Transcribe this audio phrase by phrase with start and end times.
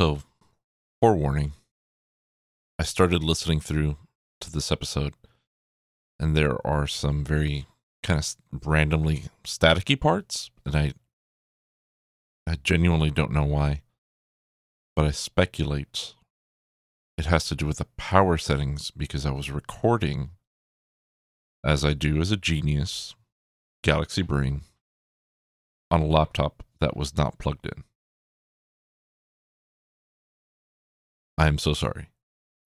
[0.00, 0.22] So,
[1.02, 1.52] forewarning,
[2.78, 3.98] I started listening through
[4.40, 5.12] to this episode,
[6.18, 7.66] and there are some very
[8.02, 8.18] kind
[8.50, 10.94] of randomly staticky parts, and I
[12.46, 13.82] I genuinely don't know why,
[14.96, 16.14] but I speculate
[17.18, 20.30] it has to do with the power settings because I was recording
[21.62, 23.14] as I do as a genius
[23.84, 24.62] Galaxy Brain
[25.90, 27.84] on a laptop that was not plugged in.
[31.40, 32.10] I am so sorry.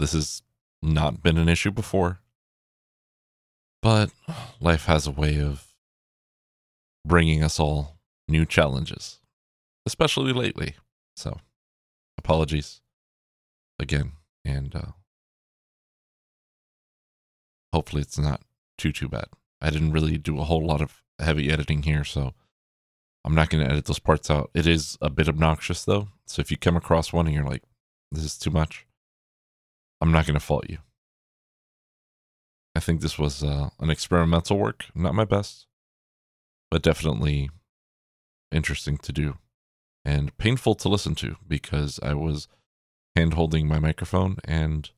[0.01, 0.43] This has
[0.83, 2.19] not been an issue before,
[3.81, 4.11] but
[4.61, 5.69] life has a way of
[7.07, 9.21] bringing us all new challenges,
[9.87, 10.75] especially lately.
[11.15, 11.39] So,
[12.19, 12.81] apologies
[13.79, 14.93] again, and uh,
[17.73, 18.43] hopefully it's not
[18.77, 19.27] too too bad.
[19.61, 22.35] I didn't really do a whole lot of heavy editing here, so
[23.25, 24.51] I'm not going to edit those parts out.
[24.53, 27.63] It is a bit obnoxious though, so if you come across one and you're like,
[28.15, 28.87] "This is too much,"
[30.01, 30.79] I'm not going to fault you.
[32.75, 35.67] I think this was uh, an experimental work, not my best,
[36.71, 37.51] but definitely
[38.51, 39.39] interesting to do
[40.05, 42.49] and painful to listen to because I was
[43.17, 44.91] hand holding my microphone and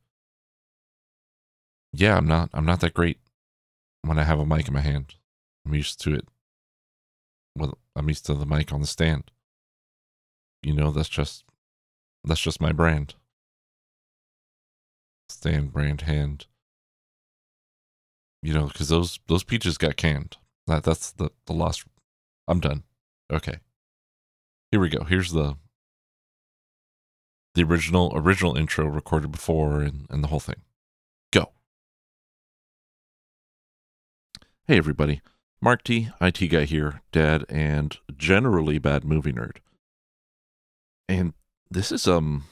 [1.93, 3.19] yeah, I'm not I'm not that great
[4.03, 5.15] when I have a mic in my hand.
[5.65, 6.29] I'm used to it.
[7.57, 9.31] Well, I'm used to the mic on the stand.
[10.63, 11.45] You know, that's just
[12.27, 13.15] that's just my brand.
[15.29, 16.47] Stand brand hand.
[18.43, 20.37] You know, because those those peaches got canned.
[20.67, 21.85] That that's the the lost.
[22.49, 22.83] I'm done.
[23.33, 23.59] Okay.
[24.71, 25.05] Here we go.
[25.05, 25.57] Here's the
[27.55, 30.63] the original original intro recorded before and, and the whole thing.
[31.33, 31.53] Go.
[34.67, 35.23] Hey everybody.
[35.61, 39.57] Mark T, IT guy here, dad, and generally bad movie nerd.
[41.09, 41.33] And
[41.71, 42.45] this is um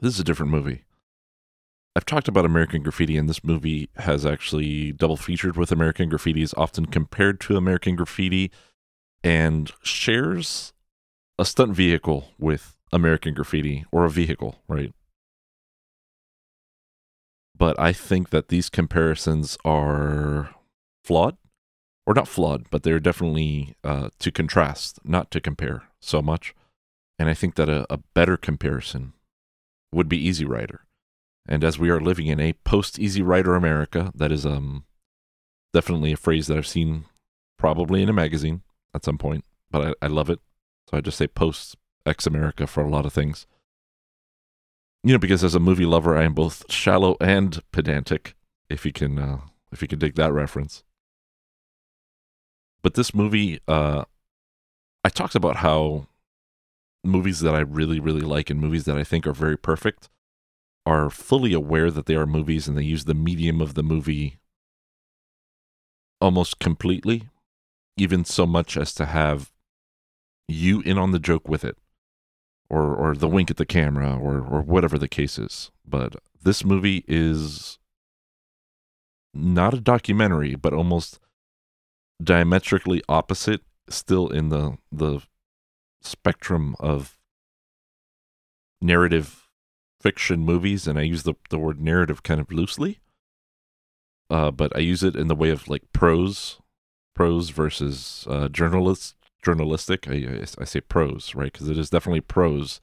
[0.00, 0.82] this is a different movie.
[1.94, 6.42] I've talked about American Graffiti, and this movie has actually double featured with American Graffiti,
[6.42, 8.50] is often compared to American Graffiti,
[9.24, 10.74] and shares
[11.38, 14.92] a stunt vehicle with American Graffiti, or a vehicle, right?
[17.56, 20.50] But I think that these comparisons are
[21.02, 21.38] flawed,
[22.06, 26.54] or not flawed, but they're definitely uh, to contrast, not to compare so much.
[27.18, 29.14] And I think that a, a better comparison
[29.92, 30.86] would be Easy Rider
[31.48, 34.84] and as we are living in a post Easy Rider America, that is um
[35.72, 37.04] definitely a phrase that I've seen
[37.58, 38.62] probably in a magazine
[38.94, 40.40] at some point, but I, I love it.
[40.90, 43.46] So I just say post X America for a lot of things.
[45.02, 48.34] You know, because as a movie lover, I am both shallow and pedantic,
[48.68, 49.38] if you can uh,
[49.70, 50.82] if you can dig that reference.
[52.82, 54.04] But this movie, uh,
[55.04, 56.06] I talked about how
[57.06, 60.08] movies that I really, really like and movies that I think are very perfect
[60.84, 64.38] are fully aware that they are movies and they use the medium of the movie
[66.20, 67.28] almost completely,
[67.96, 69.50] even so much as to have
[70.48, 71.76] you in on the joke with it.
[72.68, 75.70] Or, or the wink at the camera or, or whatever the case is.
[75.86, 77.78] But this movie is
[79.32, 81.20] not a documentary, but almost
[82.20, 85.20] diametrically opposite, still in the the
[86.06, 87.18] spectrum of
[88.80, 89.48] narrative
[90.00, 93.00] fiction movies, and I use the, the word narrative kind of loosely.
[94.28, 96.58] Uh, but I use it in the way of like prose,
[97.14, 100.08] prose versus uh, journalist, journalistic.
[100.08, 101.52] I, I, I say prose, right?
[101.52, 102.80] Because it is definitely prose.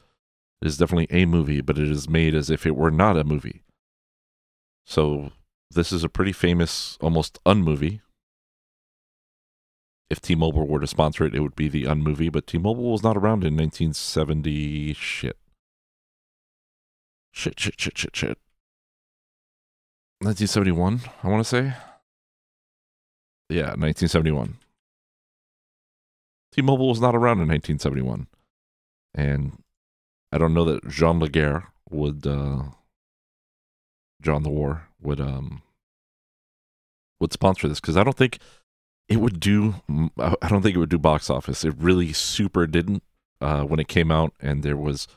[0.61, 3.25] It is definitely a movie, but it is made as if it were not a
[3.25, 3.63] movie.
[4.85, 5.31] So
[5.69, 8.01] this is a pretty famous, almost unmovie.
[10.09, 12.31] If T-Mobile were to sponsor it, it would be the unmovie.
[12.31, 15.37] But T-Mobile was not around in 1970 shit.
[17.31, 18.37] Shit, shit, shit, shit, shit.
[20.19, 21.73] 1971, I want to say.
[23.49, 24.57] Yeah, 1971.
[26.53, 28.27] T-Mobile was not around in 1971,
[29.15, 29.63] and
[30.31, 32.65] I don't know that John Legere would, uh,
[34.21, 35.63] John the War would, um,
[37.19, 38.37] would sponsor this because I don't think
[39.07, 39.75] it would do.
[40.17, 41.63] I don't think it would do box office.
[41.63, 43.03] It really super didn't
[43.41, 45.07] uh, when it came out, and there was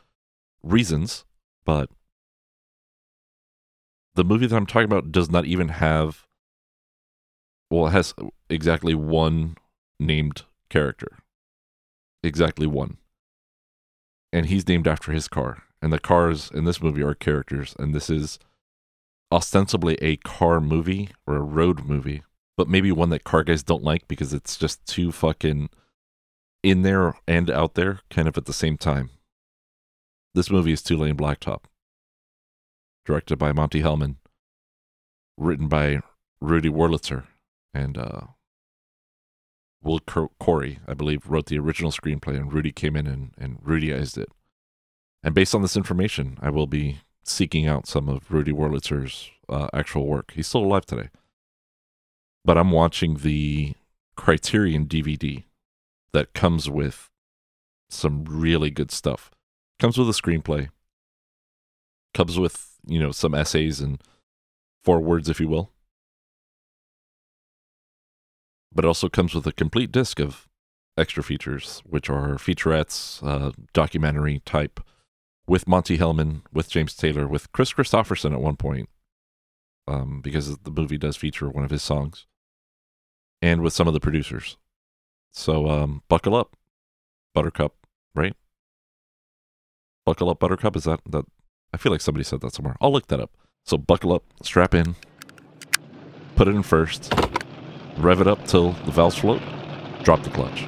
[0.62, 1.24] reasons,
[1.64, 1.90] but
[4.14, 6.26] the movie that I'm talking about does not even have
[7.70, 8.14] well, it has
[8.48, 9.56] exactly one
[9.98, 11.18] named character.
[12.22, 12.98] Exactly one.
[14.32, 15.64] And he's named after his car.
[15.82, 17.74] And the cars in this movie are characters.
[17.78, 18.38] And this is
[19.32, 22.22] ostensibly a car movie or a road movie,
[22.56, 25.68] but maybe one that car guys don't like because it's just too fucking
[26.62, 29.10] in there and out there kind of at the same time.
[30.34, 31.64] This movie is Two Lane Blacktop,
[33.04, 34.16] directed by Monte Hellman,
[35.38, 36.00] written by
[36.40, 37.24] Rudy Wurlitzer,
[37.72, 38.20] and uh,
[39.82, 44.18] Will Corry, I believe, wrote the original screenplay, and Rudy came in and, and Rudyized
[44.18, 44.30] it.
[45.22, 49.68] And based on this information, I will be seeking out some of Rudy Wurlitzer's uh,
[49.72, 50.32] actual work.
[50.34, 51.08] He's still alive today.
[52.46, 53.74] But I'm watching the
[54.16, 55.42] Criterion DVD
[56.12, 57.10] that comes with
[57.90, 59.32] some really good stuff.
[59.80, 60.68] Comes with a screenplay.
[62.14, 64.00] Comes with, you know, some essays and
[64.84, 65.72] forewords, if you will.
[68.72, 70.46] But it also comes with a complete disc of
[70.96, 74.78] extra features, which are featurettes, uh, documentary type,
[75.48, 78.88] with Monte Hellman, with James Taylor, with Kris Kristofferson at one point,
[79.88, 82.26] um, because the movie does feature one of his songs,
[83.42, 84.56] and with some of the producers.
[85.30, 86.56] So um, buckle up,
[87.34, 87.74] Buttercup,
[88.14, 88.34] right?
[90.04, 90.76] Buckle up, Buttercup.
[90.76, 91.24] Is that that?
[91.74, 92.76] I feel like somebody said that somewhere.
[92.80, 93.30] I'll look that up.
[93.64, 94.94] So buckle up, strap in,
[96.36, 97.12] put it in first,
[97.98, 99.42] rev it up till the valves float,
[100.04, 100.66] drop the clutch.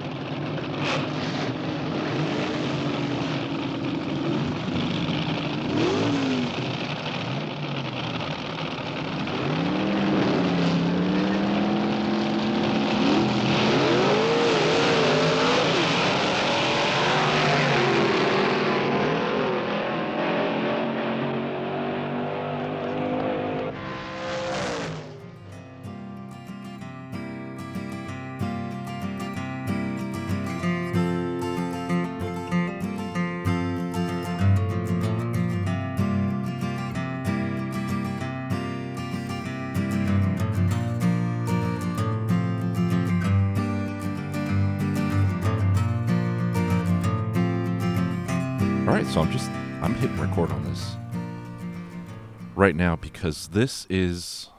[52.69, 54.51] Right now because this is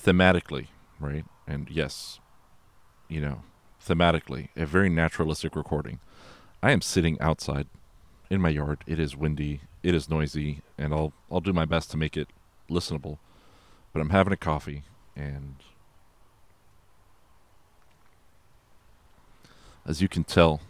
[0.00, 0.68] thematically,
[1.00, 1.24] right?
[1.44, 2.20] And yes,
[3.08, 3.42] you know,
[3.84, 5.98] thematically, a very naturalistic recording.
[6.62, 7.66] I am sitting outside
[8.30, 8.84] in my yard.
[8.86, 12.28] It is windy, it is noisy, and I'll I'll do my best to make it
[12.70, 13.18] listenable.
[13.92, 14.84] But I'm having a coffee
[15.16, 15.56] and
[19.84, 20.60] as you can tell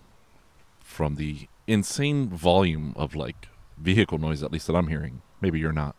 [0.83, 5.21] from the insane volume of like vehicle noise, at least that I'm hearing.
[5.43, 5.97] Maybe you're not.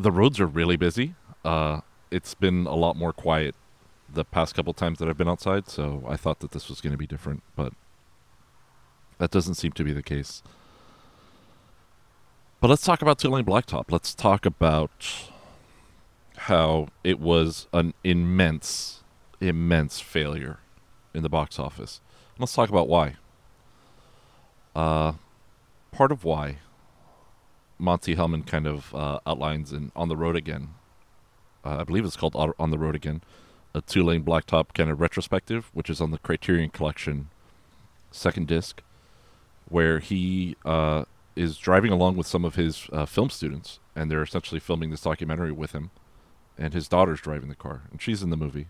[0.00, 1.14] The roads are really busy.
[1.44, 3.54] Uh, it's been a lot more quiet
[4.08, 6.92] the past couple times that I've been outside, so I thought that this was going
[6.92, 7.74] to be different, but
[9.18, 10.42] that doesn't seem to be the case.
[12.60, 13.90] But let's talk about Two Lane Blacktop.
[13.90, 15.28] Let's talk about
[16.36, 19.02] how it was an immense,
[19.38, 20.60] immense failure
[21.12, 22.00] in the box office.
[22.38, 23.16] Let's talk about why.
[24.74, 25.12] Uh,
[25.92, 26.56] part of why
[27.80, 30.68] Monte Hellman kind of uh, outlines in On the Road Again,
[31.64, 33.22] uh, I believe it's called On the Road Again,
[33.74, 37.28] a two lane blacktop kind of retrospective, which is on the Criterion Collection
[38.10, 38.82] second disc,
[39.68, 41.04] where he uh,
[41.36, 45.02] is driving along with some of his uh, film students, and they're essentially filming this
[45.02, 45.90] documentary with him,
[46.58, 48.66] and his daughter's driving the car, and she's in the movie.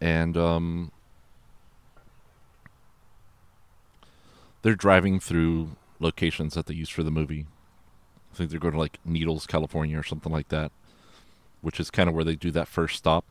[0.00, 0.92] And um,
[4.62, 7.46] they're driving through locations that they use for the movie.
[8.32, 10.70] I think they're going to like Needles, California, or something like that,
[11.60, 13.24] which is kind of where they do that first stop.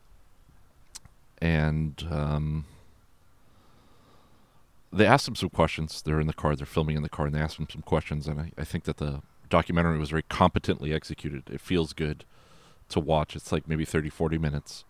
[1.40, 2.66] And um,
[4.92, 6.02] they asked him some questions.
[6.02, 8.26] They're in the car, they're filming in the car, and they asked him some questions.
[8.26, 11.44] And I, I think that the documentary was very competently executed.
[11.50, 12.24] It feels good
[12.88, 13.36] to watch.
[13.36, 14.84] It's like maybe 30, 40 minutes.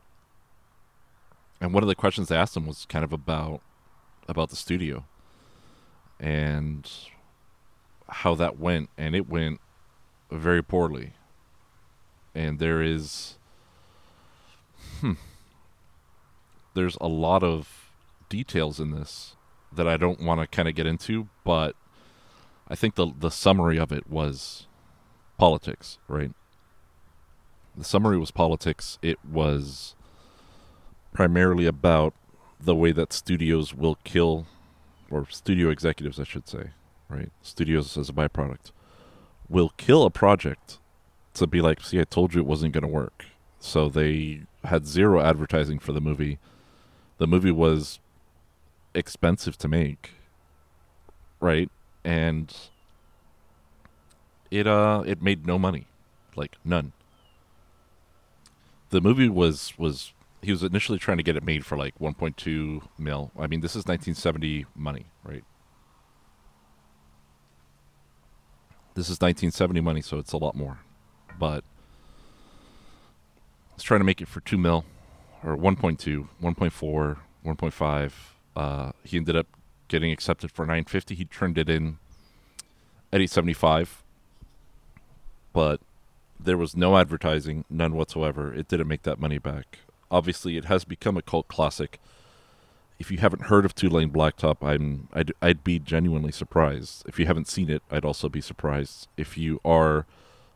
[1.61, 3.61] And one of the questions they asked him was kind of about
[4.29, 5.07] about the studio
[6.21, 6.91] and
[8.09, 9.61] how that went, and it went
[10.31, 11.13] very poorly.
[12.35, 13.37] And there is,
[15.01, 15.15] hmm,
[16.75, 17.91] there's a lot of
[18.29, 19.35] details in this
[19.73, 21.75] that I don't want to kind of get into, but
[22.69, 24.67] I think the the summary of it was
[25.39, 26.33] politics, right?
[27.77, 28.99] The summary was politics.
[29.03, 29.95] It was
[31.13, 32.15] primarily about
[32.61, 34.47] the way that studios will kill
[35.11, 36.71] or studio executives, I should say,
[37.09, 37.31] right?
[37.43, 38.73] Studios as a byproduct
[39.49, 40.79] will kill a project
[41.35, 43.25] to be like, see, I told you it wasn't going to work.
[43.61, 46.39] So they had zero advertising for the movie.
[47.19, 47.99] The movie was
[48.95, 50.13] expensive to make,
[51.41, 51.71] right?
[52.05, 52.55] And
[54.51, 55.87] it uh it made no money,
[56.37, 56.93] like none.
[58.91, 60.13] The movie was was
[60.43, 63.33] he was initially trying to get it made for like 1.2 mil.
[63.39, 65.45] I mean, this is 1970 money, right?
[68.95, 70.79] This is 1970 money, so it's a lot more.
[71.39, 71.65] But
[73.75, 74.85] he's trying to make it for 2 mil
[75.45, 78.13] or 1.2, 1.4, 1.5.
[78.57, 79.47] Uh, he ended up
[79.89, 81.15] getting accepted for 950.
[81.15, 81.99] He turned it in
[83.13, 84.03] at 875.
[85.53, 85.81] But
[86.39, 88.55] there was no advertising, none whatsoever.
[88.55, 89.79] It didn't make that money back.
[90.11, 92.01] Obviously, it has become a cult classic.
[92.99, 97.05] If you haven't heard of Two Lane Blacktop, I'm I'd, I'd be genuinely surprised.
[97.07, 99.09] If you haven't seen it, I'd also be surprised.
[99.17, 100.07] If you are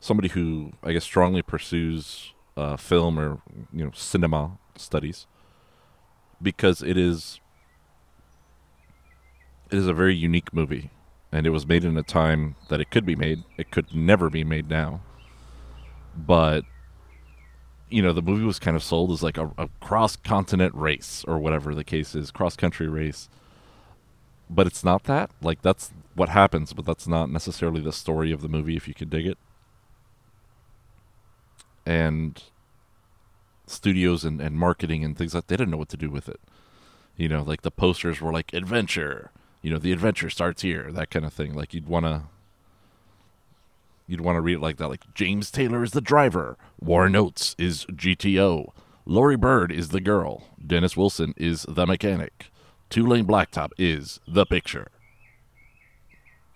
[0.00, 3.40] somebody who I guess strongly pursues uh, film or
[3.72, 5.26] you know cinema studies,
[6.40, 7.40] because it is
[9.70, 10.90] it is a very unique movie,
[11.30, 13.44] and it was made in a time that it could be made.
[13.56, 15.02] It could never be made now
[16.16, 16.64] but
[17.92, 21.24] you know the movie was kind of sold as like a, a cross continent race
[21.28, 23.28] or whatever the case is, cross country race.
[24.48, 25.30] But it's not that.
[25.40, 28.94] Like that's what happens, but that's not necessarily the story of the movie if you
[28.94, 29.38] can dig it.
[31.84, 32.42] And
[33.66, 36.40] studios and, and marketing and things like they didn't know what to do with it.
[37.16, 39.30] You know, like the posters were like adventure.
[39.62, 41.54] You know, the adventure starts here, that kind of thing.
[41.54, 42.24] Like you'd wanna
[44.12, 47.56] You'd want to read it like that, like James Taylor is the driver, Warren Oates
[47.58, 48.70] is GTO,
[49.06, 52.50] Laurie Bird is the girl, Dennis Wilson is the mechanic,
[52.90, 54.88] Two Lane Blacktop is the picture.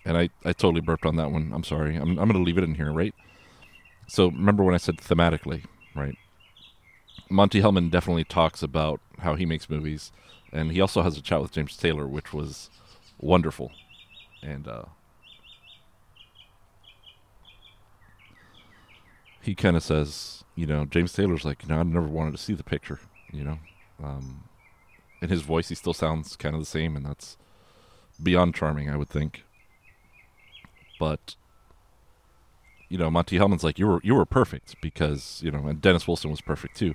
[0.05, 1.51] And I, I totally burped on that one.
[1.51, 1.95] I'm sorry.
[1.95, 3.15] I'm, I'm going to leave it in here, right?
[4.05, 5.63] So remember when I said thematically,
[5.95, 6.15] right?
[7.27, 10.11] Monte Hellman definitely talks about how he makes movies,
[10.53, 12.69] and he also has a chat with James Taylor, which was
[13.19, 13.71] wonderful.
[14.43, 14.83] And uh,
[19.47, 22.37] he kind of says, you know, James Taylor's like, you know, I never wanted to
[22.37, 22.99] see the picture,
[23.31, 23.59] you know.
[24.03, 24.43] Um,
[25.21, 27.37] in his voice, he still sounds kind of the same, and that's
[28.21, 29.45] beyond charming, I would think.
[30.99, 31.37] But
[32.89, 36.09] you know, Monte Hellman's like, you were you were perfect because you know, and Dennis
[36.09, 36.93] Wilson was perfect too.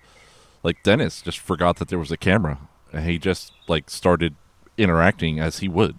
[0.63, 2.59] Like Dennis just forgot that there was a camera,
[2.93, 4.35] and he just like started
[4.77, 5.99] interacting as he would,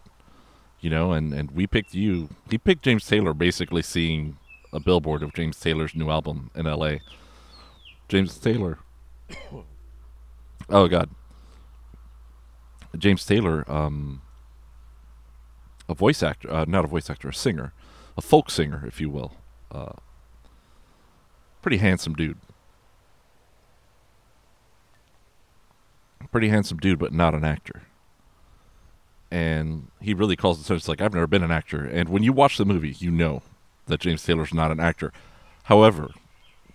[0.82, 1.14] you know.
[1.14, 2.30] And and we picked you.
[2.48, 4.38] He picked James Taylor, basically seeing
[4.74, 7.02] a billboard of James Taylor's new album in L.A.
[8.10, 8.80] James Taylor.
[10.70, 11.10] oh God.
[12.98, 14.22] James Taylor, um,
[15.88, 17.74] a voice actor, uh, not a voice actor, a singer,
[18.18, 19.34] a folk singer, if you will.
[19.72, 19.94] Uh,
[21.62, 22.38] pretty handsome dude.
[26.32, 27.84] Pretty handsome dude, but not an actor.
[29.30, 31.84] And he really calls himself like I've never been an actor.
[31.86, 33.42] And when you watch the movie, you know
[33.88, 35.12] that James Taylor's not an actor.
[35.64, 36.10] However,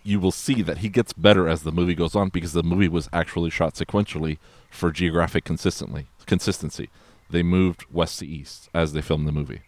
[0.03, 2.89] you will see that he gets better as the movie goes on because the movie
[2.89, 4.39] was actually shot sequentially
[4.71, 6.89] for geographic consistently consistency.
[7.31, 9.61] They moved west to east as they filmed the movie.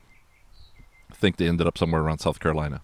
[1.11, 2.81] I think they ended up somewhere around South Carolina,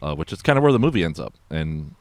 [0.00, 1.94] uh, which is kind of where the movie ends up, and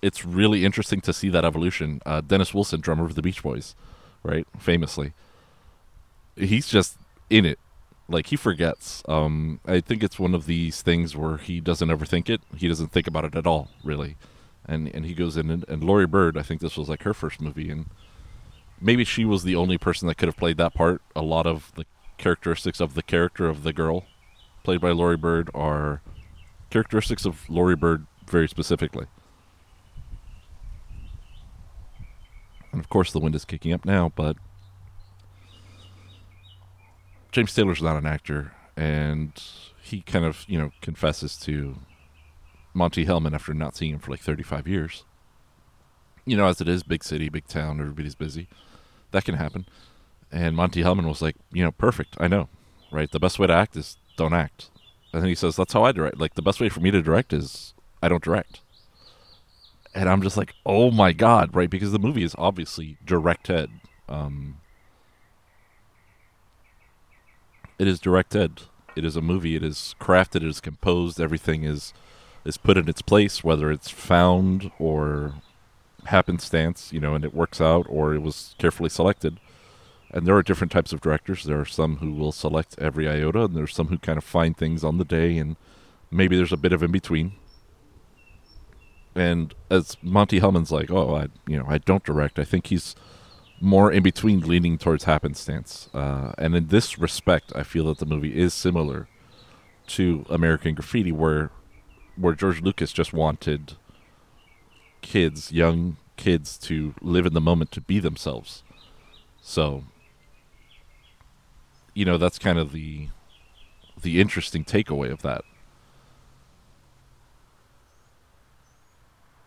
[0.00, 2.00] it's really interesting to see that evolution.
[2.04, 3.76] Uh, Dennis Wilson, drummer of the Beach Boys,
[4.24, 5.12] right, famously,
[6.36, 6.96] he's just
[7.30, 7.58] in it
[8.08, 9.02] like he forgets.
[9.08, 12.40] Um, I think it's one of these things where he doesn't overthink it.
[12.56, 14.16] He doesn't think about it at all, really.
[14.66, 17.14] And and he goes in and, and Laurie Bird, I think this was like her
[17.14, 17.86] first movie, and
[18.80, 21.02] maybe she was the only person that could have played that part.
[21.16, 21.84] A lot of the
[22.18, 24.04] characteristics of the character of the girl,
[24.62, 26.00] played by Laurie Bird, are
[26.70, 29.06] characteristics of Laurie Bird very specifically.
[32.70, 34.36] And of course, the wind is kicking up now, but
[37.32, 39.32] James Taylor's not an actor, and
[39.82, 41.76] he kind of you know confesses to
[42.74, 45.04] Monte Hellman after not seeing him for like 35 years.
[46.24, 48.48] You know, as it is, big city, big town, everybody's busy.
[49.10, 49.66] That can happen.
[50.30, 52.16] And Monte Hellman was like, you know, perfect.
[52.18, 52.48] I know,
[52.90, 53.10] right?
[53.10, 54.70] The best way to act is don't act.
[55.12, 56.18] And he says, that's how I direct.
[56.18, 58.60] Like, the best way for me to direct is I don't direct.
[59.94, 61.68] And I'm just like, oh my God, right?
[61.68, 63.68] Because the movie is obviously directed.
[64.08, 64.58] Um,
[67.82, 68.62] it is directed.
[68.94, 69.56] It is a movie.
[69.56, 70.36] It is crafted.
[70.36, 71.20] It is composed.
[71.20, 71.92] Everything is
[72.44, 75.34] is put in its place, whether it's found or
[76.06, 79.38] happenstance, you know, and it works out, or it was carefully selected.
[80.10, 81.44] And there are different types of directors.
[81.44, 84.56] There are some who will select every iota, and there's some who kind of find
[84.56, 85.56] things on the day, and
[86.10, 87.32] maybe there's a bit of in between.
[89.14, 92.38] And as Monte Hellman's like, oh, I, you know, I don't direct.
[92.38, 92.94] I think he's
[93.62, 95.88] more in between, leaning towards happenstance.
[95.94, 99.06] Uh, and in this respect, I feel that the movie is similar
[99.86, 101.50] to American Graffiti, where
[102.16, 103.74] where George Lucas just wanted
[105.00, 108.64] kids, young kids, to live in the moment, to be themselves.
[109.40, 109.84] So,
[111.94, 113.08] you know, that's kind of the
[114.00, 115.44] the interesting takeaway of that.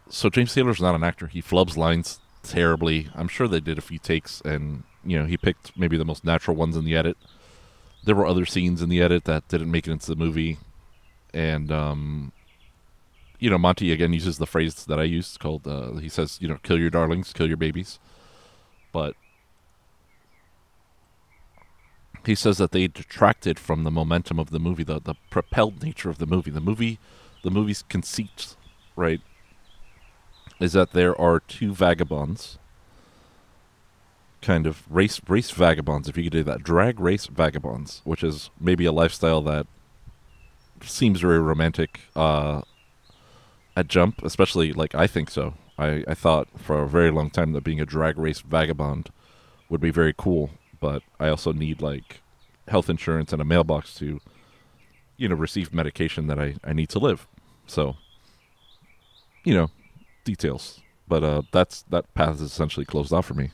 [0.07, 3.09] So James Taylor's not an actor; he flubs lines terribly.
[3.15, 6.23] I'm sure they did a few takes, and you know he picked maybe the most
[6.23, 7.17] natural ones in the edit.
[8.03, 10.57] There were other scenes in the edit that didn't make it into the movie,
[11.33, 12.31] and um,
[13.39, 16.47] you know Monte again uses the phrase that I used called uh, he says you
[16.47, 17.99] know kill your darlings, kill your babies,
[18.91, 19.15] but
[22.25, 26.09] he says that they detracted from the momentum of the movie, the the propelled nature
[26.09, 26.51] of the movie.
[26.51, 26.99] The movie,
[27.43, 28.55] the movie's conceit,
[28.95, 29.21] right,
[30.59, 32.57] is that there are two vagabonds,
[34.41, 38.49] kind of race race vagabonds, if you could do that, drag race vagabonds, which is
[38.59, 39.67] maybe a lifestyle that
[40.81, 42.61] seems very romantic uh,
[43.75, 45.55] at Jump, especially like I think so.
[45.77, 49.09] I, I thought for a very long time that being a drag race vagabond
[49.69, 52.21] would be very cool, but I also need like
[52.67, 54.21] health insurance and a mailbox to,
[55.17, 57.27] you know, receive medication that I, I need to live.
[57.67, 57.97] So,
[59.43, 59.69] you know,
[60.25, 60.81] details.
[61.07, 63.51] But uh, that's that path is essentially closed off for me.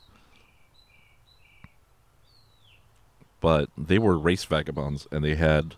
[3.40, 5.76] But they were race vagabonds, and they had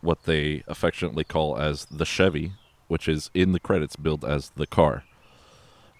[0.00, 2.52] what they affectionately call as the Chevy,
[2.88, 5.04] which is in the credits billed as the car.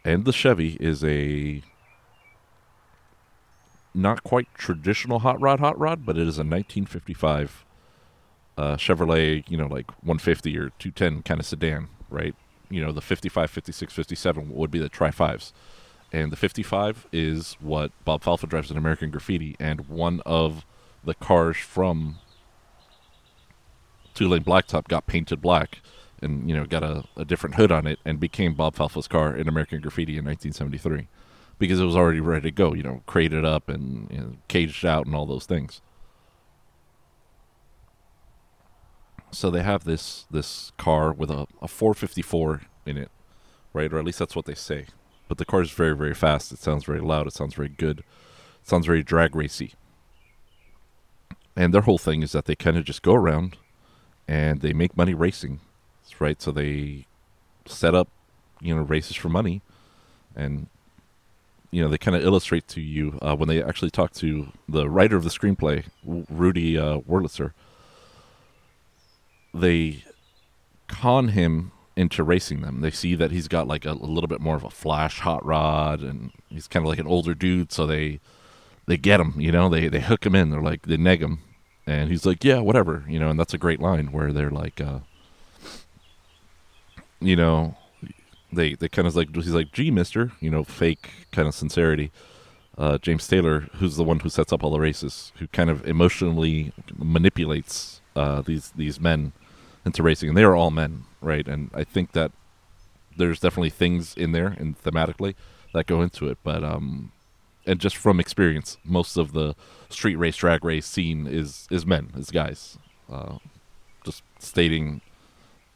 [0.05, 1.63] And the Chevy is a
[3.95, 7.65] not quite traditional hot rod hot rod, but it is a 1955
[8.59, 12.35] uh, Chevrolet, you know, like 150 or 210 kind of sedan, right?
[12.73, 15.53] You know, the 55, 56, 57 would be the Tri 5s.
[16.13, 20.67] And the 55 is what Bob Falfa drives in American Graffiti, and one of
[21.05, 22.19] the cars from
[24.15, 25.81] Two Lane Blacktop got painted black
[26.21, 29.35] and, you know, got a, a different hood on it and became Bob Falfa's car
[29.35, 31.09] in American Graffiti in 1973
[31.59, 34.85] because it was already ready to go, you know, crated up and you know, caged
[34.85, 35.81] out and all those things.
[39.33, 43.11] So they have this this car with a, a 454 in it,
[43.73, 43.93] right?
[43.93, 44.87] Or at least that's what they say.
[45.29, 46.53] But the car is very, very fast.
[46.53, 47.27] It sounds very loud.
[47.27, 48.01] It sounds very good.
[48.01, 49.73] It sounds very drag racy.
[51.57, 53.57] And their whole thing is that they kind of just go around
[54.29, 55.61] and they make money racing,
[56.19, 56.41] right?
[56.41, 57.07] So they
[57.67, 58.09] set up,
[58.61, 59.63] you know, races for money
[60.35, 60.67] and
[61.71, 64.89] you know they kind of illustrate to you uh, when they actually talk to the
[64.89, 67.53] writer of the screenplay, Rudy uh, Wurlitzer.
[69.55, 70.05] They
[70.89, 72.81] con him into racing them.
[72.81, 75.45] They see that he's got like a, a little bit more of a flash hot
[75.45, 77.73] rod, and he's kind of like an older dude.
[77.73, 78.21] So they
[78.87, 79.35] they get him.
[79.39, 80.51] You know, they they hook him in.
[80.51, 81.41] They're like they neg him,
[81.87, 83.05] and he's like, yeah, whatever.
[83.09, 85.01] You know, and that's a great line where they're like, uh,
[87.21, 87.77] you know,
[88.53, 92.11] they they kind of like he's like, "Gee, Mister," you know, fake kind of sincerity.
[92.79, 95.87] Uh, James Taylor, who's the one who sets up all the races, who kind of
[95.87, 99.33] emotionally manipulates uh, these these men
[99.85, 101.47] into racing, and they are all men, right?
[101.47, 102.33] And I think that
[103.17, 105.35] there's definitely things in there and thematically
[105.75, 107.13] that go into it, but um,
[107.67, 109.55] and just from experience, most of the
[109.89, 112.79] street race, drag race scene is is men, is guys.
[113.11, 113.39] Uh,
[114.05, 115.01] just stating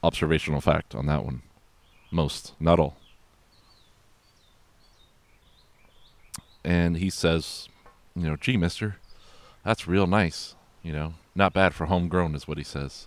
[0.03, 1.43] observational fact on that one.
[2.11, 2.97] Most, not all.
[6.65, 7.69] And he says,
[8.15, 8.97] you know, gee, mister,
[9.65, 10.55] that's real nice.
[10.83, 13.07] You know, not bad for homegrown is what he says.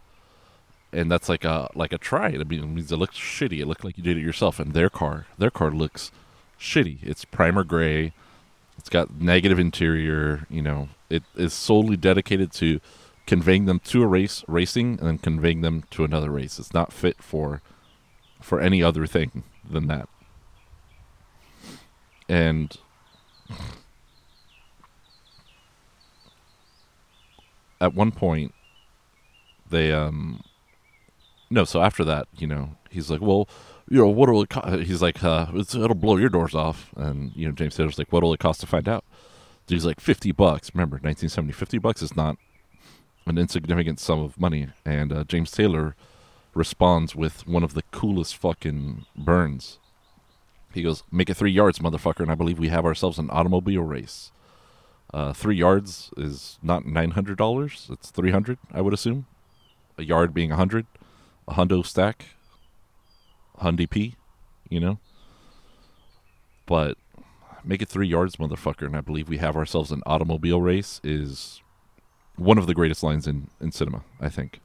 [0.92, 2.28] And that's like a like a try.
[2.28, 3.60] I mean, it means it looks shitty.
[3.60, 4.60] It looked like you did it yourself.
[4.60, 6.12] And their car, their car looks
[6.60, 7.00] shitty.
[7.04, 8.14] It's primer gray.
[8.78, 10.48] It's got negative interior.
[10.50, 12.80] You know, it is solely dedicated to
[13.28, 16.58] conveying them to a race, racing, and then conveying them to another race.
[16.58, 17.62] It's not fit for
[18.42, 20.10] for any other thing than that.
[22.28, 22.76] And
[27.82, 28.54] at one point
[29.70, 30.42] they um
[31.50, 33.48] no so after that you know he's like well
[33.90, 34.82] you know what'll it cost?
[34.82, 38.34] he's like uh it'll blow your doors off and you know james taylor's like what'll
[38.34, 39.04] it cost to find out
[39.68, 42.38] he's like 50 bucks remember 1970 50 bucks is not
[43.26, 45.96] an insignificant sum of money and uh, james taylor
[46.54, 49.80] responds with one of the coolest fucking burns.
[50.74, 53.84] He goes, "Make it three yards, motherfucker!" And I believe we have ourselves an automobile
[53.84, 54.32] race.
[55.14, 59.26] Uh, three yards is not nine hundred dollars; it's three hundred, I would assume.
[59.98, 60.86] A yard being a hundred,
[61.50, 62.26] hundo stack,
[63.62, 64.16] hundy p,
[64.70, 65.00] you know.
[66.66, 66.98] But
[67.64, 71.02] make it three yards, motherfucker, and I believe we have ourselves an automobile race.
[71.04, 71.62] Is
[72.36, 74.62] one of the greatest lines in in cinema, I think.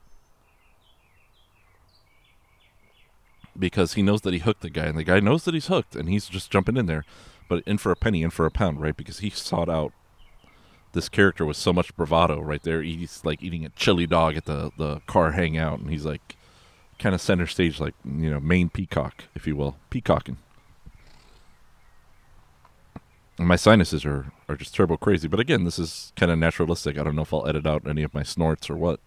[3.58, 5.94] because he knows that he hooked the guy, and the guy knows that he's hooked,
[5.96, 7.04] and he's just jumping in there,
[7.48, 8.96] but in for a penny, in for a pound, right?
[8.96, 9.92] Because he sought out
[10.92, 12.82] this character with so much bravado, right there.
[12.82, 16.36] He's like eating a chili dog at the the car hangout, and he's like,
[16.98, 20.38] kind of center stage, like you know, main peacock, if you will, peacocking.
[23.38, 25.28] And my sinuses are are just turbo crazy.
[25.28, 26.98] But again, this is kind of naturalistic.
[26.98, 29.00] I don't know if I'll edit out any of my snorts or what.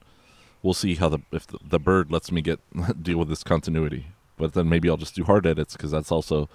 [0.62, 2.60] We'll see how the if the, the bird lets me get
[3.04, 4.08] deal with this continuity.
[4.38, 6.48] But then maybe I'll just do hard edits because that's also,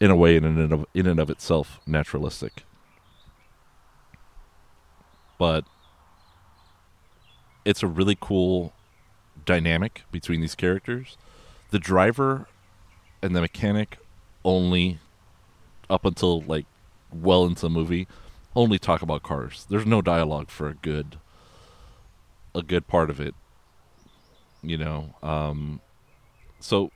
[0.00, 2.64] in a way, in and of, in and of itself, naturalistic.
[5.38, 5.64] But
[7.64, 8.72] it's a really cool
[9.46, 11.16] dynamic between these characters.
[11.70, 12.46] The driver
[13.22, 13.98] and the mechanic
[14.44, 14.98] only
[15.88, 16.66] up until like
[17.12, 18.06] well into the movie
[18.54, 19.66] only talk about cars.
[19.70, 21.18] There's no dialogue for a good
[22.54, 23.34] a good part of it.
[24.62, 25.80] You know, um
[26.60, 26.90] so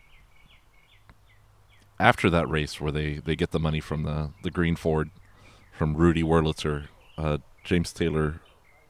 [1.99, 5.11] after that race where they they get the money from the the green Ford
[5.73, 8.41] from Rudy Wurlitzer, uh James Taylor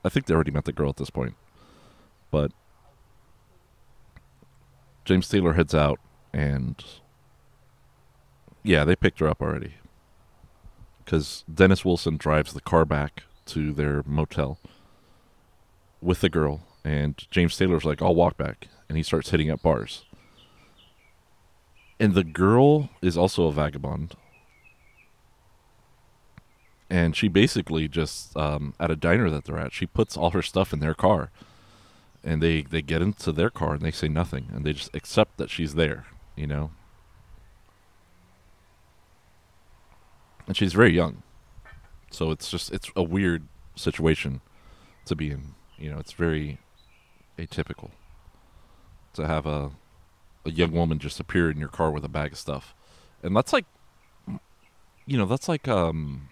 [0.04, 1.34] I think they already met the girl at this point.
[2.30, 2.52] But
[5.04, 5.98] James Taylor heads out
[6.32, 6.84] and
[8.62, 9.74] yeah, they picked her up already.
[11.06, 14.58] Cuz Dennis Wilson drives the car back to their motel
[16.00, 19.62] with the girl and James Taylor's like, "I'll walk back." And he starts hitting up
[19.62, 20.04] bars.
[21.98, 24.14] And the girl is also a vagabond.
[26.88, 30.42] And she basically just um, at a diner that they're at, she puts all her
[30.42, 31.30] stuff in their car
[32.22, 35.36] and they they get into their car and they say nothing and they just accept
[35.38, 36.06] that she's there
[36.40, 36.70] you know?
[40.46, 41.22] And she's very young.
[42.10, 44.40] So it's just it's a weird situation
[45.04, 45.98] to be in you know?
[45.98, 46.58] It's very
[47.38, 47.90] atypical
[49.12, 49.70] to have a
[50.46, 52.74] a young woman just appear in your car with a bag of stuff.
[53.22, 53.66] And that's like
[55.06, 56.30] you know that's like um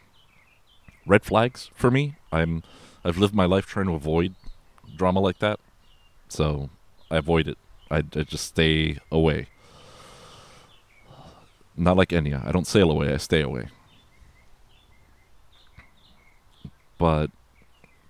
[1.06, 2.16] red flags for me.
[2.32, 2.62] I'm
[3.04, 4.34] i've lived my life trying to avoid
[4.96, 5.60] drama like that
[6.32, 6.70] so
[7.10, 7.58] I avoid it.
[7.90, 9.46] I, I just stay away.
[11.76, 12.46] Not like Enya.
[12.46, 13.12] I don't sail away.
[13.12, 13.68] I stay away.
[16.98, 17.30] But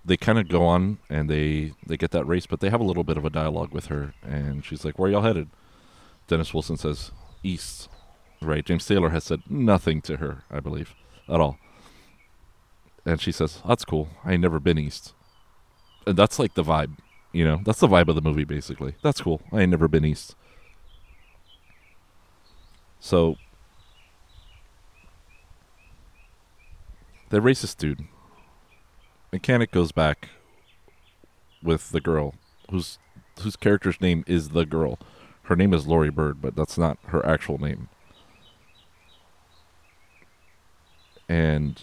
[0.04, 2.85] they kind of go on and they they get that race, but they have a
[2.85, 5.50] little bit of a dialogue with her, and she's like, "Where y'all headed?"
[6.26, 7.88] Dennis Wilson says, "East."
[8.40, 8.64] Right.
[8.64, 10.94] James Taylor has said nothing to her, I believe,
[11.28, 11.59] at all.
[13.04, 14.09] And she says, "That's cool.
[14.24, 15.12] I ain't never been east."
[16.07, 16.96] And that's like the vibe
[17.32, 18.94] you know, that's the vibe of the movie, basically.
[19.02, 19.42] That's cool.
[19.52, 20.34] I ain't never been east.
[23.00, 23.36] So,
[27.30, 28.06] the racist dude,
[29.32, 30.30] mechanic goes back
[31.62, 32.34] with the girl,
[32.70, 32.98] whose
[33.40, 34.98] whose character's name is the girl.
[35.42, 37.88] Her name is Laurie Bird, but that's not her actual name.
[41.28, 41.80] And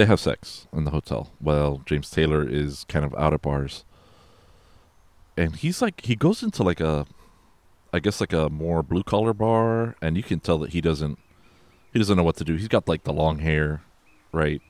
[0.00, 3.84] they have sex in the hotel while James Taylor is kind of out at bars.
[5.36, 7.06] And he's like he goes into like a
[7.92, 11.18] I guess like a more blue collar bar and you can tell that he doesn't
[11.92, 12.56] he doesn't know what to do.
[12.56, 13.82] He's got like the long hair,
[14.32, 14.62] right?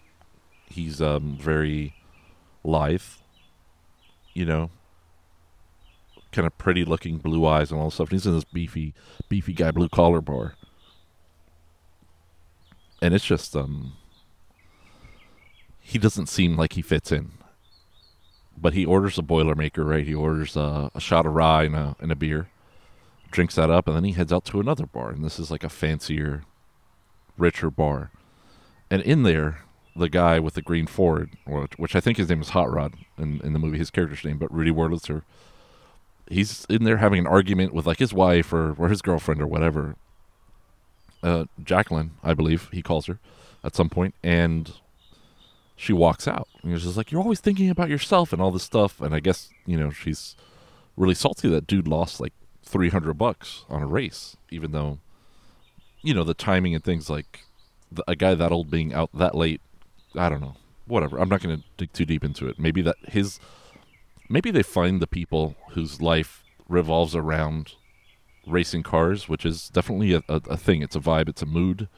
[0.67, 1.95] He's um very
[2.65, 3.03] lithe,
[4.35, 4.71] you know.
[6.33, 8.11] Kind of pretty looking blue eyes and all this stuff.
[8.11, 8.95] he's in this beefy
[9.29, 10.55] beefy guy blue collar bar.
[13.01, 13.93] And it's just um
[15.81, 17.33] he doesn't seem like he fits in.
[18.57, 20.07] But he orders a Boilermaker, right?
[20.07, 22.51] He orders a, a shot of rye and a, and a beer,
[23.31, 25.11] drinks that up, and then he heads out to another bar.
[25.11, 26.43] And this is like a fancier,
[27.39, 28.11] richer bar.
[28.91, 29.61] And in there,
[29.97, 31.31] the guy with the green Ford,
[31.77, 34.39] which I think his name is Hot Rod in, in the movie, his character's name,
[34.39, 35.23] but Rudy Wurlitzer,
[36.29, 39.47] he's in there having an argument with like his wife or, or his girlfriend or
[39.47, 39.97] whatever.
[41.23, 43.19] Uh, Jacqueline, I believe he calls her
[43.63, 44.73] at some point, and
[45.81, 46.47] she walks out.
[46.63, 49.01] And he's just like, You're always thinking about yourself and all this stuff.
[49.01, 50.37] And I guess, you know, she's
[50.95, 54.99] really salty that dude lost like 300 bucks on a race, even though,
[56.03, 57.45] you know, the timing and things like
[57.91, 59.63] the, a guy that old being out that late.
[60.15, 60.57] I don't know.
[60.87, 61.19] Whatever.
[61.19, 62.59] I'm not going to dig too deep into it.
[62.59, 63.41] Maybe that his,
[64.29, 67.73] maybe they find the people whose life revolves around
[68.47, 70.83] racing cars, which is definitely a, a, a thing.
[70.83, 71.31] It's a vibe.
[71.31, 71.89] It's a mood.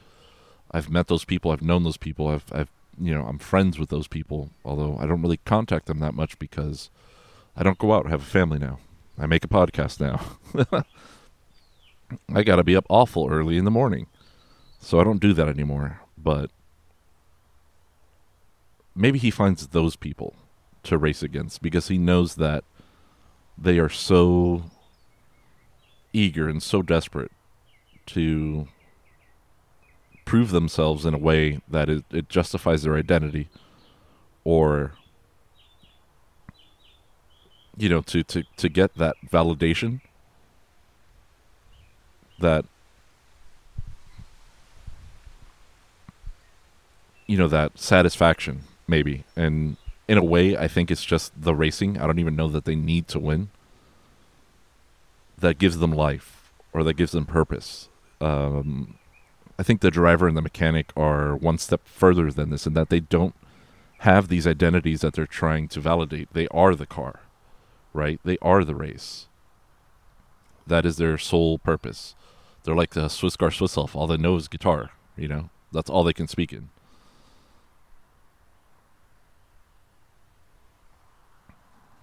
[0.70, 1.50] I've met those people.
[1.50, 2.28] I've known those people.
[2.28, 6.00] I've, I've you know, I'm friends with those people, although I don't really contact them
[6.00, 6.90] that much because
[7.56, 8.06] I don't go out.
[8.06, 8.78] I have a family now.
[9.18, 10.84] I make a podcast now.
[12.34, 14.06] I got to be up awful early in the morning.
[14.80, 16.00] So I don't do that anymore.
[16.18, 16.50] But
[18.94, 20.34] maybe he finds those people
[20.84, 22.64] to race against because he knows that
[23.56, 24.64] they are so
[26.12, 27.30] eager and so desperate
[28.06, 28.66] to
[30.24, 33.48] prove themselves in a way that it, it justifies their identity
[34.44, 34.92] or
[37.76, 40.00] you know, to to to get that validation
[42.38, 42.64] that
[47.26, 49.24] you know that satisfaction maybe.
[49.36, 49.76] And
[50.08, 51.98] in a way i think it's just the racing.
[51.98, 53.48] I don't even know that they need to win.
[55.38, 57.88] That gives them life or that gives them purpose.
[58.20, 58.98] Um,
[59.62, 62.88] i think the driver and the mechanic are one step further than this in that
[62.88, 63.34] they don't
[64.00, 66.28] have these identities that they're trying to validate.
[66.32, 67.20] They are the car
[67.92, 68.20] right?
[68.24, 69.26] They are the race.
[70.66, 72.14] That is their sole purpose.
[72.64, 75.50] They're like the Skwisgaar Skwigelf all they know is guitar you know?
[75.72, 76.70] That's all they can speak in.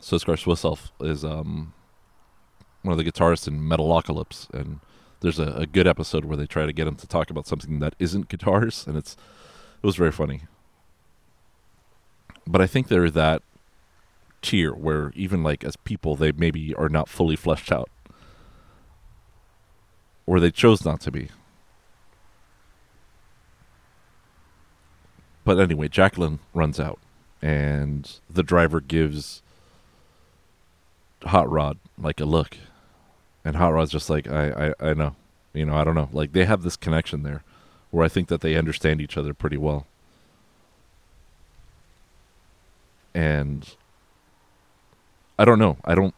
[0.01, 1.73] Skwisgaar Skwigelf is um,
[2.83, 4.79] one of the guitarists in Metalocalypse, and
[5.21, 7.79] there's a, a, good episode where they try to get him to talk about something
[7.79, 9.13] that isn't guitars, and it's
[9.81, 10.43] it was very funny.
[12.47, 13.41] But I think they're that
[14.41, 17.89] tier where even like as people they maybe are not fully fleshed out,
[20.25, 21.29] or they chose not to be.
[25.43, 26.99] But anyway, Jacqueline runs out,
[27.41, 29.41] and the driver gives
[31.23, 32.57] Hot Rod like a look,
[33.45, 35.15] and Hot Rod's just like I, I I know,
[35.53, 36.09] you know I don't know.
[36.11, 37.43] Like they have this connection there,
[37.91, 39.87] where I think that they understand each other pretty well.
[43.13, 43.75] And
[45.37, 45.77] I don't know.
[45.85, 46.13] I don't.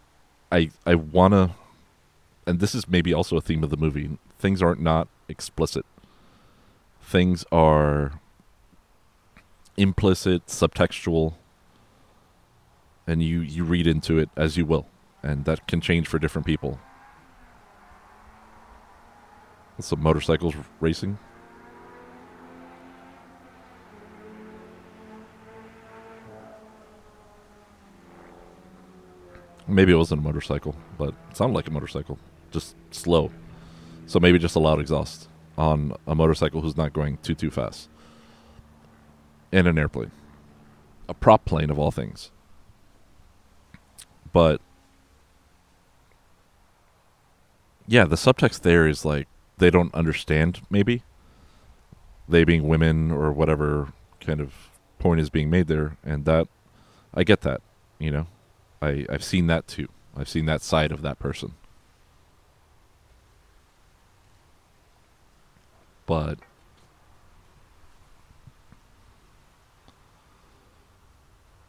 [0.51, 1.55] I I wanna,
[2.45, 4.17] and this is maybe also a theme of the movie.
[4.39, 5.85] Things aren't not explicit.
[7.01, 8.19] Things are
[9.77, 11.35] implicit, subtextual,
[13.07, 14.87] and you you read into it as you will
[15.23, 16.79] and that can change for different people.
[19.81, 21.17] Some motorcycles racing.
[29.67, 32.19] Maybe it wasn't a motorcycle, but it sounded like a motorcycle.
[32.51, 33.31] Just slow.
[34.05, 37.89] So maybe just a loud exhaust on a motorcycle who's not going too too fast.
[39.51, 40.11] In an airplane.
[41.09, 42.31] A prop plane of all things.
[44.31, 44.61] But
[47.87, 49.27] yeah, the subtext there is like
[49.61, 51.03] they don't understand maybe
[52.27, 54.53] they being women or whatever kind of
[54.97, 56.47] point is being made there and that
[57.13, 57.61] I get that,
[57.99, 58.27] you know.
[58.81, 59.87] I I've seen that too.
[60.17, 61.53] I've seen that side of that person.
[66.07, 66.39] But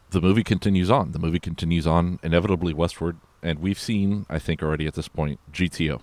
[0.09, 1.11] the movie continues on.
[1.11, 5.39] The movie continues on inevitably westward, and we've seen, I think, already at this point,
[5.51, 6.01] GTO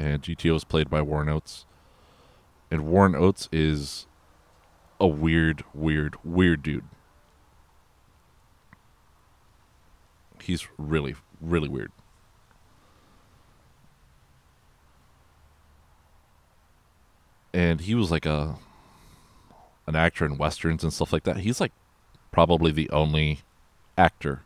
[0.00, 1.66] and GTO is played by Warren Oates.
[2.70, 4.06] And Warren Oates is
[4.98, 6.84] a weird, weird, weird dude.
[10.42, 11.92] He's really, really weird.
[17.52, 18.56] And he was like a
[19.86, 21.38] an actor in westerns and stuff like that.
[21.38, 21.72] He's like
[22.30, 23.40] probably the only
[23.98, 24.44] actor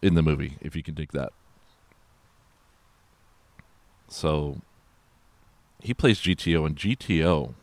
[0.00, 1.32] in the movie, if you can dig that.
[4.14, 4.60] So
[5.80, 7.54] he plays GTO, and GTO,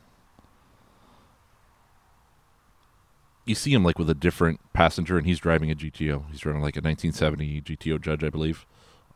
[3.45, 6.29] you see him like with a different passenger, and he's driving a GTO.
[6.29, 8.65] He's driving like a 1970 GTO Judge, I believe.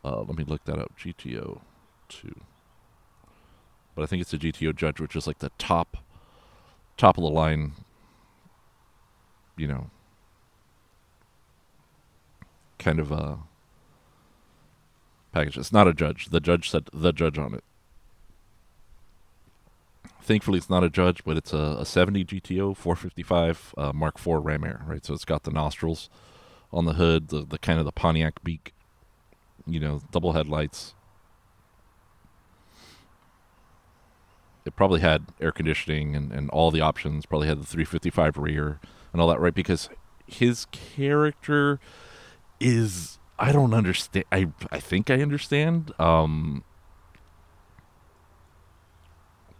[0.02, 0.92] Uh, let me look that up.
[0.98, 1.60] GTO
[2.08, 2.40] two,
[3.94, 5.98] but I think it's a GTO Judge, which is like the top,
[6.96, 7.72] top of the line.
[9.58, 9.90] You know,
[12.78, 13.40] kind of a
[15.36, 15.58] package.
[15.58, 16.30] It's not a judge.
[16.30, 17.64] The judge said the judge on it.
[20.22, 24.44] Thankfully, it's not a judge, but it's a, a 70 GTO 455 uh, Mark IV
[24.44, 25.04] Ram Air, right?
[25.04, 26.08] So it's got the nostrils
[26.72, 28.72] on the hood, the, the kind of the Pontiac beak,
[29.66, 30.94] you know, double headlights.
[34.64, 38.80] It probably had air conditioning and, and all the options, probably had the 355 rear
[39.12, 39.54] and all that, right?
[39.54, 39.88] Because
[40.26, 41.78] his character
[42.58, 44.24] is I don't understand.
[44.32, 45.92] I I think I understand.
[46.00, 46.64] Um,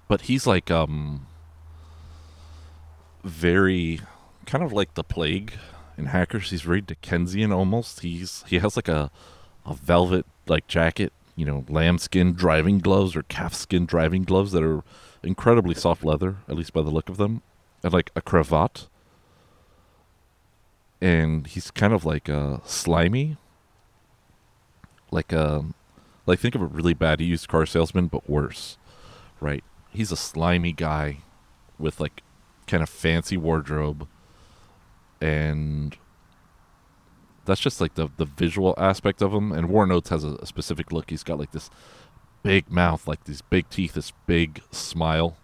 [0.09, 1.27] but he's like um
[3.25, 4.01] very
[4.47, 5.55] kind of like the plague
[5.99, 6.51] in Hackers.
[6.51, 8.01] He's very Dickensian almost.
[8.01, 9.11] He's he has like a
[9.65, 14.83] a velvet like jacket, you know, lambskin driving gloves or calfskin driving gloves that are
[15.23, 17.43] incredibly soft leather, at least by the look of them,
[17.83, 18.87] and like a cravat.
[21.01, 23.37] And he's kind of like uh, slimy,
[25.11, 25.75] like a um,
[26.27, 28.79] like think of a really bad used car salesman, but worse,
[29.41, 29.65] right?
[29.91, 31.19] He's a slimy guy
[31.79, 32.23] with like
[32.67, 34.09] kind of fancy wardrobe
[35.21, 35.97] and
[37.45, 39.53] that's just like the the visual aspect of him.
[39.53, 41.11] And Warren Oates has a, a specific look.
[41.11, 41.71] He's got like this
[42.43, 45.37] big mouth, like these big teeth, this big smile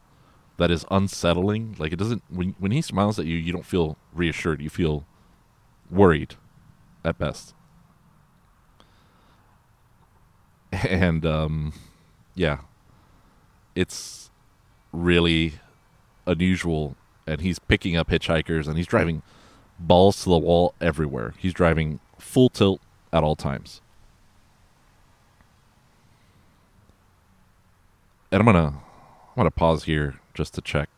[0.59, 1.77] that is unsettling.
[1.79, 4.61] Like it doesn't when when he smiles at you, you don't feel reassured.
[4.61, 5.07] You feel
[5.91, 6.35] worried
[7.05, 7.55] at best.
[10.89, 11.73] And um
[12.35, 12.59] yeah.
[13.75, 14.31] It's
[14.93, 15.55] really
[16.27, 19.23] unusual and he's picking up hitchhikers and he's driving
[19.79, 21.35] balls to the wall everywhere.
[21.39, 22.81] He's driving full tilt
[23.13, 23.81] at all times.
[28.31, 30.89] And I'm gonna I'm gonna pause here just to check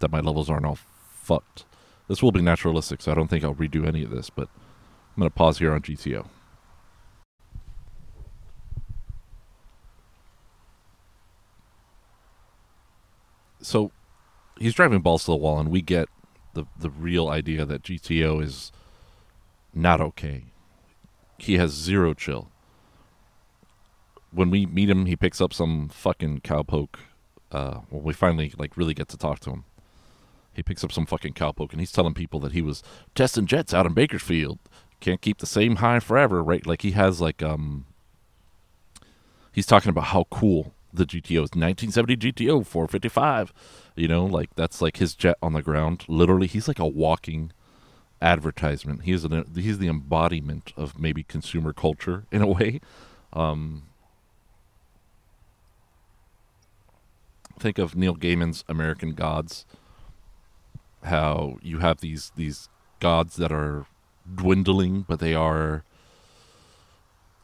[0.00, 1.64] that my levels aren't all fucked.
[2.08, 4.48] This will be naturalistic, so I don't think I'll redo any of this, but
[5.16, 6.26] I'm gonna pause here on GTO.
[13.60, 13.92] So
[14.58, 16.08] he's driving balls to the wall, and we get
[16.54, 18.72] the the real idea that GTO is
[19.74, 20.44] not okay.
[21.38, 22.50] He has zero chill.
[24.30, 26.96] When we meet him, he picks up some fucking cowpoke.
[27.50, 29.64] Uh, when we finally like really get to talk to him,
[30.52, 32.82] he picks up some fucking cowpoke, and he's telling people that he was
[33.14, 34.58] testing jets out in Bakersfield.
[35.00, 36.66] Can't keep the same high forever, right?
[36.66, 37.86] Like he has like um.
[39.52, 41.50] He's talking about how cool the GTO is.
[41.54, 43.52] 1970 GTO 455
[43.98, 46.04] you know, like that's like his jet on the ground.
[46.08, 47.52] Literally, he's like a walking
[48.22, 49.02] advertisement.
[49.02, 52.80] He's an he's the embodiment of maybe consumer culture in a way.
[53.32, 53.82] Um,
[57.58, 59.66] think of Neil Gaiman's American Gods.
[61.02, 62.68] How you have these these
[63.00, 63.86] gods that are
[64.32, 65.82] dwindling, but they are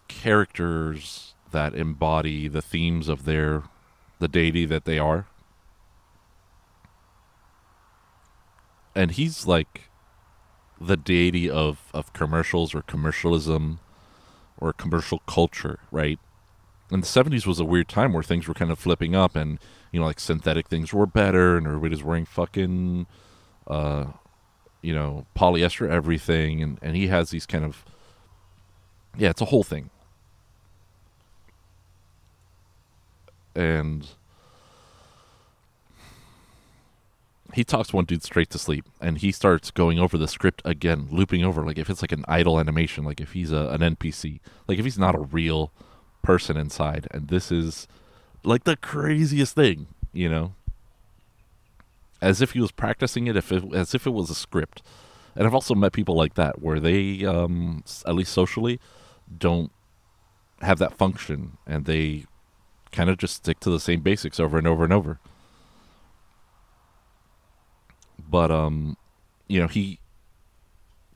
[0.07, 3.65] characters that embody the themes of their
[4.19, 5.27] the deity that they are.
[8.95, 9.89] and he's like
[10.81, 13.81] the deity of of commercials or commercialism
[14.59, 16.19] or commercial culture, right?
[16.91, 19.59] And the '70s was a weird time where things were kind of flipping up, and
[19.91, 23.07] you know, like synthetic things were better, and everybody's wearing fucking,
[23.67, 24.07] uh,
[24.83, 27.85] you know, polyester everything, and and he has these kind of,
[29.17, 29.91] yeah, it's a whole thing,
[33.55, 34.09] and
[37.53, 41.07] he talks one dude straight to sleep and he starts going over the script again
[41.11, 44.41] looping over like if it's like an idle animation like if he's a, an npc
[44.67, 45.71] like if he's not a real
[46.21, 47.87] person inside and this is
[48.43, 50.55] like the craziest thing you know?
[52.23, 54.83] As if he was practicing it if it, as if it was a script.
[55.37, 58.79] And i've also met people like that where they um at least socially
[59.37, 59.73] don't
[60.63, 62.25] have that function and they
[62.95, 65.19] kind of just stick to the same basics over and over and over
[68.35, 68.97] but um,
[69.49, 70.01] you know, he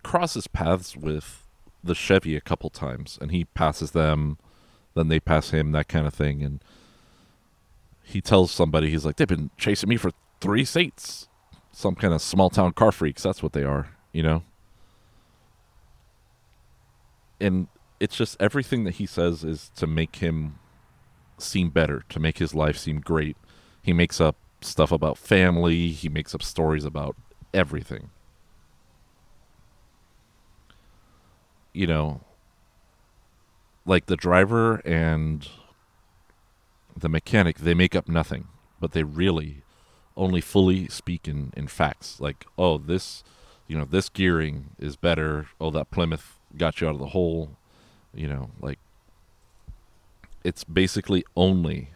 [0.02, 1.46] crosses paths with
[1.82, 4.38] the Chevy a couple times, and he passes them,
[4.94, 6.62] then they pass him, that kind of thing, and
[8.02, 11.28] he tells somebody he's like, they've been chasing me for three seats.
[11.72, 13.22] Some kind of small town car freaks.
[13.22, 14.42] That's what they are, you know.
[17.40, 17.68] And
[18.00, 20.58] it's just everything that he says is to make him
[21.38, 23.36] seem better, to make his life seem great.
[23.82, 25.88] He makes up stuff about family.
[25.88, 27.16] He makes up stories about
[27.54, 28.10] everything.
[31.72, 32.20] You know,
[33.86, 35.48] like the driver and
[36.96, 38.48] the mechanic, they make up nothing,
[38.80, 39.62] but they really
[40.16, 42.20] only fully speak in, in facts.
[42.20, 43.22] Like, oh, this,
[43.68, 45.46] you know, this gearing is better.
[45.60, 47.56] Oh, that Plymouth got you out of the hole.
[48.12, 48.80] You know, like,
[50.48, 51.90] it's basically only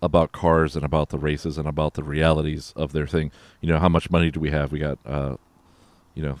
[0.00, 3.30] about cars and about the races and about the realities of their thing.
[3.60, 4.72] You know, how much money do we have?
[4.72, 5.36] We got, uh,
[6.14, 6.38] you know,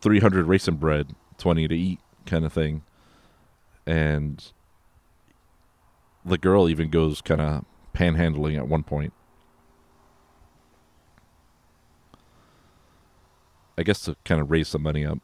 [0.00, 2.80] 300 racing bread, 20 to eat kind of thing.
[3.86, 4.42] And
[6.24, 9.12] the girl even goes kind of panhandling at one point.
[13.76, 15.18] I guess to kind of raise some money up,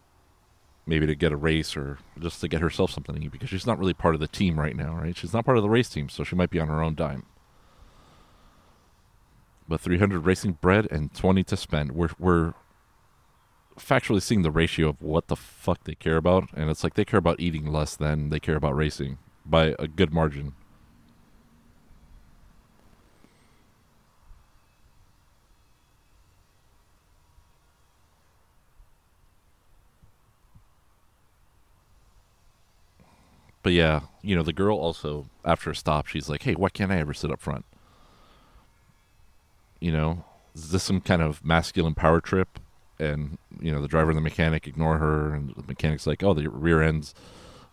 [0.86, 3.94] maybe to get a race or just to get herself something because she's not really
[3.94, 5.16] part of the team right now, right?
[5.16, 7.24] She's not part of the race team, so she might be on her own dime
[9.68, 11.92] but 300 racing bread and 20 to spend.
[11.92, 12.54] We're we're
[13.78, 17.04] factually seeing the ratio of what the fuck they care about, and it's like they
[17.04, 20.54] care about eating less than they care about racing by a good margin.
[33.66, 36.92] But yeah, you know, the girl also after a stop, she's like, "Hey, why can't
[36.92, 37.64] I ever sit up front?"
[39.80, 42.60] you know, is this some kind of masculine power trip?
[43.00, 46.32] and you know the driver and the mechanic ignore her, and the mechanic's like, "Oh,
[46.32, 47.12] the rear end's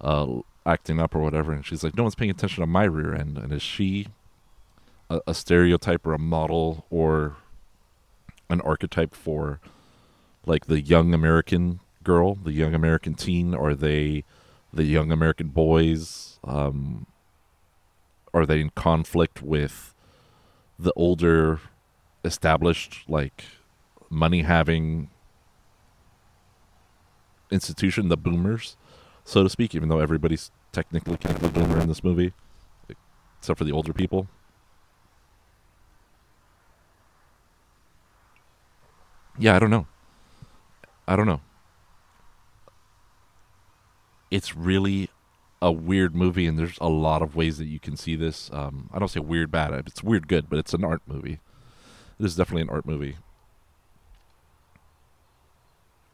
[0.01, 3.13] uh, acting up or whatever," and she's like, "No one's paying attention to my rear
[3.13, 4.07] end." And is she
[5.11, 7.35] a, a stereotype or a model or
[8.49, 9.59] an archetype for
[10.43, 13.53] like the young American girl, the young American teen?
[13.53, 14.23] Are they
[14.73, 16.39] the young American boys?
[16.43, 17.05] Um,
[18.33, 19.93] are they in conflict with
[20.79, 21.61] the older,
[22.25, 23.43] established, like
[24.09, 25.09] money having
[27.51, 28.75] institution, the boomers,
[29.23, 32.33] so to speak, even though everybody's technically kind of a boomer in this movie,
[33.39, 34.27] except for the older people.
[39.37, 39.87] Yeah, I don't know.
[41.07, 41.41] I don't know.
[44.33, 45.11] It's really
[45.61, 48.49] a weird movie, and there's a lot of ways that you can see this.
[48.51, 51.39] Um, I don't say weird bad; it's weird good, but it's an art movie.
[52.17, 53.17] This is definitely an art movie,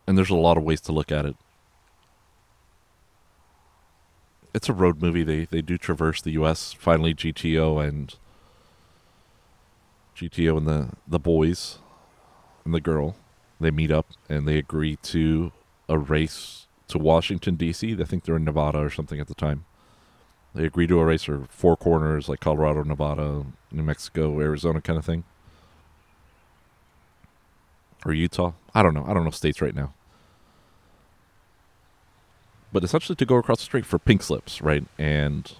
[0.06, 1.38] and there's a lot of ways to look at it.
[4.54, 5.24] It's a road movie.
[5.24, 6.74] They they do traverse the U.S.
[6.74, 8.14] Finally, GTO and
[10.14, 11.80] GTO and the the boys
[12.66, 13.16] and the girl
[13.62, 15.54] they meet up and they agree to
[15.88, 17.98] a race to Washington D.C.
[18.00, 19.66] I think they're in Nevada or something at the time.
[20.54, 24.98] They agree to a race for four corners like Colorado, Nevada, New Mexico, Arizona kind
[24.98, 25.24] of thing.
[28.06, 28.54] Or Utah.
[28.74, 29.06] I don't know.
[29.08, 29.94] I don't know states right now.
[32.72, 34.84] But essentially to go across the street for pink slips, right?
[34.98, 35.52] And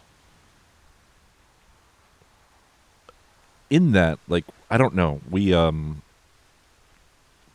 [3.70, 5.22] in that, like, I don't know.
[5.30, 6.02] We um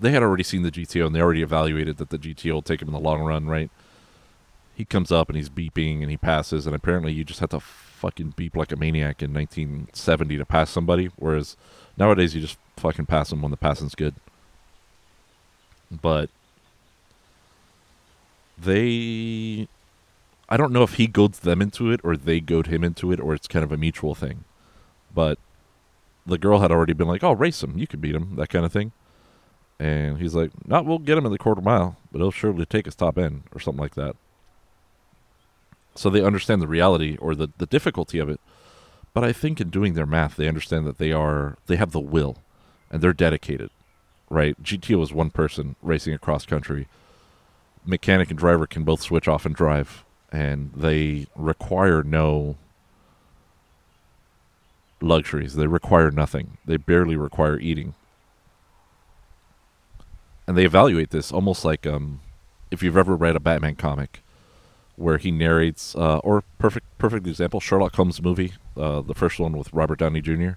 [0.04, 2.82] they had already seen the GTO and they already evaluated that the GTO will take
[2.82, 3.70] him in the long run, right?
[4.74, 7.60] He comes up and he's beeping and he passes, and apparently you just have to
[7.60, 11.56] fucking beep like a maniac in 1970 to pass somebody, whereas
[11.96, 14.14] nowadays you just fucking pass them when the passing's good.
[15.90, 16.28] But
[18.58, 19.68] they,
[20.50, 23.20] I don't know if he goads them into it or they goad him into it,
[23.20, 24.44] or it's kind of a mutual thing.
[25.14, 25.38] But
[26.26, 28.64] the girl had already been like, "Oh, race him, you can beat him," that kind
[28.64, 28.92] of thing.
[29.78, 32.84] And he's like, "Not, we'll get him in the quarter mile, but he'll surely take
[32.84, 34.16] his top end or something like that."
[35.94, 38.40] So they understand the reality or the the difficulty of it.
[39.12, 42.00] But I think in doing their math, they understand that they are they have the
[42.00, 42.38] will,
[42.90, 43.70] and they're dedicated.
[44.30, 44.60] Right?
[44.62, 46.88] GTO is one person racing across country.
[47.84, 52.56] Mechanic and driver can both switch off and drive, and they require no
[55.00, 55.54] luxuries.
[55.54, 56.56] They require nothing.
[56.64, 57.94] They barely require eating
[60.46, 62.20] and they evaluate this almost like um,
[62.70, 64.22] if you've ever read a Batman comic
[64.96, 69.56] where he narrates, uh, or perfect perfect example, Sherlock Holmes movie, uh, the first one
[69.56, 70.52] with Robert Downey Jr.,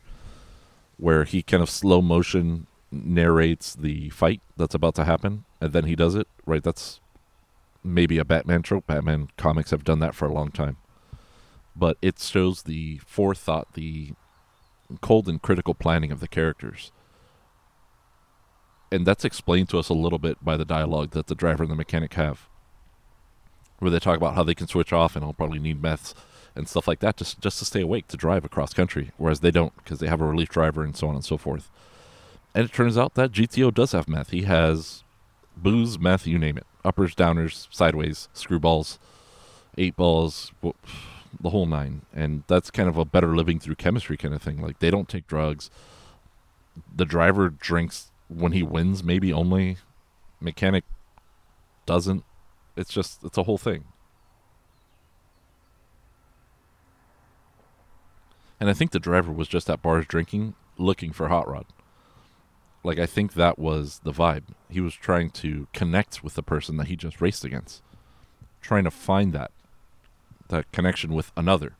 [0.97, 5.85] where he kind of slow motion narrates the fight that's about to happen, and then
[5.85, 6.27] he does it.
[6.45, 6.99] Right, that's
[7.83, 8.87] maybe a Batman trope.
[8.87, 10.77] Batman comics have done that for a long time,
[11.75, 14.13] but it shows the forethought, the
[15.01, 16.91] cold and critical planning of the characters
[18.91, 21.71] and that's explained to us a little bit by the dialogue that the driver and
[21.71, 22.47] the mechanic have,
[23.79, 26.13] where they talk about how they can switch off and I'll probably need meths
[26.55, 29.51] and stuff like that just just to stay awake to drive across country, whereas they
[29.51, 31.69] don't because they have a relief driver and so on and so forth.
[32.55, 34.31] And it turns out that GTO does have meth.
[34.31, 35.03] He has
[35.55, 38.97] booze, meth, you name it, uppers, downers, sideways, screwballs,
[39.77, 40.51] eight balls,
[41.39, 42.01] the whole nine.
[42.13, 44.61] And that's kind of a better living through chemistry kind of thing.
[44.61, 45.69] Like they don't take drugs.
[46.95, 49.77] The driver drinks when he wins, maybe only.
[50.39, 50.83] Mechanic
[51.85, 52.23] doesn't.
[52.75, 53.85] It's just, it's a whole thing.
[58.59, 61.65] And I think the driver was just at bars drinking, looking for Hot Rod.
[62.83, 64.45] Like, I think that was the vibe.
[64.69, 67.81] He was trying to connect with the person that he just raced against,
[68.61, 69.51] trying to find that,
[70.49, 71.75] that connection with another.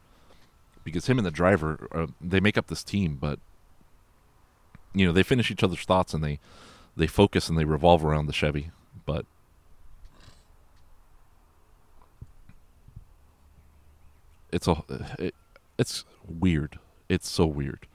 [0.83, 3.39] Because him and the driver, uh, they make up this team, but
[4.93, 6.39] you know they finish each other's thoughts and they
[6.95, 8.71] they focus and they revolve around the Chevy,
[9.05, 9.25] but
[14.51, 14.83] it's a
[15.19, 15.35] it,
[15.77, 16.79] it's weird.
[17.09, 17.87] It's so weird.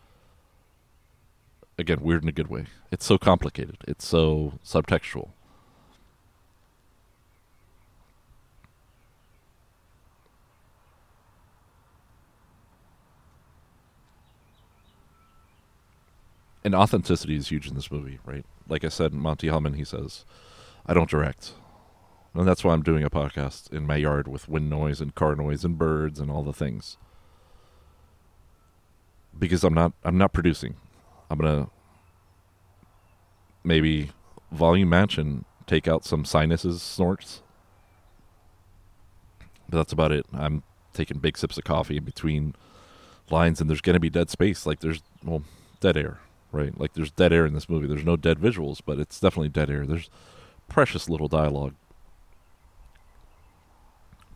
[1.78, 2.66] Again, weird in a good way.
[2.90, 3.78] It's so complicated.
[3.88, 5.30] It's so subtextual.
[16.64, 18.44] And authenticity is huge in this movie, right?
[18.68, 20.24] Like I said, Monte Hellman, he says,
[20.86, 21.54] I don't direct.
[22.34, 25.34] And that's why I'm doing a podcast in my yard with wind noise and car
[25.34, 26.96] noise and birds and all the things.
[29.38, 30.76] Because I'm not I'm not producing.
[31.30, 31.68] I'm gonna
[33.64, 34.10] maybe
[34.50, 37.42] volume match and take out some sinuses snorts.
[39.68, 40.26] But that's about it.
[40.32, 42.54] I'm taking big sips of coffee in between
[43.30, 44.66] lines, and there's to be dead space.
[44.66, 45.42] Like there's well,
[45.80, 46.20] dead air,
[46.52, 46.78] right?
[46.78, 47.86] Like there's dead air in this movie.
[47.86, 49.86] There's no dead visuals, but it's definitely dead air.
[49.86, 50.10] There's
[50.68, 51.74] precious little dialogue,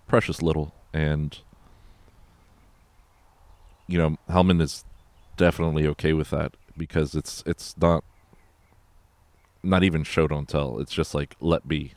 [0.08, 1.38] precious little, and
[3.86, 4.84] you know Hellman is
[5.36, 8.02] definitely okay with that because it's it's not
[9.62, 10.78] not even show don't tell.
[10.78, 11.92] It's just like let be.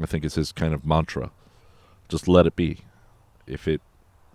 [0.00, 1.30] I think it's his kind of mantra.
[2.08, 2.78] Just let it be.
[3.46, 3.80] If it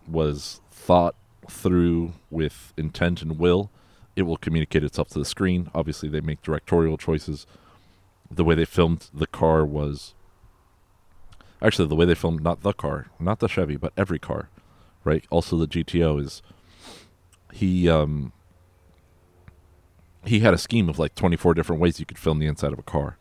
[0.08, 1.16] was thought
[1.50, 3.70] through with intent and will,
[4.16, 5.70] it will communicate itself to the screen.
[5.74, 7.46] Obviously, they make directorial choices.
[8.32, 10.14] The way they filmed the car was
[11.62, 14.50] actually the way they filmed not the car, not the Chevy, but every car,
[15.04, 15.26] right?
[15.30, 16.42] Also, the GTO is
[17.52, 18.32] he um
[20.26, 22.80] he had a scheme of like 24 different ways you could film the inside of
[22.80, 23.18] a car.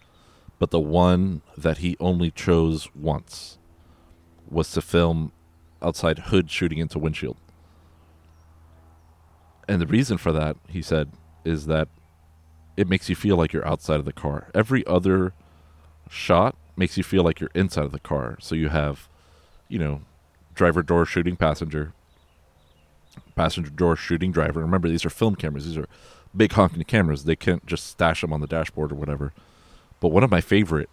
[0.58, 3.58] But the one that he only chose once
[4.48, 5.32] was to film
[5.82, 7.36] outside hood shooting into windshield.
[9.68, 11.10] And the reason for that, he said,
[11.44, 11.88] is that
[12.76, 14.50] it makes you feel like you're outside of the car.
[14.54, 15.32] Every other
[16.10, 18.36] shot makes you feel like you're inside of the car.
[18.40, 19.08] So you have,
[19.68, 20.02] you know,
[20.54, 21.92] driver door shooting passenger,
[23.36, 24.60] passenger door shooting driver.
[24.60, 25.66] Remember, these are film cameras.
[25.66, 25.88] These are
[26.36, 27.24] big honking cameras.
[27.24, 29.32] They can't just stash them on the dashboard or whatever.
[30.00, 30.90] But one of my favorite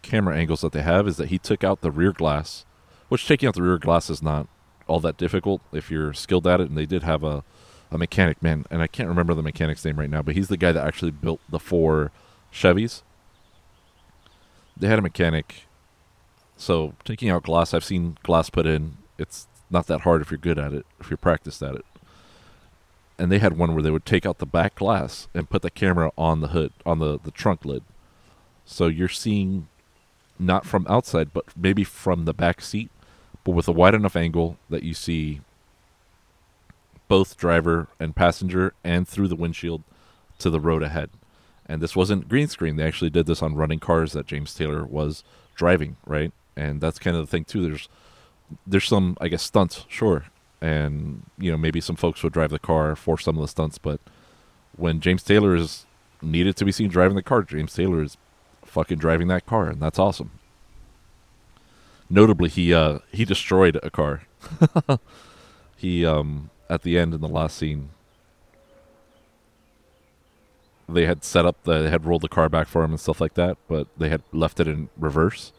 [0.00, 2.64] camera angles that they have is that he took out the rear glass,
[3.08, 4.46] which taking out the rear glass is not
[4.92, 6.68] all that difficult if you're skilled at it.
[6.68, 7.42] And they did have a,
[7.90, 10.56] a mechanic, man, and I can't remember the mechanic's name right now, but he's the
[10.56, 12.10] guy that actually built the four
[12.52, 13.02] Chevys.
[14.76, 15.66] They had a mechanic.
[16.56, 18.98] So taking out glass, I've seen glass put in.
[19.18, 21.84] It's not that hard if you're good at it, if you're practiced at it
[23.18, 25.70] and they had one where they would take out the back glass and put the
[25.70, 27.84] camera on the hood on the the trunk lid
[28.64, 29.68] so you're seeing
[30.38, 32.90] not from outside but maybe from the back seat
[33.44, 35.40] but with a wide enough angle that you see
[37.08, 39.82] both driver and passenger and through the windshield
[40.38, 41.10] to the road ahead.
[41.66, 42.76] And this wasn't green screen.
[42.76, 45.24] They actually did this on running cars that James Taylor was
[45.54, 46.32] driving right?
[46.56, 47.62] And that's kind of the thing too.
[47.62, 47.88] There's
[48.66, 50.24] there's some I guess stunts sure.
[50.60, 53.78] And you know maybe some folks would drive the car for some of the stunts,
[53.78, 54.00] but
[54.76, 55.86] when James Taylor is
[56.22, 58.16] needed to be seen driving the car, James Taylor is
[58.64, 60.30] fucking driving that car, and that's awesome.
[62.12, 64.24] Notably, he uh, he destroyed a car.
[65.76, 67.88] he um, at the end in the last scene,
[70.86, 73.18] they had set up the, they had rolled the car back for him and stuff
[73.18, 75.52] like that, but they had left it in reverse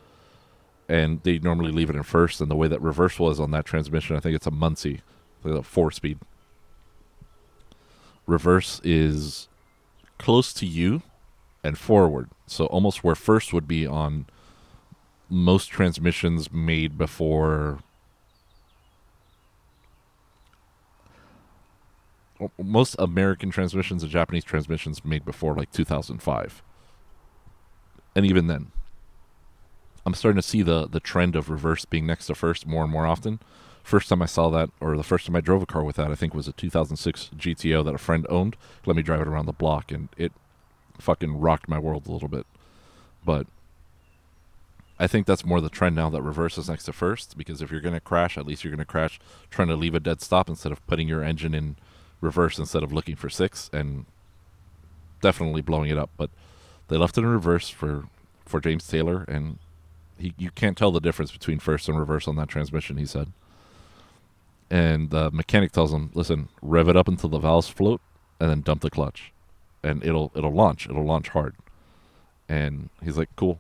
[0.87, 2.39] and they normally leave it in first.
[2.39, 5.01] And the way that reverse was on that transmission, I think it's a Muncie,
[5.43, 6.19] like a four speed.
[8.27, 9.47] Reverse is
[10.19, 11.01] close to you
[11.63, 12.29] and forward.
[12.45, 14.27] So almost where first would be on
[15.29, 17.79] most transmissions made before
[22.61, 26.61] most American transmissions and Japanese transmissions made before like 2005.
[28.15, 28.71] And even then,
[30.05, 32.91] I'm starting to see the the trend of reverse being next to first more and
[32.91, 33.39] more often.
[33.83, 36.09] First time I saw that, or the first time I drove a car with that,
[36.09, 38.55] I think was a 2006 GTO that a friend owned.
[38.85, 40.31] Let me drive it around the block, and it
[40.99, 42.45] fucking rocked my world a little bit.
[43.25, 43.47] But
[44.99, 47.71] I think that's more the trend now that reverse is next to first, because if
[47.71, 49.19] you're going to crash, at least you're going to crash
[49.49, 51.75] trying to leave a dead stop instead of putting your engine in
[52.21, 54.05] reverse instead of looking for six and
[55.21, 56.11] definitely blowing it up.
[56.15, 56.29] But
[56.87, 58.05] they left it in reverse for
[58.45, 59.57] for James Taylor, and
[60.17, 63.31] he, you can't tell the difference between first and reverse on that transmission, he said.
[64.69, 68.01] And the mechanic tells him, listen, rev it up until the valves float
[68.39, 69.31] and then dump the clutch.
[69.81, 70.87] And it'll it'll launch.
[70.87, 71.55] It'll launch hard.
[72.47, 73.59] And he's like, cool.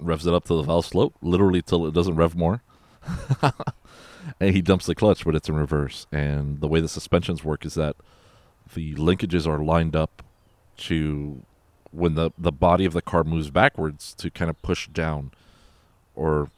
[0.00, 2.62] Revs it up to the valve slope, literally till it doesn't rev more.
[4.40, 6.06] and he dumps the clutch, but it's in reverse.
[6.12, 7.96] And the way the suspensions work is that
[8.74, 10.22] the linkages are lined up
[10.78, 11.42] to
[11.90, 15.30] when the the body of the car moves backwards to kind of push down
[16.14, 16.50] or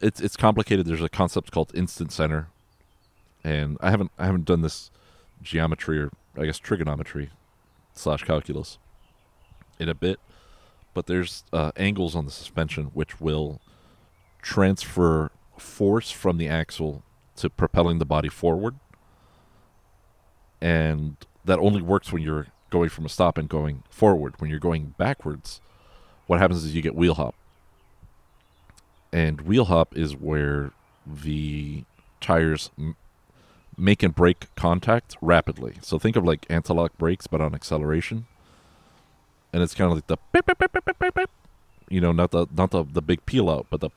[0.00, 2.48] it's it's complicated there's a concept called instant center
[3.42, 4.90] and i haven't i haven't done this
[5.42, 7.30] geometry or i guess trigonometry
[7.94, 8.78] slash calculus
[9.78, 10.20] in a bit
[10.94, 13.60] but there's uh, angles on the suspension which will
[14.40, 17.02] transfer force from the axle
[17.36, 18.76] to propelling the body forward
[20.62, 24.34] and that only works when you're going from a stop and going forward.
[24.38, 25.60] When you're going backwards,
[26.28, 27.34] what happens is you get wheel hop.
[29.12, 30.70] And wheel hop is where
[31.04, 31.84] the
[32.20, 32.96] tires m-
[33.76, 35.74] make and break contact rapidly.
[35.82, 38.26] So think of like anti-lock brakes, but on acceleration.
[39.52, 41.30] And it's kind of like the beep, beep, beep,
[41.88, 43.90] you know, not the not the the big peel out, but the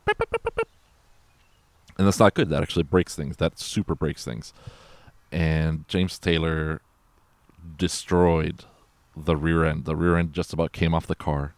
[1.97, 2.49] and that's not good.
[2.49, 3.37] That actually breaks things.
[3.37, 4.53] That super breaks things.
[5.31, 6.81] And James Taylor
[7.77, 8.65] destroyed
[9.15, 9.85] the rear end.
[9.85, 11.55] The rear end just about came off the car.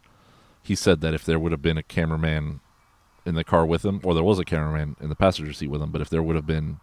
[0.62, 2.60] He said that if there would have been a cameraman
[3.26, 5.82] in the car with him, or there was a cameraman in the passenger seat with
[5.82, 6.78] him, but if there would have been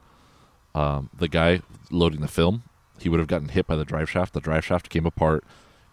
[0.74, 2.64] um, the guy loading the film,
[3.00, 4.34] he would have gotten hit by the drive shaft.
[4.34, 5.44] The drive shaft came apart,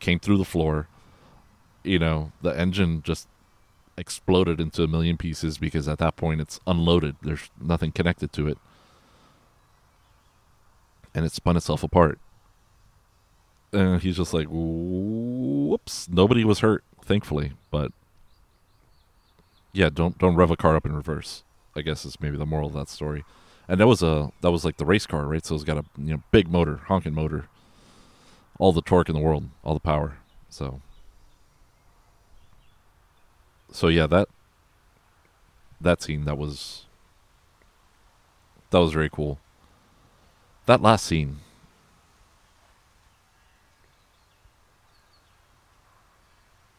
[0.01, 0.89] came through the floor.
[1.85, 3.29] You know, the engine just
[3.97, 7.17] exploded into a million pieces because at that point it's unloaded.
[7.23, 8.59] There's nothing connected to it.
[11.15, 12.19] And it spun itself apart.
[13.73, 16.09] And he's just like, whoops.
[16.09, 17.53] Nobody was hurt, thankfully.
[17.71, 17.93] But
[19.73, 21.43] yeah, don't don't rev a car up in reverse.
[21.75, 23.25] I guess is maybe the moral of that story.
[23.69, 25.45] And that was a that was like the race car, right?
[25.45, 27.49] So it's got a you know big motor, honking motor,
[28.59, 30.19] all the torque in the world, all the power.
[30.51, 30.81] So
[33.73, 34.29] so yeah, that
[35.81, 36.85] that scene that was
[38.71, 39.39] that was very cool.
[40.67, 41.39] That last scene.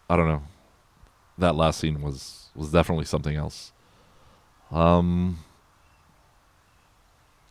[0.10, 0.44] I don't know.
[1.38, 3.72] That last scene was was definitely something else.
[4.72, 5.40] Um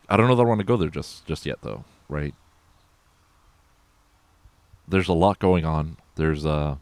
[0.09, 2.33] I don't know that I want to go there just just yet though, right?
[4.87, 5.97] There's a lot going on.
[6.15, 6.79] There's a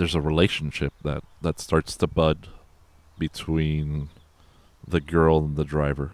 [0.00, 2.48] there's a relationship that that starts to bud
[3.18, 4.08] between
[4.88, 6.12] the girl and the driver.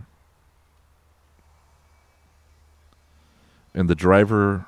[3.72, 4.66] And the driver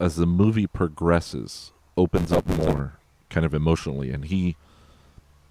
[0.00, 2.94] as the movie progresses opens up more
[3.30, 4.56] kind of emotionally and he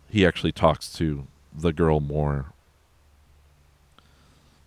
[0.10, 2.48] he actually talks to the girl more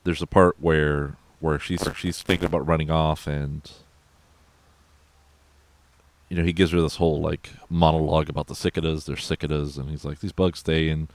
[0.05, 3.71] there's a part where where she's she's thinking about running off and
[6.31, 9.91] you know he gives her this whole like monologue about the cicadas They're cicadas and
[9.91, 11.09] he's like these bugs stay in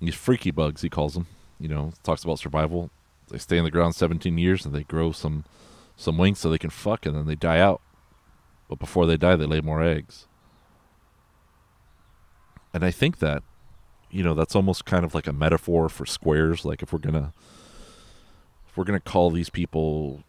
[0.00, 1.26] these freaky bugs he calls them
[1.58, 2.90] you know talks about survival.
[3.28, 5.44] They stay in the ground 17 years and they grow some
[5.96, 7.82] some wings so they can fuck and then they die out.
[8.68, 10.26] But before they die they lay more eggs.
[12.72, 13.42] And i think that
[14.10, 16.64] you know that's almost kind of like a metaphor for squares.
[16.64, 17.32] Like if we're gonna
[18.68, 20.22] if we're to call these people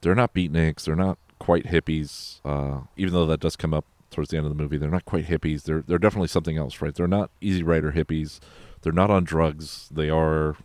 [0.00, 4.30] they're not beatniks they're not quite hippies uh, even though that does come up towards
[4.30, 5.64] the end of the movie they're not quite hippies.
[5.64, 6.94] They're they're definitely something else right?
[6.94, 8.40] They're not easy rider hippies.
[8.82, 9.88] They're not on drugs.
[9.90, 10.56] They are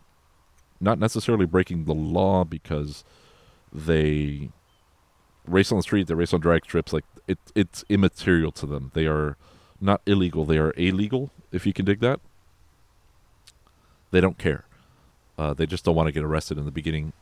[0.80, 3.03] not necessarily breaking the law because
[3.71, 4.49] they
[5.45, 8.91] race on the street they race on drag strips like it it's immaterial to them.
[8.93, 9.38] They are
[9.82, 10.45] not illegal.
[10.45, 12.19] They are illegal if you can dig that.
[14.11, 14.65] They don't care.
[15.38, 17.13] Uh, they just don't want to get arrested in the beginning.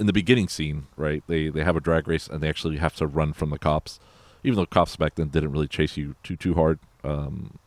[0.00, 1.22] In the beginning scene, right?
[1.26, 3.98] They they have a drag race and they actually have to run from the cops,
[4.44, 6.78] even though cops back then didn't really chase you too too hard.
[7.02, 7.58] Um,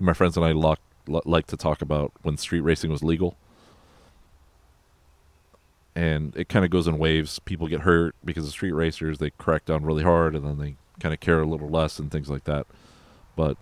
[0.00, 3.36] my friends and I lock, like to talk about when street racing was legal,
[5.94, 7.38] and it kind of goes in waves.
[7.38, 9.18] People get hurt because of street racers.
[9.18, 12.10] They crack down really hard, and then they kind of care a little less and
[12.10, 12.66] things like that.
[13.36, 13.56] But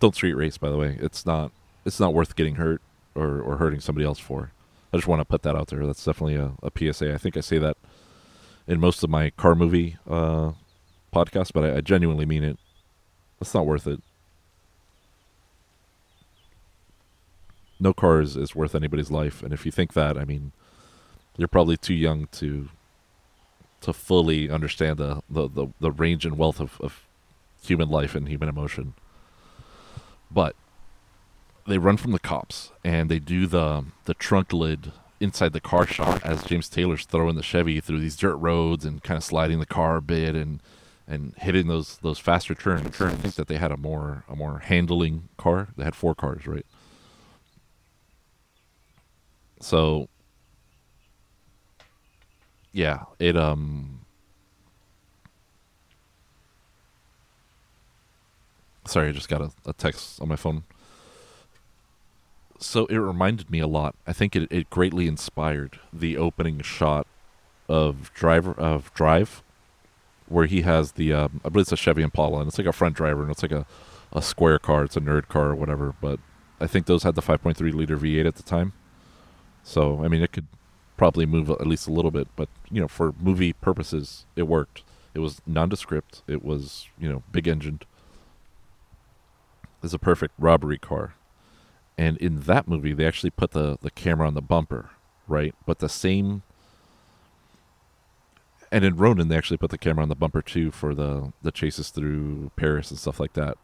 [0.00, 0.98] don't street race, by the way.
[1.00, 1.52] It's not
[1.84, 2.82] it's not worth getting hurt
[3.14, 4.52] or, or hurting somebody else for.
[4.92, 5.86] I just want to put that out there.
[5.86, 7.14] That's definitely a, a PSA.
[7.14, 7.76] I think I say that
[8.66, 10.52] in most of my car movie uh,
[11.12, 12.58] podcasts, but I, I genuinely mean it.
[13.40, 14.02] It's not worth it.
[17.78, 20.52] No car is, is worth anybody's life, and if you think that, I mean,
[21.38, 22.68] you're probably too young to
[23.80, 27.06] to fully understand the, the, the, the range and wealth of, of
[27.62, 28.92] human life and human emotion.
[30.30, 30.54] But
[31.70, 35.86] they run from the cops and they do the the trunk lid inside the car
[35.86, 39.60] shot as James Taylor's throwing the Chevy through these dirt roads and kind of sliding
[39.60, 40.60] the car a bit and
[41.06, 42.96] and hitting those those faster turns.
[42.96, 43.14] turns.
[43.14, 45.68] I think that they had a more a more handling car.
[45.76, 46.66] They had four cars, right?
[49.60, 50.08] So
[52.72, 54.00] yeah, it um
[58.86, 60.64] sorry, I just got a, a text on my phone
[62.60, 63.94] so it reminded me a lot.
[64.06, 67.06] I think it, it greatly inspired the opening shot
[67.68, 69.42] of driver of Drive,
[70.28, 72.72] where he has the um, I believe it's a Chevy Impala, and it's like a
[72.72, 73.66] front driver, and it's like a
[74.12, 74.84] a square car.
[74.84, 75.94] It's a nerd car or whatever.
[76.00, 76.20] But
[76.60, 78.72] I think those had the 5.3 liter V8 at the time.
[79.62, 80.46] So I mean, it could
[80.96, 84.82] probably move at least a little bit, but you know, for movie purposes, it worked.
[85.14, 86.22] It was nondescript.
[86.28, 87.86] It was you know big engined.
[89.82, 91.14] It's a perfect robbery car
[92.00, 94.90] and in that movie they actually put the the camera on the bumper
[95.28, 96.42] right but the same
[98.72, 101.50] and in Ronin, they actually put the camera on the bumper too for the the
[101.50, 103.58] chases through Paris and stuff like that.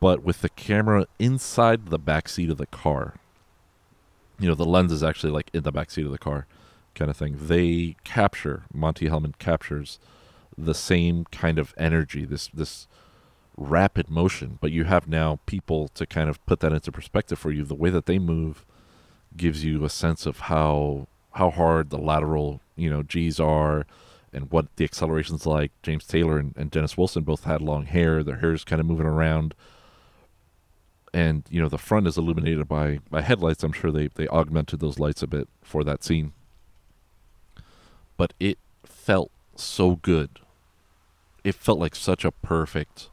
[0.00, 3.14] But with the camera inside the back seat of the car,
[4.38, 6.46] you know, the lens is actually like in the back seat of the car,
[6.94, 7.36] kind of thing.
[7.40, 9.98] They capture Monte Hellman captures
[10.56, 12.86] the same kind of energy, this this
[13.56, 17.50] rapid motion, but you have now people to kind of put that into perspective for
[17.50, 17.64] you.
[17.64, 18.64] The way that they move
[19.36, 23.86] gives you a sense of how how hard the lateral, you know, G's are
[24.32, 25.70] and what the acceleration's like.
[25.82, 28.22] James Taylor and, and Dennis Wilson both had long hair.
[28.22, 29.54] Their hair is kind of moving around.
[31.12, 33.62] And, you know, the front is illuminated by, by headlights.
[33.62, 36.32] I'm sure they, they augmented those lights a bit for that scene.
[38.16, 40.40] But it felt so good.
[41.44, 43.08] It felt like such a perfect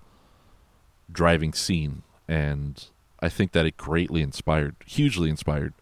[1.14, 2.04] driving scene.
[2.28, 2.84] And
[3.20, 5.74] I think that it greatly inspired, hugely inspired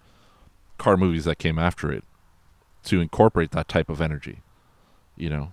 [0.77, 2.03] car movies that came after it
[2.83, 4.39] to incorporate that type of energy,
[5.15, 5.51] you know.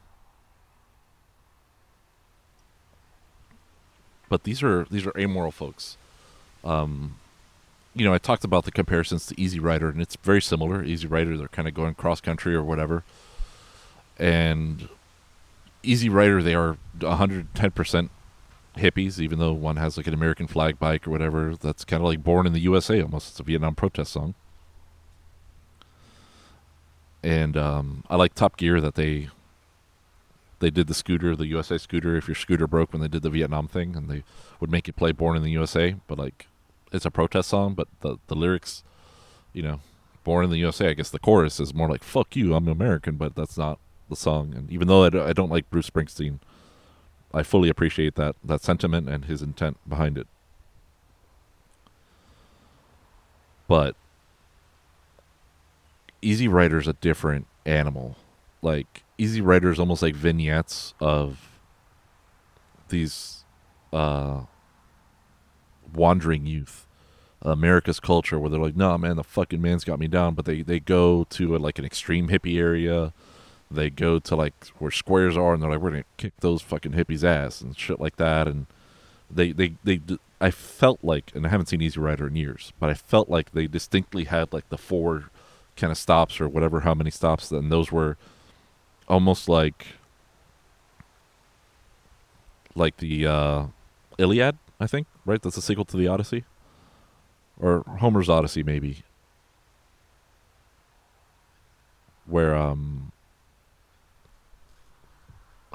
[4.28, 5.96] But these are these are amoral folks.
[6.64, 7.16] Um,
[7.94, 10.84] you know, I talked about the comparisons to Easy Rider, and it's very similar.
[10.84, 13.04] Easy Rider, they're kind of going cross country or whatever,
[14.18, 14.88] and
[15.82, 18.10] Easy Rider, they are 110 percent
[18.78, 21.54] hippies, even though one has like an American flag bike or whatever.
[21.54, 23.30] That's kind of like Born in the USA almost.
[23.30, 24.34] It's a Vietnam protest song
[27.22, 29.28] and um, I like Top Gear that they
[30.60, 32.16] they did the scooter, the USA scooter.
[32.16, 34.24] If your scooter broke when they did the Vietnam thing, and they
[34.60, 36.46] would make you play "Born in the USA," but like
[36.92, 38.82] it's a protest song, but the the lyrics,
[39.52, 39.80] you know,
[40.24, 43.16] "Born in the USA." I guess the chorus is more like "Fuck you, I'm American,"
[43.16, 44.54] but that's not the song.
[44.54, 46.38] And even though I don't like Bruce Springsteen,
[47.32, 50.26] I fully appreciate that that sentiment and his intent behind it.
[53.66, 53.96] But
[56.22, 58.16] Easy Rider's a different animal.
[58.62, 61.60] Like Easy Rider's almost like vignettes of
[62.88, 63.44] these
[63.92, 64.42] uh,
[65.94, 66.86] wandering youth,
[67.42, 70.46] America's culture, where they're like, "No, nah, man, the fucking man's got me down." But
[70.46, 73.12] they they go to a, like an extreme hippie area.
[73.70, 76.92] They go to like where squares are, and they're like, "We're gonna kick those fucking
[76.92, 78.48] hippies' ass" and shit like that.
[78.48, 78.66] And
[79.30, 80.00] they they they.
[80.40, 83.52] I felt like, and I haven't seen Easy Rider in years, but I felt like
[83.52, 85.30] they distinctly had like the four
[85.78, 88.16] kind of stops or whatever how many stops and those were
[89.06, 89.86] almost like
[92.74, 93.66] like the uh
[94.18, 95.40] Iliad, I think, right?
[95.40, 96.44] That's a sequel to the Odyssey.
[97.60, 99.02] Or Homer's Odyssey maybe.
[102.26, 103.12] Where um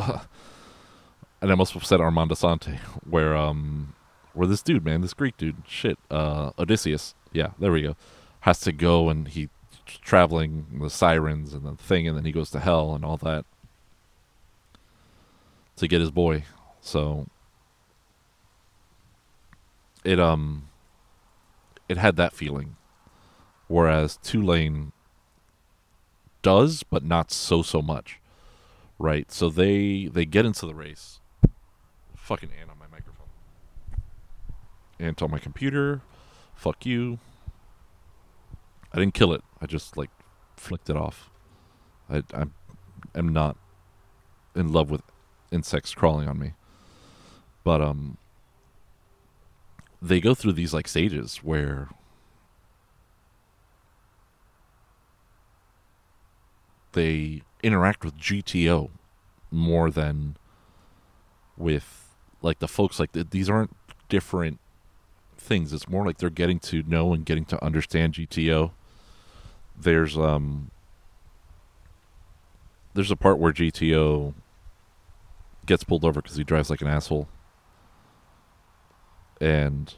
[1.42, 3.96] and I must have said Armand Assante, where um
[4.34, 7.96] where this dude, man, this Greek dude, shit, uh Odysseus, yeah, there we go,
[8.42, 9.50] has to go and he
[9.86, 13.46] traveling the sirens and the thing, and then he goes to hell and all that
[15.76, 16.46] to get his boy.
[16.82, 17.28] So
[20.04, 20.70] it um
[21.90, 22.76] it had that feeling,
[23.68, 24.92] whereas Two-Lane
[26.42, 28.20] does, but not so so much.
[29.00, 31.20] Right, so they they get into the race.
[32.16, 33.28] Fucking ant on my microphone.
[35.00, 36.02] Ant on my computer.
[36.56, 37.20] Fuck you.
[38.94, 39.44] I didn't kill it.
[39.62, 40.10] I just like
[40.56, 41.30] flicked it off.
[42.10, 42.46] I I
[43.16, 43.58] am not
[44.56, 45.02] in love with
[45.52, 46.54] insects crawling on me.
[47.64, 48.18] But um
[50.02, 51.90] they go through these like stages where
[56.92, 58.90] they interact with GTO
[59.50, 60.38] more than
[61.58, 63.76] with like the folks like these aren't
[64.10, 64.60] different
[65.38, 65.74] things.
[65.74, 68.72] It's more like they're getting to know and getting to understand GTO
[69.80, 70.70] there's um
[72.94, 74.34] there's a part where GTO
[75.66, 77.28] gets pulled over because he drives like an asshole,
[79.42, 79.96] and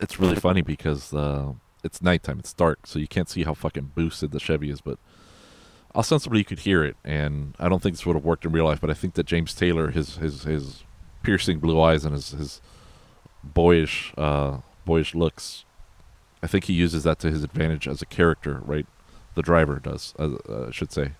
[0.00, 1.52] it's really funny because uh,
[1.84, 4.98] it's nighttime, it's dark, so you can't see how fucking boosted the Chevy is, but
[5.94, 8.64] ostensibly you could hear it, and I don't think this would have worked in real
[8.64, 10.84] life, but I think that James Taylor, his his his
[11.22, 12.60] piercing blue eyes and his his
[13.42, 15.64] boyish uh, boyish looks.
[16.42, 18.86] I think he uses that to his advantage as a character, right?
[19.34, 21.12] The driver does, uh, uh, I should say.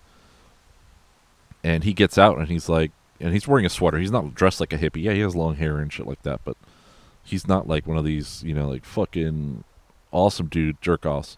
[1.61, 3.97] And he gets out and he's like, and he's wearing a sweater.
[3.97, 5.03] He's not dressed like a hippie.
[5.03, 6.55] Yeah, he has long hair and shit like that, but
[7.21, 9.65] he's not like one of these, you know, like fucking
[10.11, 11.37] awesome dude jerk offs.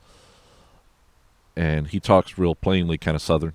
[1.56, 3.54] And he talks real plainly, kind of southern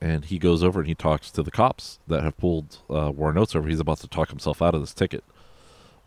[0.00, 3.36] and he goes over and he talks to the cops that have pulled uh, Warren
[3.36, 3.68] Oates over.
[3.68, 5.24] He's about to talk himself out of this ticket.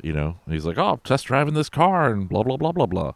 [0.02, 2.72] You know, and he's like, "Oh, I'm test driving this car and blah blah blah
[2.72, 3.14] blah blah,"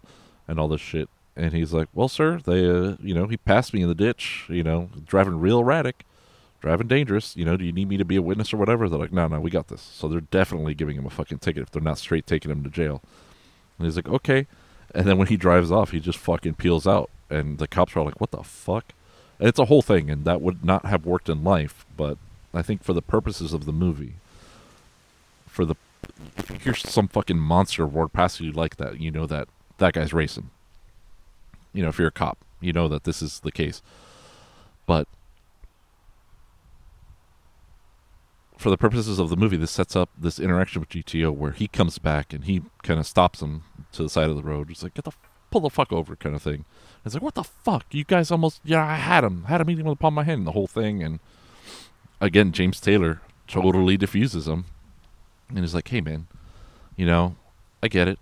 [0.48, 1.10] and all this shit.
[1.36, 4.46] And he's like, "Well, sir, they, uh, you know, he passed me in the ditch.
[4.48, 6.06] You know, driving real erratic,
[6.62, 7.36] driving dangerous.
[7.36, 9.28] You know, do you need me to be a witness or whatever?" They're like, "No,
[9.28, 11.98] no, we got this." So they're definitely giving him a fucking ticket if they're not
[11.98, 13.02] straight taking him to jail.
[13.78, 14.48] And he's like, "Okay,"
[14.94, 18.04] and then when he drives off, he just fucking peels out, and the cops are
[18.04, 18.94] like, "What the fuck?"
[19.40, 22.18] And it's a whole thing, and that would not have worked in life, but
[22.54, 24.16] I think for the purposes of the movie,
[25.46, 25.76] for the
[26.62, 29.48] here's some fucking monster ward past you like that, you know that
[29.78, 30.50] that guy's racing.
[31.74, 33.82] You know, if you're a cop, you know that this is the case.
[34.86, 35.08] But
[38.58, 41.68] for the purposes of the movie, this sets up this interaction with GTO where he
[41.68, 44.70] comes back and he kind of stops him to the side of the road.
[44.72, 45.12] It's like, get the
[45.50, 46.66] pull the fuck over kind of thing.
[47.06, 47.86] It's like, what the fuck?
[47.92, 50.30] You guys almost, yeah, I had him, had him eating with the palm of my
[50.30, 51.02] hand, the whole thing.
[51.02, 51.20] And
[52.20, 54.66] again, James Taylor totally diffuses him
[55.50, 56.28] and he's like, "Hey, man,
[56.96, 57.36] you know,
[57.82, 58.20] I get it,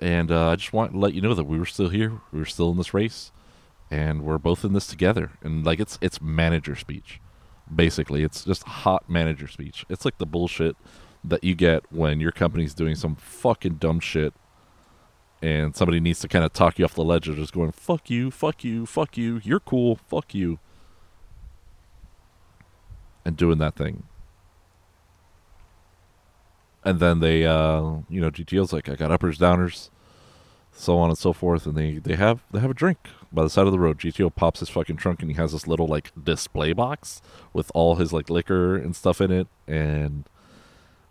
[0.00, 2.38] and uh, I just want to let you know that we were still here, we
[2.38, 3.32] were still in this race,
[3.90, 7.20] and we're both in this together." And like, it's it's manager speech,
[7.74, 8.22] basically.
[8.22, 9.84] It's just hot manager speech.
[9.88, 10.76] It's like the bullshit
[11.24, 14.34] that you get when your company's doing some fucking dumb shit,
[15.40, 18.30] and somebody needs to kind of talk you off the ledge just going, "Fuck you,
[18.30, 20.58] fuck you, fuck you, you're cool, fuck you,"
[23.24, 24.04] and doing that thing
[26.84, 29.90] and then they uh you know GTO's like I got uppers downers
[30.72, 32.98] so on and so forth and they they have they have a drink
[33.30, 33.98] by the side of the road.
[33.98, 37.96] GTO pops his fucking trunk and he has this little like display box with all
[37.96, 40.24] his like liquor and stuff in it and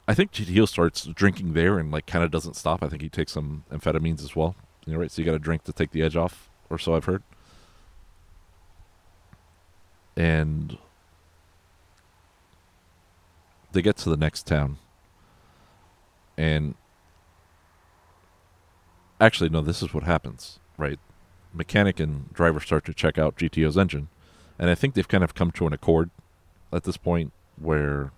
[0.07, 2.83] I think GTO starts drinking there and like kind of doesn't stop.
[2.83, 4.55] I think he takes some amphetamines as well.
[4.85, 5.11] You know right?
[5.11, 7.23] So you got a drink to take the edge off or so I've heard.
[10.17, 10.77] And
[13.71, 14.77] they get to the next town.
[16.37, 16.75] And
[19.21, 20.99] actually, no, this is what happens, right?
[21.53, 24.09] Mechanic and driver start to check out GTO's engine.
[24.59, 26.09] And I think they've kind of come to an accord
[26.73, 28.11] at this point where,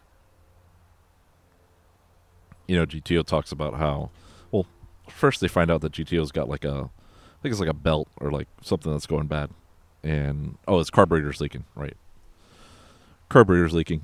[2.67, 4.09] you know, GTO talks about how,
[4.51, 4.65] well,
[5.07, 8.07] first they find out that GTO's got like a, I think it's like a belt
[8.17, 9.49] or like something that's going bad.
[10.03, 11.95] And, oh, his carburetor's leaking, right?
[13.29, 14.03] Carburetor's leaking.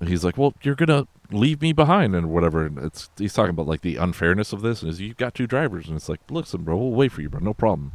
[0.00, 2.66] And he's like, well, you're to leave me behind and whatever.
[2.66, 5.46] And it's he's talking about like the unfairness of this, and is you've got two
[5.46, 7.92] drivers, and it's like, listen, bro, we'll wait for you, bro, no problem.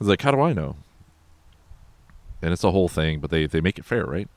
[0.00, 0.76] It's like, how do I know?
[2.42, 4.28] And it's a whole thing, but they they make it fair, right?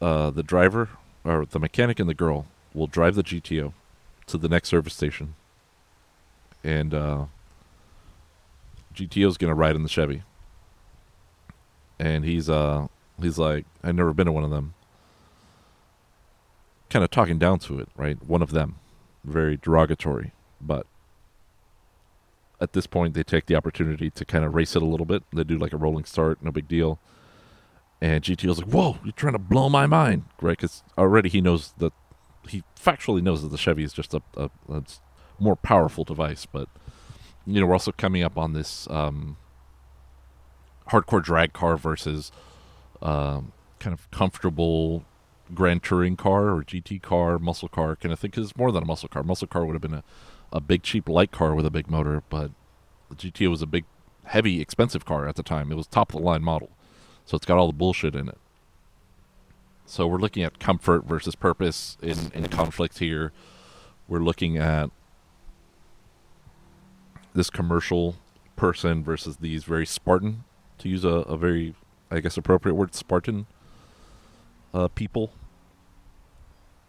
[0.00, 0.90] Uh, the driver
[1.24, 3.72] or the mechanic and the girl will drive the GTO
[4.26, 5.34] to the next service station,
[6.62, 7.24] and uh,
[8.94, 10.22] GTO's gonna ride in the Chevy.
[11.98, 12.88] And he's uh
[13.20, 14.74] he's like, I've never been in one of them
[16.94, 18.22] kind of talking down to it, right?
[18.24, 18.76] One of them,
[19.24, 20.30] very derogatory,
[20.60, 20.86] but
[22.60, 25.24] at this point they take the opportunity to kind of race it a little bit.
[25.32, 27.00] They do like a rolling start, no big deal.
[28.00, 31.74] And GTO's like, "Whoa, you're trying to blow my mind, right?" Because already he knows
[31.78, 31.92] that
[32.48, 34.84] he factually knows that the Chevy is just a, a, a
[35.40, 36.46] more powerful device.
[36.46, 36.68] But
[37.44, 39.36] you know, we're also coming up on this um,
[40.90, 42.30] hardcore drag car versus
[43.02, 45.04] um, kind of comfortable
[45.52, 48.30] Grand Touring car or GT car, muscle car kind of thing.
[48.30, 49.22] Because more than a muscle car.
[49.22, 50.04] Muscle car would have been a,
[50.52, 52.50] a big, cheap, light car with a big motor, but
[53.10, 53.84] the GTO was a big,
[54.24, 55.70] heavy, expensive car at the time.
[55.70, 56.70] It was top of the line model.
[57.24, 58.38] So it's got all the bullshit in it.
[59.86, 63.32] So we're looking at comfort versus purpose in, in conflict here.
[64.08, 64.90] We're looking at
[67.34, 68.16] this commercial
[68.56, 70.44] person versus these very Spartan,
[70.78, 71.74] to use a, a very,
[72.10, 73.46] I guess, appropriate word, Spartan
[74.74, 75.32] uh, people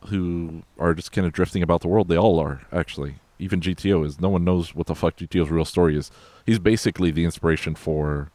[0.07, 2.07] who are just kind of drifting about the world.
[2.07, 3.15] They all are, actually.
[3.38, 4.19] Even GTO is.
[4.19, 6.11] No one knows what the fuck GTO's real story is.
[6.45, 8.31] He's basically the inspiration for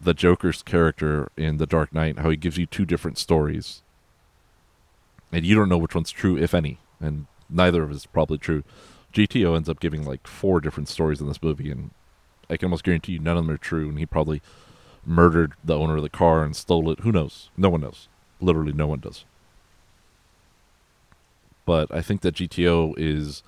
[0.00, 3.82] the Joker's character in The Dark Knight, how he gives you two different stories.
[5.32, 6.78] And you don't know which one's true, if any.
[7.00, 8.64] And neither of is probably true.
[9.12, 11.90] GTO ends up giving like four different stories in this movie, and
[12.48, 13.88] I can almost guarantee you none of them are true.
[13.88, 14.40] And he probably
[15.04, 17.00] murdered the owner of the car and stole it.
[17.00, 17.50] Who knows?
[17.56, 18.08] No one knows.
[18.40, 19.24] Literally, no one does.
[21.66, 23.42] But I think that GTO is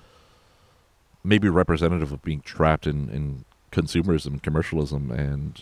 [1.23, 5.59] maybe representative of being trapped in, in consumerism, commercialism, and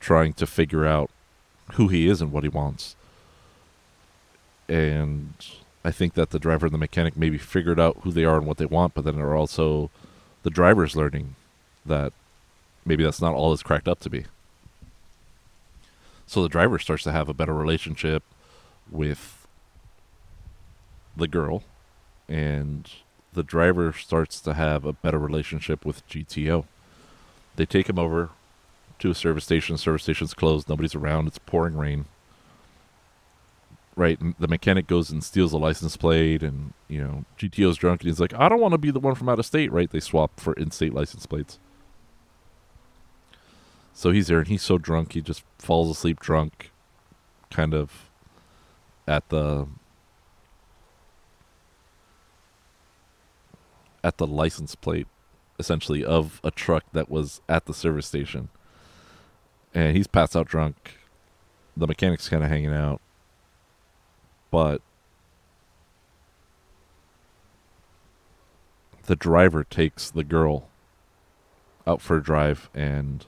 [0.00, 1.10] trying to figure out
[1.74, 2.96] who he is and what he wants.
[4.68, 5.32] And
[5.84, 8.46] I think that the driver and the mechanic maybe figured out who they are and
[8.46, 9.90] what they want, but then are also
[10.42, 11.36] the driver's learning
[11.86, 12.12] that
[12.84, 14.26] maybe that's not all it's cracked up to be.
[16.26, 18.22] So the driver starts to have a better relationship
[18.90, 19.46] with
[21.16, 21.64] the girl
[22.28, 22.90] and
[23.32, 26.64] the driver starts to have a better relationship with GTO.
[27.56, 28.30] They take him over
[28.98, 29.74] to a service station.
[29.74, 30.68] The service station's closed.
[30.68, 31.26] Nobody's around.
[31.26, 32.06] It's pouring rain.
[33.96, 34.18] Right.
[34.38, 38.20] The mechanic goes and steals the license plate, and you know GTO's drunk, and he's
[38.20, 39.90] like, "I don't want to be the one from out of state." Right.
[39.90, 41.58] They swap for in-state license plates.
[43.92, 46.70] So he's there, and he's so drunk, he just falls asleep drunk,
[47.50, 48.07] kind of
[49.08, 49.66] at the
[54.04, 55.08] at the license plate
[55.58, 58.48] essentially of a truck that was at the service station.
[59.74, 60.98] And he's passed out drunk.
[61.76, 63.00] The mechanic's kind of hanging out.
[64.50, 64.80] But
[69.06, 70.68] the driver takes the girl
[71.86, 73.26] out for a drive and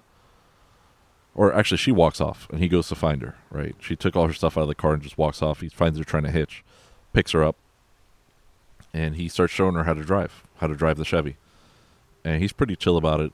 [1.41, 3.75] or actually she walks off and he goes to find her right?
[3.81, 5.63] She took all her stuff out of the car and just walks off.
[5.63, 6.63] He finds her trying to hitch
[7.15, 7.57] picks her up
[8.93, 11.39] and he starts showing her how to drive how to drive the chevy.
[12.23, 13.33] And he's pretty chill about it.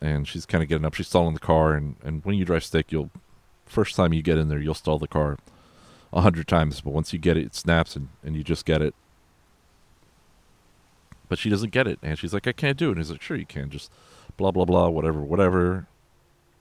[0.00, 0.94] And she's kind of getting up.
[0.94, 3.10] She's stalling the car and, and when you drive stick you'll
[3.66, 5.38] first time you get in there you'll stall the car
[6.12, 6.82] a hundred times.
[6.82, 8.94] But once you get it it snaps and, and you just get it.
[11.28, 11.98] But she doesn't get it.
[12.00, 12.92] And she's like i can't do it.
[12.92, 13.70] And he's like sure you can.
[13.70, 13.90] Just
[14.36, 15.88] blah blah blah whatever whatever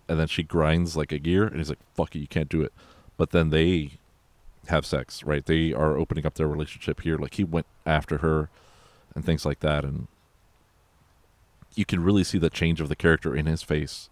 [0.08, 2.62] and then she grinds like a gear and he's like fuck it you can't do
[2.62, 2.74] it.
[3.18, 4.00] But then they
[4.68, 5.46] have sex right?
[5.46, 7.18] They are opening up their relationship here.
[7.18, 8.50] Like he went after her
[9.16, 10.08] and things like that and
[11.76, 14.10] you can really see the change of the character in his face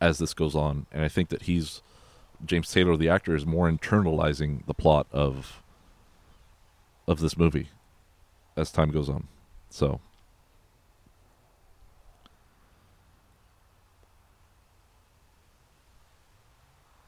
[0.00, 0.86] as this goes on.
[0.92, 1.82] And i think that he's
[2.44, 5.62] james taylor the actor is more internalizing the plot of
[7.06, 7.68] of this movie
[8.56, 9.28] as time goes on.
[9.70, 10.00] So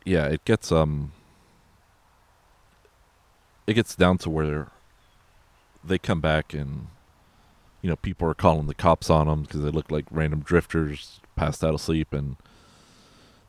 [0.05, 1.13] yeah it gets um
[3.67, 4.69] it gets down to where
[5.83, 6.89] they come back and
[7.83, 11.21] you know people are calling the cops on them because they look like random drifters
[11.37, 12.37] passed out asleep and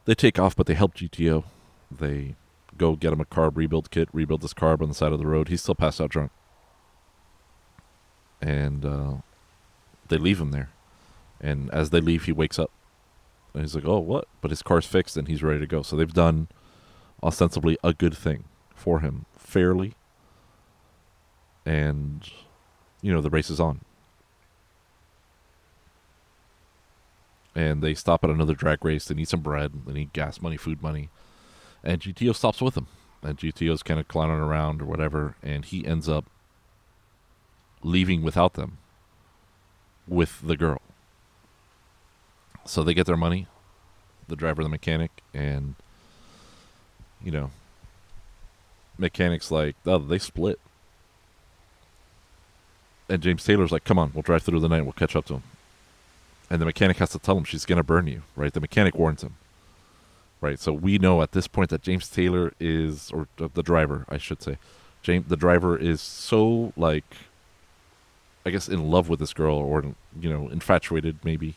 [0.05, 1.43] they take off but they help gto
[1.91, 2.35] they
[2.77, 5.27] go get him a carb rebuild kit rebuild this carb on the side of the
[5.27, 5.47] road.
[5.47, 6.31] He's still passed out drunk.
[8.41, 9.13] And uh,
[10.09, 10.69] they leave him there.
[11.39, 12.71] And as they leave he wakes up
[13.55, 14.27] and he's like oh what?
[14.41, 15.81] But his car's fixed and he's ready to go.
[15.81, 16.47] So they've done
[17.23, 18.43] ostensibly a good thing
[18.75, 19.93] for him fairly.
[21.65, 22.29] And
[23.01, 23.81] you know the race is on.
[27.55, 29.05] And they stop at another drag race.
[29.05, 29.85] They need some bread.
[29.87, 31.09] They need gas money food money.
[31.83, 32.87] And gto stops with them.
[33.23, 35.37] And gto's kind of clowning around or whatever.
[35.41, 36.25] And he ends up
[37.81, 38.77] leaving without them
[40.07, 40.81] with the girl
[42.65, 43.47] so they get their money
[44.27, 45.75] the driver the mechanic and
[47.23, 47.51] you know
[48.97, 50.59] mechanics like oh they split
[53.09, 54.81] and James Taylor's like, "Come on, we'll drive through the night.
[54.81, 55.43] We'll catch up to him."
[56.49, 58.53] And the mechanic has to tell him she's to burn you, right?
[58.53, 59.35] The mechanic warns him,
[60.41, 60.59] right?
[60.59, 64.17] So we know at this point that James Taylor is, or uh, the driver, I
[64.17, 64.57] should say,
[65.01, 67.15] James, the driver is so like,
[68.45, 71.55] I guess, in love with this girl, or you know, infatuated maybe,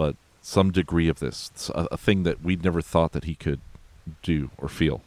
[0.00, 3.60] but some degree of this, a, a thing that we'd never thought that he could
[4.22, 5.02] do or feel.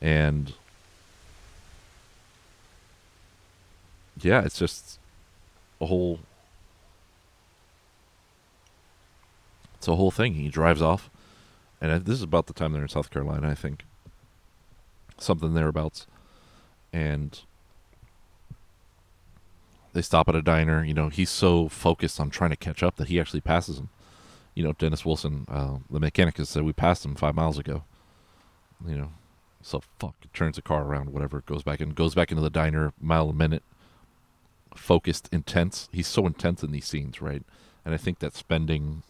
[0.00, 0.54] And
[4.18, 4.98] yeah, it's just
[5.78, 6.20] a whole
[9.76, 10.32] it's a whole thing.
[10.32, 11.10] He drives off,
[11.82, 13.84] and this is about the time they're in South Carolina, I think,
[15.18, 16.06] something thereabouts,
[16.94, 17.42] and
[19.92, 20.84] they stop at a diner.
[20.84, 23.90] You know, he's so focused on trying to catch up that he actually passes him.
[24.54, 27.84] You know, Dennis Wilson, uh, the mechanic, has said we passed him five miles ago.
[28.86, 29.12] You know,
[29.62, 32.92] so fuck, turns the car around, whatever, goes back and goes back into the diner,
[33.00, 33.62] mile a minute,
[34.74, 35.88] focused, intense.
[35.92, 37.42] He's so intense in these scenes, right?
[37.84, 39.02] And I think that spending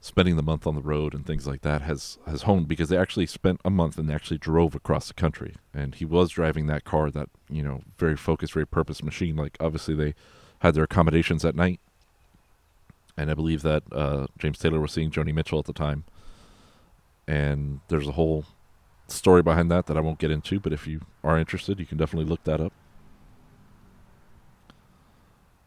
[0.00, 2.96] spending the month on the road and things like that has has honed because they
[2.96, 5.54] actually spent a month and they actually drove across the country.
[5.74, 9.36] And he was driving that car that you know very focused very purpose machine.
[9.36, 10.14] Like obviously they
[10.60, 11.80] had their accommodations at night.
[13.16, 16.04] And i believe that uh, james taylor was seeing joni mitchell at the time.
[17.28, 18.46] And there's a whole
[19.06, 21.98] story behind that that i won't get into but if you are interested you can
[21.98, 22.72] definitely look that up.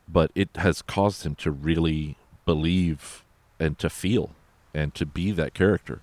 [0.08, 3.23] But it has caused him to really believe
[3.64, 4.32] and to feel
[4.74, 6.02] and to be that character.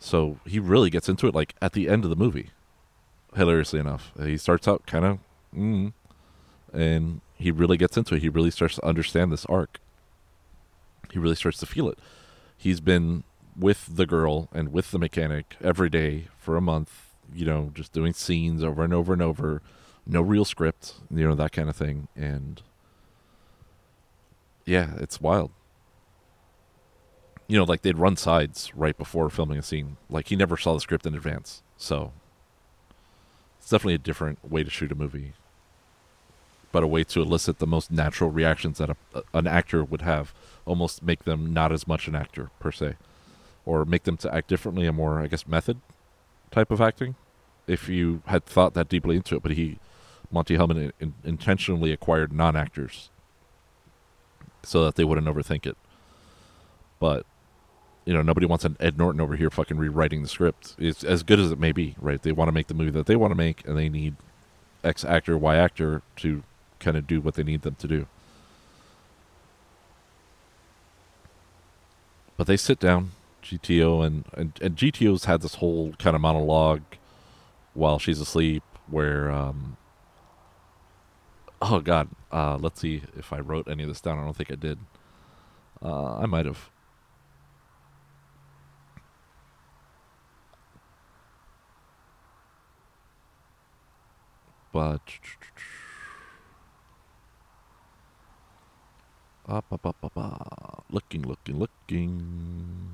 [0.00, 2.50] So he really gets into it like at the end of the movie.
[3.36, 5.18] Hilariously enough, he starts out kind of,
[5.56, 5.92] mm,
[6.72, 8.22] and he really gets into it.
[8.22, 9.78] He really starts to understand this arc.
[11.12, 11.98] He really starts to feel it.
[12.56, 13.22] He's been
[13.56, 17.92] with the girl and with the mechanic every day for a month, you know, just
[17.92, 19.62] doing scenes over and over and over,
[20.06, 22.08] no real script, you know, that kind of thing.
[22.16, 22.60] And
[24.64, 25.50] yeah, it's wild.
[27.46, 29.96] You know, like they'd run sides right before filming a scene.
[30.08, 31.62] Like he never saw the script in advance.
[31.76, 32.12] So
[33.58, 35.32] it's definitely a different way to shoot a movie,
[36.72, 38.96] but a way to elicit the most natural reactions that a,
[39.32, 40.32] an actor would have,
[40.64, 42.94] almost make them not as much an actor per se,
[43.66, 45.80] or make them to act differently, a more I guess method
[46.50, 47.14] type of acting.
[47.66, 49.78] If you had thought that deeply into it, but he,
[50.30, 53.08] Monte Hellman, in, intentionally acquired non-actors
[54.62, 55.76] so that they wouldn't overthink it.
[56.98, 57.24] But
[58.04, 60.74] you know, nobody wants an Ed Norton over here fucking rewriting the script.
[60.78, 62.22] It's as good as it may be, right?
[62.22, 64.16] They want to make the movie that they want to make, and they need
[64.82, 66.42] X actor, Y actor to
[66.80, 68.06] kind of do what they need them to do.
[72.36, 76.82] But they sit down, GTO, and, and, and GTO's had this whole kind of monologue
[77.72, 79.76] while she's asleep where, um,
[81.62, 84.18] oh God, uh, let's see if I wrote any of this down.
[84.18, 84.78] I don't think I did.
[85.82, 86.70] Uh, I might have.
[94.74, 95.00] But
[99.48, 100.84] up, up, up, up, up.
[100.90, 102.90] looking, looking, looking.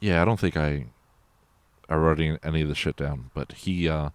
[0.00, 0.86] Yeah, I don't think I
[1.86, 4.08] I wrote any of the shit down, but he uh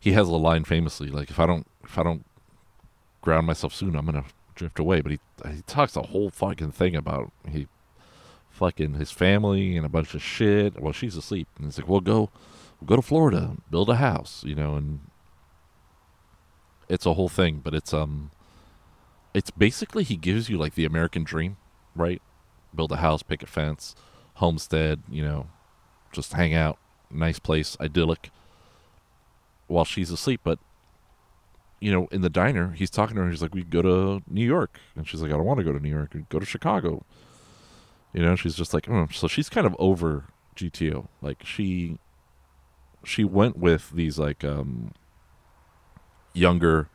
[0.00, 2.26] he has a line famously like if I don't if I don't
[3.24, 3.96] ground myself soon.
[3.96, 5.00] I'm gonna drift away.
[5.00, 5.18] But he
[5.48, 7.66] he talks a whole fucking thing about he
[8.50, 10.80] fucking his family and a bunch of shit.
[10.80, 12.30] Well, she's asleep, and he's like, "We'll go,
[12.80, 15.00] we'll go to Florida, build a house," you know, and
[16.88, 17.60] it's a whole thing.
[17.64, 18.30] But it's um,
[19.32, 21.56] it's basically he gives you like the American dream,
[21.96, 22.22] right?
[22.74, 23.94] Build a house, picket fence,
[24.34, 25.48] homestead, you know,
[26.12, 26.78] just hang out,
[27.10, 28.30] nice place, idyllic,
[29.66, 30.40] while she's asleep.
[30.44, 30.58] But
[31.84, 33.28] you know, in the diner, he's talking to her.
[33.28, 35.72] He's like, "We go to New York," and she's like, "I don't want to go
[35.74, 36.16] to New York.
[36.30, 37.04] Go to Chicago."
[38.14, 39.06] You know, she's just like, oh.
[39.12, 40.24] so she's kind of over
[40.56, 41.08] GTO.
[41.20, 41.98] Like she,
[43.04, 44.92] she went with these like um,
[46.32, 46.88] younger,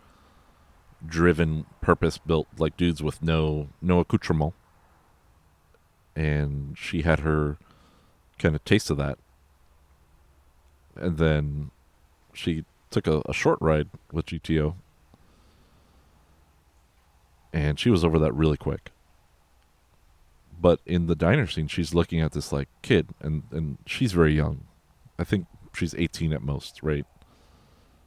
[1.06, 4.56] driven, purpose-built like dudes with no no accoutrement,
[6.16, 7.60] and she had her
[8.40, 9.20] kind of taste of that,
[10.96, 11.70] and then
[12.34, 14.76] she took a, a short ride with GTO,
[17.54, 18.92] and she was over that really quick.
[20.62, 24.34] But in the diner scene, she's looking at this like kid, and and she's very
[24.34, 24.66] young.
[25.18, 27.06] I think she's 18 at most, right?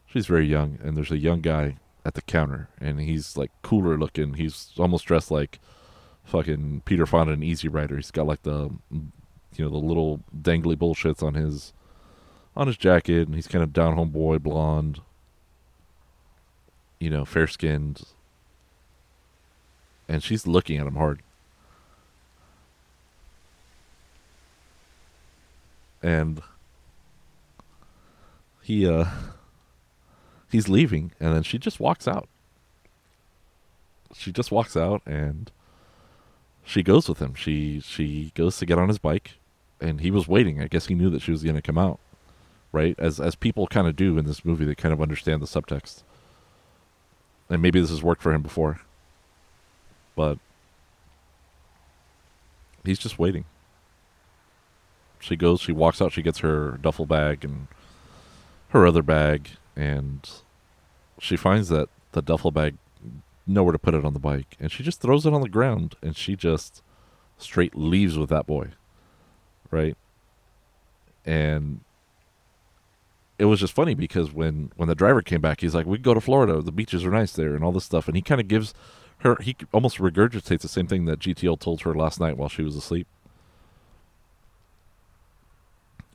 [0.07, 3.97] She's very young, and there's a young guy at the counter, and he's like cooler
[3.97, 4.35] looking.
[4.35, 5.61] He's almost dressed like
[6.25, 7.97] fucking Peter Fonda and Easy Rider.
[7.97, 11.73] He's got like the you know the little dangly bullshits on his
[12.57, 15.01] on his jacket, and he's kind of down home boy, blonde,
[16.99, 18.03] you know, fair skinned.
[20.09, 21.23] And she's looking at him hard.
[26.03, 26.43] And
[28.61, 29.07] he uh
[30.51, 32.29] he's leaving and then she just walks out.
[34.15, 35.51] She just walks out and
[36.65, 37.35] she goes with him.
[37.35, 39.35] She she goes to get on his bike
[39.81, 40.61] and he was waiting.
[40.61, 42.01] I guess he knew that she was going to come out
[42.73, 42.95] right?
[42.99, 46.03] As as people kind of do in this movie, they kind of understand the subtext.
[47.49, 48.81] And maybe this has worked for him before.
[50.17, 50.39] But
[52.85, 53.45] he's just waiting.
[55.21, 57.69] She goes, she walks out, she gets her duffel bag and
[58.71, 60.29] her other bag, and
[61.21, 62.77] she finds that the duffel bag
[63.47, 65.95] nowhere to put it on the bike, and she just throws it on the ground,
[66.03, 66.83] and she just
[67.39, 68.71] straight leaves with that boy,
[69.71, 69.97] right?
[71.25, 71.81] And
[73.43, 76.15] it was just funny because when when the driver came back, he's like, "We go
[76.15, 76.63] to Florida.
[76.63, 78.73] The beaches are nice there, and all this stuff." And he kind of gives
[79.19, 82.63] her he almost regurgitates the same thing that GTO told her last night while she
[82.63, 83.09] was asleep.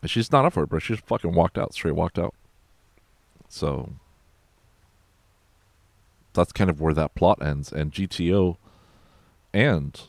[0.01, 2.33] And she's not up for it, but she just fucking walked out, straight walked out.
[3.49, 3.91] So
[6.31, 8.55] that's kind of where that plot ends, and GTO
[9.53, 9.99] and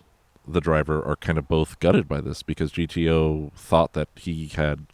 [0.46, 4.86] the driver are kind of both gutted by this because GTO thought that he had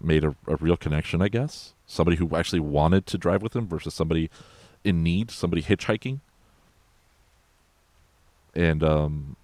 [0.00, 1.74] made a, a real connection, I guess.
[1.86, 4.30] Somebody who actually wanted to drive with him versus somebody
[4.84, 6.20] in need, somebody hitchhiking.
[8.54, 9.36] And um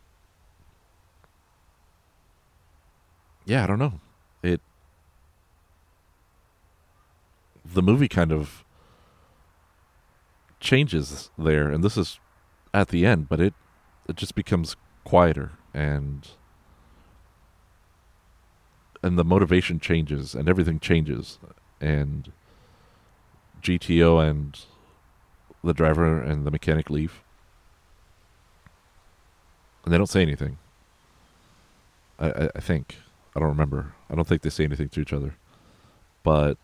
[3.47, 4.01] yeah, I don't know.
[4.43, 4.61] It
[7.65, 8.65] the movie kind of
[10.61, 12.19] changes there, and this is
[12.73, 13.55] at the end, but it
[14.09, 16.29] it just becomes quieter and
[19.05, 21.39] and the motivation changes and everything changes
[21.79, 22.33] and
[23.63, 24.59] GTO and
[25.63, 27.23] the driver and the mechanic leave
[29.85, 30.57] and they don't say anything.
[32.19, 32.97] I, I, I think
[33.37, 33.93] I don't remember.
[34.09, 35.35] I don't think they say anything to each other,
[36.23, 36.57] but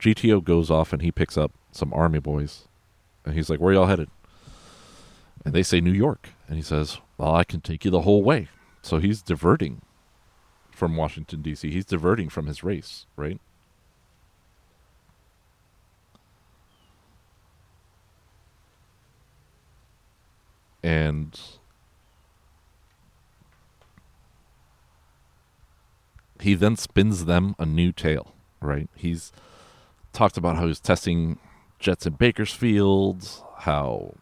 [0.00, 2.64] GTO goes off and he picks up some army boys,
[3.24, 4.10] and he's like, "Where y'all headed?"
[5.44, 8.22] And they say New York, and he says, "Well, I can take you the whole
[8.22, 8.48] way."
[8.82, 9.82] So he's diverting
[10.76, 11.70] from Washington D.C.
[11.70, 13.40] He's diverting from his race, right?
[20.82, 21.40] And
[26.40, 28.88] he then spins them a new tale, right?
[28.94, 29.32] He's
[30.12, 31.38] talked about how he's testing
[31.78, 33.26] jets in Bakersfield,
[33.60, 34.14] how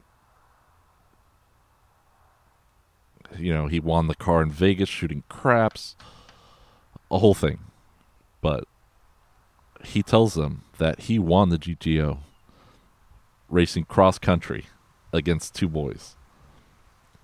[3.37, 5.97] you know, he won the car in Vegas shooting craps,
[7.11, 7.59] a whole thing.
[8.41, 8.65] But
[9.85, 12.19] he tells them that he won the GTO
[13.49, 14.67] racing cross country
[15.13, 16.17] against two boys.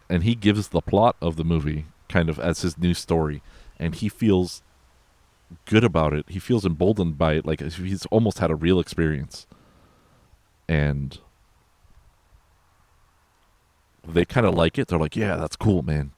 [0.09, 3.43] And he gives the plot of the movie kind of as his new story.
[3.78, 4.62] And he feels
[5.65, 6.27] good about it.
[6.28, 9.47] He feels emboldened by it, like he's almost had a real experience.
[10.69, 11.19] And
[14.07, 14.89] they kind of like it.
[14.89, 16.12] They're like, "Yeah, that's cool, man."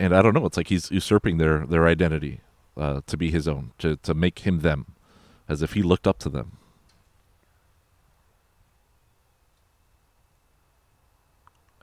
[0.00, 0.46] And I don't know.
[0.46, 2.40] It's like he's usurping their their identity
[2.74, 4.94] uh, to be his own, to to make him them,
[5.46, 6.56] as if he looked up to them.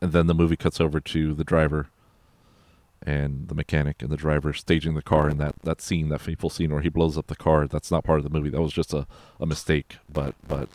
[0.02, 1.90] And then the movie cuts over to the driver
[3.04, 6.50] and the mechanic and the driver staging the car in that, that scene, that fateful
[6.50, 7.68] scene where he blows up the car.
[7.68, 8.50] That's not part of the movie.
[8.50, 9.06] That was just a,
[9.40, 9.98] a mistake.
[10.12, 10.70] But but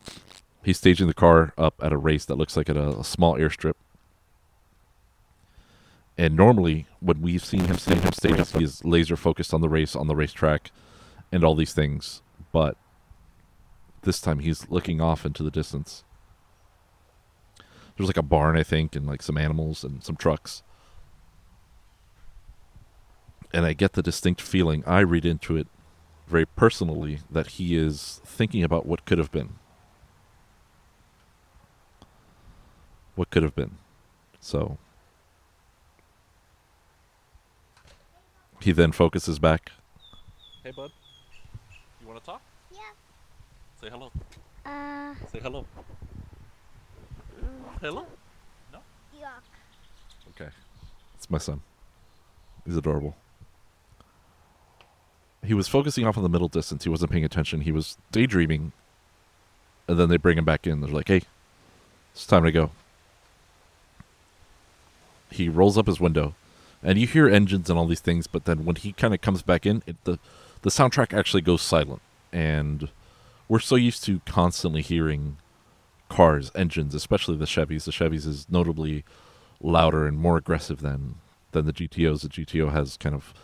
[0.62, 3.34] he's staging the car up at a race that looks like at a, a small
[3.34, 3.74] airstrip.
[6.18, 9.68] And normally, when we've seen him stage him stage he is laser focused on the
[9.68, 10.70] race, on the racetrack,
[11.30, 12.20] and all these things.
[12.52, 12.76] But
[14.02, 16.04] this time, he's looking off into the distance.
[17.96, 20.62] There's like a barn, I think, and like some animals and some trucks
[23.52, 25.68] and I get the distinct feeling I read into it
[26.26, 29.54] very personally that he is thinking about what could have been.
[33.14, 33.76] What could have been.
[34.40, 34.78] So
[38.64, 39.72] he then focuses back.
[40.64, 40.90] Hey, bud.
[42.00, 42.42] You want to talk?
[42.72, 42.80] Yeah.
[43.80, 44.10] Say hello.
[44.64, 45.14] Uh.
[45.30, 45.66] Say hello.
[47.80, 48.06] Hello?
[48.72, 48.78] No?
[49.18, 49.42] Yuck.
[50.30, 50.50] Okay.
[51.16, 51.60] It's my son.
[52.64, 53.16] He's adorable
[55.44, 56.84] he was focusing off on the middle distance.
[56.84, 57.62] He wasn't paying attention.
[57.62, 58.72] He was daydreaming.
[59.88, 60.80] And then they bring him back in.
[60.80, 61.22] They're like, hey,
[62.12, 62.70] it's time to go.
[65.30, 66.34] He rolls up his window.
[66.82, 69.42] And you hear engines and all these things, but then when he kind of comes
[69.42, 70.18] back in, it, the
[70.62, 72.02] the soundtrack actually goes silent.
[72.32, 72.88] And
[73.48, 75.36] we're so used to constantly hearing
[76.08, 77.84] cars, engines, especially the Chevys.
[77.84, 79.04] The Chevys is notably
[79.60, 81.16] louder and more aggressive than
[81.52, 82.22] than the GTOs.
[82.22, 83.34] The GTO has kind of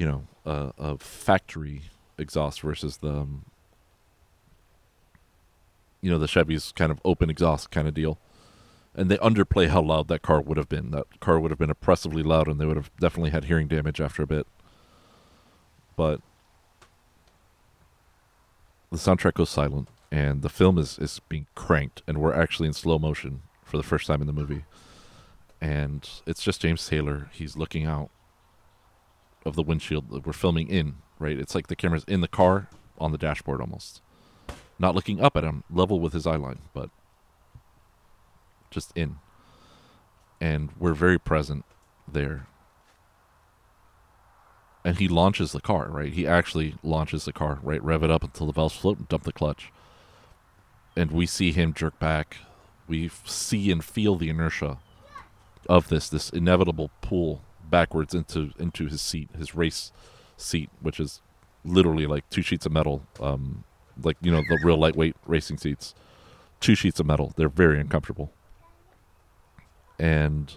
[0.00, 1.82] you know, a, a factory
[2.16, 3.44] exhaust versus the, um,
[6.00, 8.16] you know, the Chevy's kind of open exhaust kind of deal.
[9.00, 10.90] And they underplay how loud that car would have been.
[10.90, 13.98] That car would have been oppressively loud, and they would have definitely had hearing damage
[13.98, 14.46] after a bit.
[15.96, 16.20] But
[18.92, 22.74] the soundtrack goes silent, and the film is, is being cranked, and we're actually in
[22.74, 24.66] slow motion for the first time in the movie.
[25.62, 27.30] And it's just James Taylor.
[27.32, 28.10] He's looking out
[29.46, 31.38] of the windshield that we're filming in, right?
[31.38, 32.68] It's like the camera's in the car
[32.98, 34.02] on the dashboard almost.
[34.78, 36.90] Not looking up at him, level with his eye line, but
[38.70, 39.16] just in.
[40.40, 41.64] And we're very present
[42.10, 42.46] there.
[44.84, 46.12] And he launches the car, right?
[46.12, 47.82] He actually launches the car, right?
[47.82, 49.70] Rev it up until the valves float and dump the clutch.
[50.96, 52.38] And we see him jerk back.
[52.88, 54.78] We see and feel the inertia
[55.68, 59.92] of this, this inevitable pull backwards into into his seat, his race
[60.36, 61.20] seat, which is
[61.64, 63.64] literally like two sheets of metal, um,
[64.02, 65.94] like you know the real lightweight racing seats,
[66.58, 67.32] two sheets of metal.
[67.36, 68.32] They're very uncomfortable,
[70.00, 70.54] and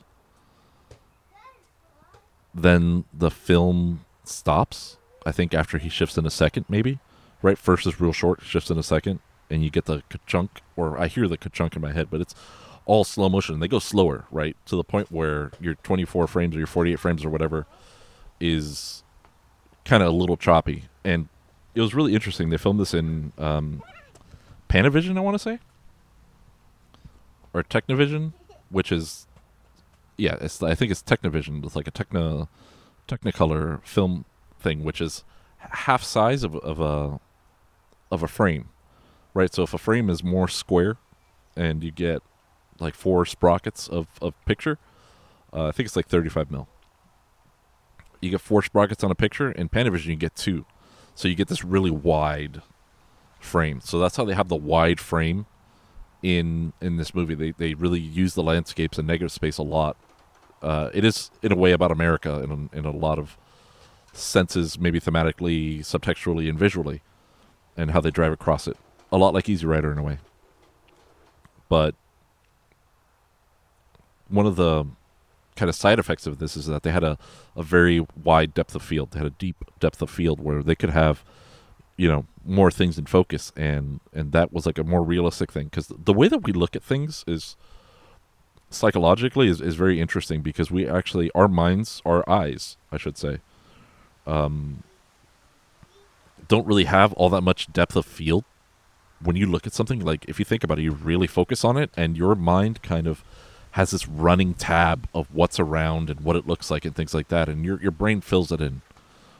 [2.56, 4.98] then the film stops.
[5.26, 6.99] I think after he shifts in a second, maybe.
[7.41, 10.98] Right, first is real short, shifts in a second, and you get the ka-chunk, or
[10.98, 12.34] I hear the ka-chunk in my head, but it's
[12.86, 13.60] all slow motion.
[13.60, 14.56] They go slower, right?
[14.68, 17.68] To the point where your 24 frames or your 48 frames or whatever
[18.40, 19.03] is
[19.84, 20.86] kind of a little choppy.
[21.03, 21.28] And
[21.76, 22.49] it was really interesting.
[22.49, 23.84] They filmed this in um,
[24.70, 25.60] Panavision, I want to say,
[27.53, 28.32] or Technovision,
[28.70, 29.28] which is
[30.18, 31.64] yeah, it's I think it's Technovision.
[31.65, 32.49] It's like a Techno
[33.07, 34.26] Technicolor film
[34.60, 35.23] thing, which is
[35.57, 37.19] half size of of a
[38.11, 38.69] of a frame,
[39.34, 39.53] right?
[39.53, 40.98] So if a frame is more square,
[41.56, 42.22] and you get
[42.80, 44.77] like four sprockets of of picture,
[45.52, 46.68] uh, I think it's like thirty five mil.
[48.22, 49.52] You get four sprockets on a picture.
[49.52, 50.65] In Panavision, you get two,
[51.15, 52.61] so you get this really wide
[53.40, 53.81] frame.
[53.81, 55.45] So that's how they have the wide frame
[56.22, 57.35] in in this movie.
[57.35, 59.98] They they really use the landscapes and negative space a lot.
[60.64, 63.38] Uh, it is in a way about America in a, in a lot of
[64.14, 67.02] senses, maybe thematically, subtextually, and visually,
[67.76, 68.77] and how they drive across it.
[69.11, 70.19] A lot like Easy Rider in a way.
[71.68, 71.95] But
[74.30, 74.85] one of the
[75.56, 77.18] kind of side effects of this is that they had a,
[77.56, 79.11] a very wide depth of field.
[79.11, 81.23] They had a deep depth of field where they could have,
[81.98, 85.65] you know, more things in focus, and and that was like a more realistic thing
[85.65, 87.56] because the way that we look at things is
[88.73, 93.39] psychologically is, is very interesting because we actually our minds our eyes i should say
[94.25, 94.83] um,
[96.47, 98.43] don't really have all that much depth of field.
[99.21, 101.77] When you look at something like if you think about it you really focus on
[101.77, 103.23] it and your mind kind of
[103.71, 107.29] has this running tab of what's around and what it looks like and things like
[107.29, 107.47] that.
[107.49, 108.81] And your your brain fills it in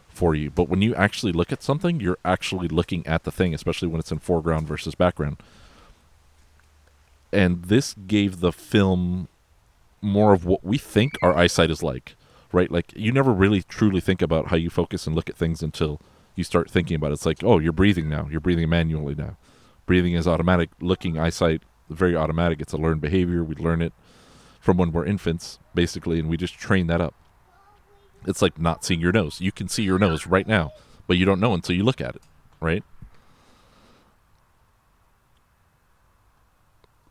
[0.08, 0.50] for you.
[0.50, 4.00] But when you actually look at something you're actually looking at the thing especially when
[4.00, 5.38] it's in foreground versus background
[7.34, 9.28] and this gave the film
[10.02, 12.16] more of what we think our eyesight is like
[12.54, 12.72] right?
[12.72, 16.00] Like you never really truly think about how you focus and look at things until
[16.36, 17.14] you start thinking about it.
[17.14, 18.28] It's like oh you're breathing now.
[18.30, 19.38] You're breathing manually now.
[19.86, 20.70] Breathing is automatic.
[20.80, 22.62] Looking eyesight very automatic.
[22.62, 23.44] It's a learned behavior.
[23.44, 23.94] We learn it
[24.60, 27.14] from when we're infants basically and we just train that up.
[28.26, 29.42] It's like not seeing your nose.
[29.42, 30.72] You can see your nose right now
[31.08, 32.22] but you don't know until you look at it
[32.60, 32.84] right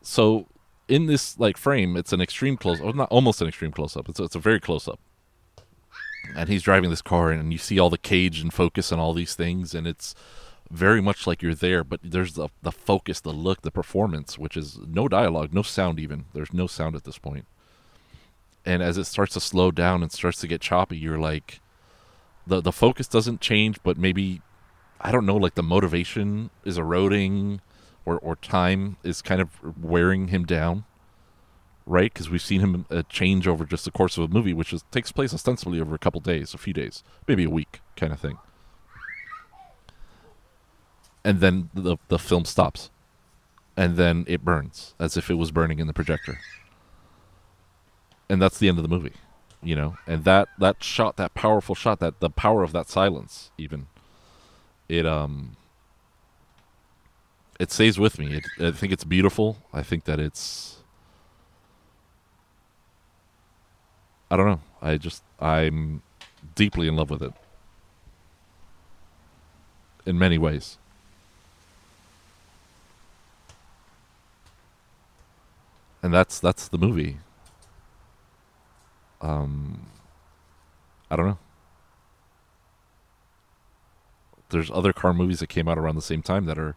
[0.03, 0.47] so
[0.87, 4.09] in this like frame, it's an extreme close, or not almost an extreme close up.
[4.09, 4.99] It's it's a very close up,
[6.35, 9.13] and he's driving this car, and you see all the cage and focus and all
[9.13, 10.13] these things, and it's
[10.69, 11.83] very much like you're there.
[11.83, 15.99] But there's the the focus, the look, the performance, which is no dialogue, no sound
[15.99, 16.25] even.
[16.33, 17.45] There's no sound at this point.
[18.65, 21.61] And as it starts to slow down and starts to get choppy, you're like,
[22.45, 24.41] the the focus doesn't change, but maybe
[24.99, 27.61] I don't know, like the motivation is eroding
[28.05, 29.49] or, or time is kind of
[29.81, 30.85] wearing him down,
[31.85, 32.13] right?
[32.13, 34.83] Because we've seen him uh, change over just the course of a movie, which is,
[34.91, 38.19] takes place ostensibly over a couple days, a few days, maybe a week, kind of
[38.19, 38.37] thing.
[41.23, 42.91] And then the the film stops,
[43.77, 46.37] and then it burns as if it was burning in the projector,
[48.27, 49.13] and that's the end of the movie,
[49.61, 49.95] you know.
[50.05, 53.87] And that that shot, that powerful shot, that the power of that silence, even,
[54.89, 55.55] it um
[57.59, 58.35] it stays with me.
[58.35, 59.57] It, I think it's beautiful.
[59.73, 60.77] I think that it's.
[64.31, 64.61] I don't know.
[64.81, 66.01] I just I'm
[66.55, 67.33] deeply in love with it.
[70.05, 70.77] In many ways.
[76.01, 77.17] And that's that's the movie.
[79.21, 79.87] Um
[81.09, 81.37] I don't know.
[84.49, 86.75] There's other car movies that came out around the same time that are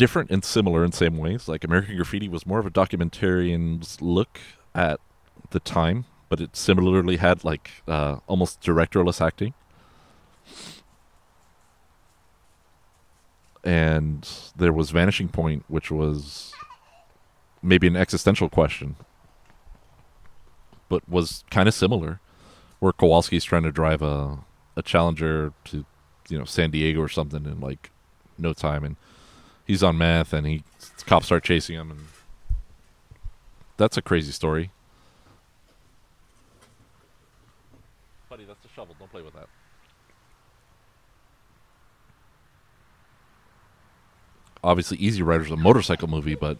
[0.00, 1.46] different and similar in some ways.
[1.46, 4.40] Like American Graffiti was more of a documentarian's look
[4.74, 4.98] at
[5.50, 9.52] the time, but it similarly had like uh, almost directorless acting.
[13.62, 16.54] And there was Vanishing Point, which was
[17.62, 18.96] maybe an existential question,
[20.88, 22.20] but was kind of similar,
[22.78, 24.38] where Kowalski's trying to drive a
[24.76, 25.84] a Challenger to,
[26.30, 27.90] you know, San Diego or something in like
[28.38, 28.96] no time, and
[29.70, 30.64] he's on meth and he
[31.06, 32.00] cops start chasing him and
[33.76, 34.72] that's a crazy story.
[38.28, 38.96] Buddy, that's a shovel.
[38.98, 39.48] Don't play with that.
[44.62, 46.58] Obviously, Easy Rider's a motorcycle movie, but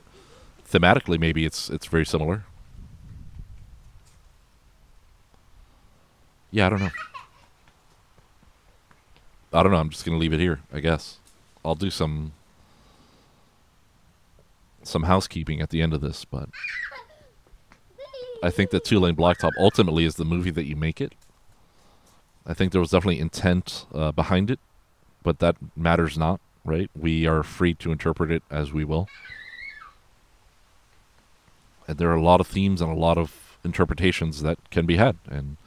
[0.67, 2.45] thematically, maybe it's it's very similar.
[6.53, 6.91] Yeah, I don't know.
[9.53, 9.79] I don't know.
[9.79, 10.61] I'm just gonna leave it here.
[10.73, 11.19] I guess
[11.65, 12.33] I'll do some
[14.91, 16.49] some housekeeping at the end of this, but
[18.43, 21.15] I think that Two Lane Blacktop ultimately is the movie that you make it.
[22.47, 24.59] I think there was definitely intent uh, behind it,
[25.23, 26.91] but that matters not, right?
[26.99, 29.09] We are free to interpret it as we will.
[31.87, 34.97] And there are a lot of themes and a lot of interpretations that can be
[34.97, 35.17] had.
[35.29, 35.59] And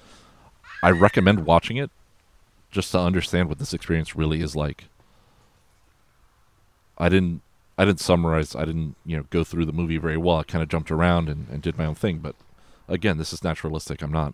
[0.82, 1.92] I recommend watching it
[2.72, 4.86] just to understand what this experience really is like.
[6.98, 7.42] I didn't
[7.78, 8.56] I didn't summarize.
[8.56, 10.38] I didn't you know go through the movie very well.
[10.38, 12.20] I kind of jumped around and, and did my own thing.
[12.20, 12.36] But
[12.88, 14.02] again, this is naturalistic.
[14.02, 14.34] I'm not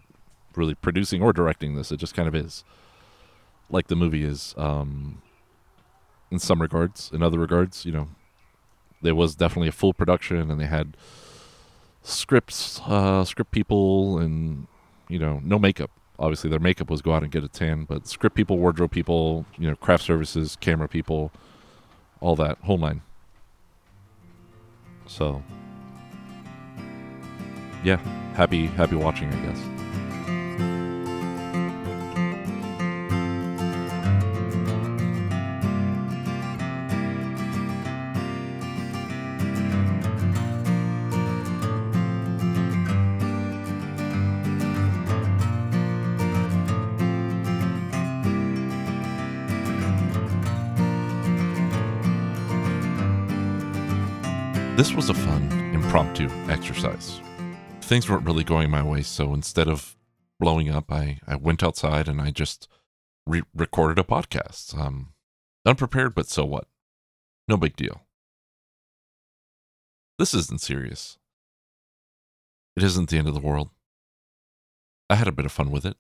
[0.55, 1.91] really producing or directing this.
[1.91, 2.63] It just kind of is,
[3.69, 4.53] like the movie is.
[4.57, 5.21] Um,
[6.31, 8.07] in some regards, in other regards, you know,
[9.01, 10.95] there was definitely a full production, and they had
[12.03, 14.67] scripts, uh, script people, and
[15.07, 15.91] you know, no makeup.
[16.19, 19.45] Obviously, their makeup was go out and get a tan, but script people, wardrobe people,
[19.57, 21.31] you know, craft services, camera people,
[22.19, 23.01] all that whole nine.
[25.10, 25.41] So,
[27.84, 27.98] yeah,
[28.36, 29.78] happy happy watching, I guess.
[54.80, 57.19] This was a fun, impromptu exercise.
[57.81, 59.97] Things weren't really going my way, so instead of
[60.39, 62.69] blowing up, I, I went outside and I just
[63.27, 64.80] re- recorded a podcast.
[64.80, 65.10] Um,
[65.65, 66.69] unprepared, but so what?
[67.45, 68.03] No big deal.
[70.18, 71.18] This isn't serious.
[72.77, 73.72] It isn't the end of the world.
[75.10, 75.97] I had a bit of fun with it.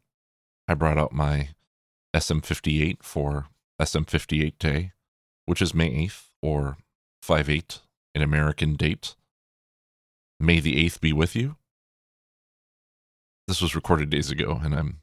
[0.69, 1.49] I brought out my
[2.15, 3.47] SM58 for
[3.81, 4.93] SM58 Day,
[5.45, 6.77] which is May 8th or
[7.21, 7.81] 5 8
[8.15, 9.15] an American date.
[10.39, 11.57] May the 8th be with you.
[13.47, 15.01] This was recorded days ago, and I'm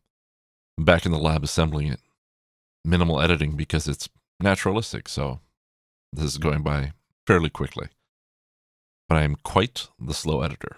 [0.78, 2.01] back in the lab assembling it.
[2.85, 4.09] Minimal editing because it's
[4.41, 5.41] naturalistic, so
[6.12, 6.93] this is going by
[7.27, 7.89] fairly quickly.
[9.09, 10.77] But I am quite the slow editor.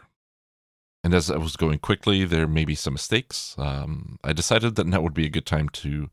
[1.04, 3.54] And as I was going quickly, there may be some mistakes.
[3.58, 6.10] Um, I decided that now would be a good time to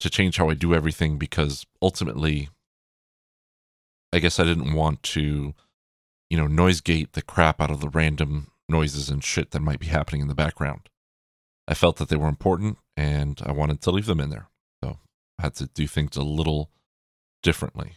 [0.00, 2.48] to change how I do everything because ultimately
[4.12, 5.54] I guess I didn't want to,
[6.28, 9.80] you know, noise gate the crap out of the random noises and shit that might
[9.80, 10.88] be happening in the background.
[11.66, 14.48] I felt that they were important and I wanted to leave them in there.
[14.82, 14.98] So
[15.38, 16.70] I had to do things a little
[17.42, 17.94] differently.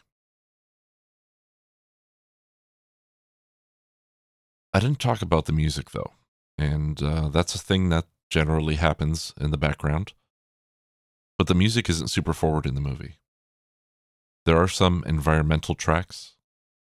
[4.73, 6.11] I didn't talk about the music though,
[6.57, 10.11] and uh, that's a thing that generally happens in the background.
[11.37, 13.15] But the music isn't super forward in the movie.
[14.45, 16.35] There are some environmental tracks,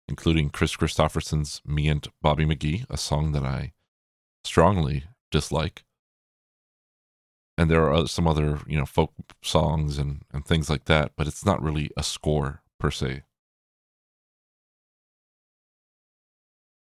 [0.08, 3.74] including Kris Kristofferson's Me and Bobby McGee, a song that I
[4.44, 5.84] strongly dislike.
[7.58, 9.12] And there are uh, some other, you know, folk
[9.42, 13.24] songs and, and things like that, but it's not really a score per se.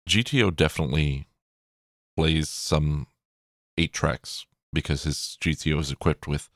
[0.10, 1.28] GTO definitely
[2.18, 3.06] plays some
[3.78, 6.50] eight tracks because his GTO is equipped with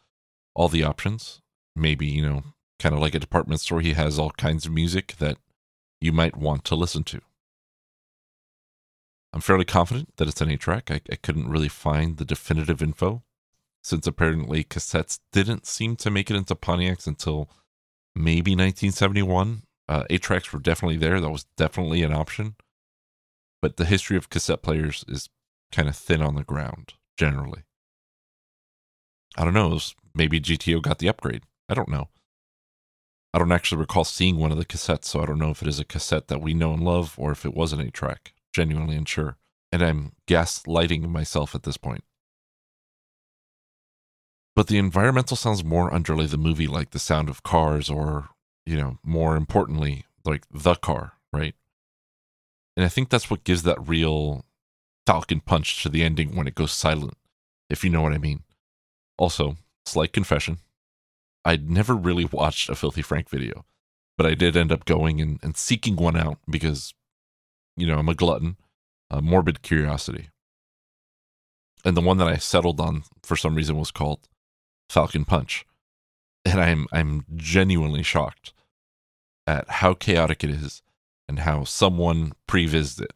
[0.56, 1.42] all the options.
[1.76, 2.44] Maybe, you know,
[2.80, 5.38] kind of like a department store, he has all kinds of music that
[6.00, 7.22] you might want to listen to.
[9.34, 10.92] I'm fairly confident that it's an 8 track.
[10.92, 13.24] I, I couldn't really find the definitive info
[13.84, 17.50] since apparently cassettes didn't seem to make it into Pontiacs until
[18.16, 19.64] maybe 1971.
[19.88, 21.20] Uh, 8 tracks were definitely there.
[21.20, 22.56] That was definitely an option.
[23.62, 25.30] But the history of cassette players is
[25.72, 27.64] kind of thin on the ground, generally.
[29.38, 29.80] I don't know.
[30.16, 31.44] maybe GTO got the upgrade.
[31.70, 32.10] I don't know.
[33.34, 35.68] I don't actually recall seeing one of the cassettes, so I don't know if it
[35.68, 38.34] is a cassette that we know and love or if it was an 8 track.
[38.54, 39.38] Genuinely unsure.
[39.72, 42.04] And I'm gaslighting myself at this point.
[44.56, 48.30] But the environmental sounds more underlay the movie like the sound of cars or,
[48.66, 51.54] you know, more importantly, like the car, right?
[52.76, 54.46] And I think that's what gives that real
[55.06, 57.18] Falcon punch to the ending when it goes silent,
[57.70, 58.44] if you know what I mean.
[59.18, 60.60] Also, slight confession
[61.48, 63.64] I'd never really watched a Filthy Frank video,
[64.18, 66.94] but I did end up going and, and seeking one out because,
[67.78, 68.58] you know, I'm a glutton,
[69.10, 70.30] a morbid curiosity.
[71.86, 74.28] And the one that I settled on for some reason was called
[74.90, 75.66] Falcon Punch.
[76.44, 78.52] And I'm I'm genuinely shocked
[79.46, 80.82] at how chaotic it is
[81.30, 83.14] and how someone prevised it.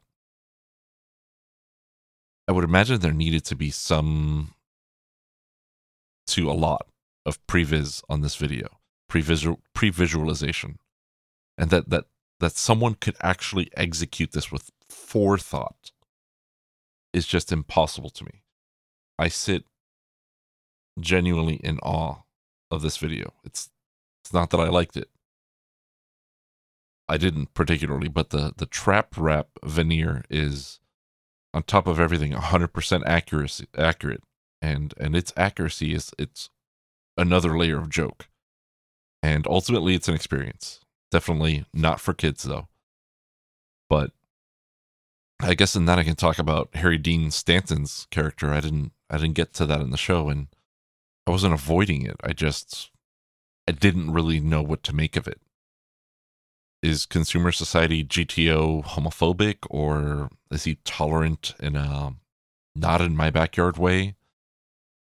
[2.48, 4.54] I would imagine there needed to be some
[6.28, 6.88] to a lot
[7.26, 10.80] of previs on this video, pre-visual, pre-visualization,
[11.58, 12.06] and that that
[12.40, 15.92] that someone could actually execute this with forethought
[17.14, 18.44] is just impossible to me.
[19.20, 19.66] I sit
[21.00, 22.24] genuinely in awe
[22.72, 23.34] of this video.
[23.44, 23.70] It's
[24.24, 25.10] it's not that I liked it.
[27.08, 30.80] I didn't particularly, but the the trap rap veneer is
[31.54, 34.24] on top of everything 100% accuracy accurate
[34.62, 36.50] and and its accuracy is it's
[37.22, 38.28] another layer of joke.
[39.24, 40.82] And ultimately, it's an experience.
[41.12, 42.68] Definitely not for kids though.
[43.90, 44.12] But
[45.42, 48.52] I guess in that I can talk about Harry Dean Stanton's character.
[48.52, 50.48] I didn't I didn't get to that in the show and
[51.28, 52.16] I wasn't avoiding it.
[52.24, 52.92] I just
[53.68, 55.42] I didn't really know what to make of it.
[56.82, 62.16] Is consumer society GTO homophobic or is he tolerant in a
[62.76, 64.16] not in my backyard way?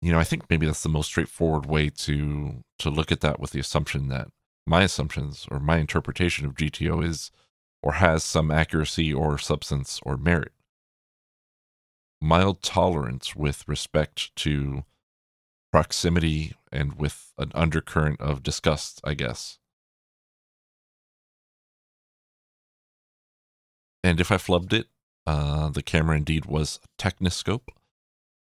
[0.03, 3.39] You know, I think maybe that's the most straightforward way to to look at that
[3.39, 4.29] with the assumption that
[4.67, 7.31] my assumptions or my interpretation of GTO is
[7.83, 10.53] or has some accuracy or substance or merit.
[12.21, 14.85] Mild tolerance with respect to
[15.73, 19.59] proximity and with an undercurrent of disgust, I guess.
[24.03, 24.89] And if I flubbed it,
[25.27, 27.69] uh, the camera indeed was a Techniscope,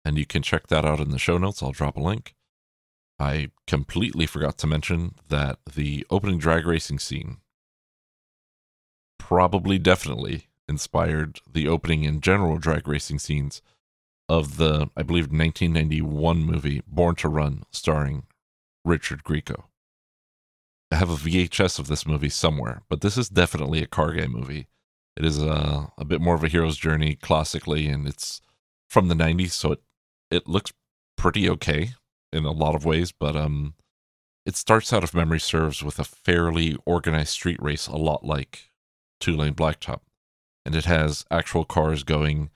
[0.09, 1.61] and you can check that out in the show notes.
[1.61, 2.33] I'll drop a link.
[3.19, 7.37] I completely forgot to mention that the opening drag racing scene
[9.19, 13.61] probably definitely inspired the opening and general drag racing scenes
[14.27, 18.23] of the, I believe, 1991 movie Born to Run, starring
[18.83, 19.65] Richard Grieco.
[20.91, 24.31] I have a VHS of this movie somewhere, but this is definitely a car game
[24.31, 24.67] movie.
[25.15, 28.41] It is a, a bit more of a hero's journey classically, and it's
[28.87, 29.81] from the 90s, so it,
[30.31, 30.71] it looks
[31.17, 31.91] pretty okay
[32.31, 33.73] in a lot of ways, but um,
[34.45, 38.71] it starts out, if memory serves, with a fairly organized street race, a lot like
[39.19, 40.01] two lane blacktop.
[40.65, 42.49] And it has actual cars going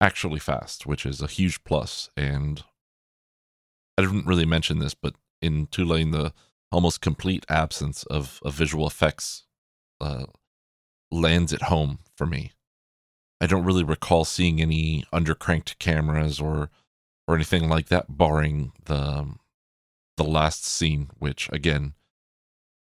[0.00, 2.10] actually fast, which is a huge plus.
[2.16, 2.62] And
[3.98, 6.32] I didn't really mention this, but in two lane, the
[6.72, 9.44] almost complete absence of, of visual effects
[10.00, 10.26] uh,
[11.10, 12.52] lands at home for me.
[13.40, 16.70] I don't really recall seeing any undercranked cameras or
[17.30, 19.34] or anything like that, barring the
[20.16, 21.94] the last scene, which again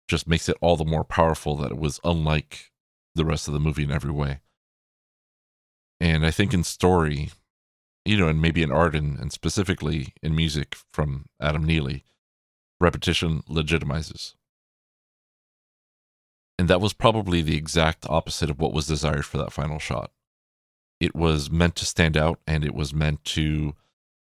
[0.07, 2.71] just makes it all the more powerful that it was unlike
[3.15, 4.39] the rest of the movie in every way.
[5.99, 7.31] And I think in story,
[8.03, 12.03] you know, and maybe in art and, and specifically in music from Adam Neely,
[12.79, 14.35] repetition legitimizes.
[16.59, 20.11] And that was probably the exact opposite of what was desired for that final shot.
[20.99, 23.75] It was meant to stand out and it was meant to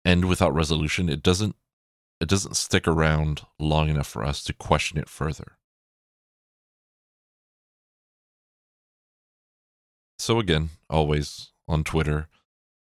[0.04, 1.08] end without resolution.
[1.08, 1.56] It doesn't
[2.20, 5.56] it doesn't stick around long enough for us to question it further.
[10.18, 12.28] So again, always on Twitter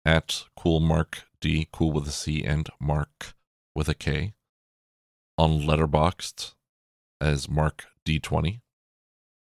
[0.06, 3.34] at cool mark d cool with a c and mark
[3.76, 4.34] with a k.
[5.35, 6.53] On Letterboxd
[7.19, 8.61] as Mark D20.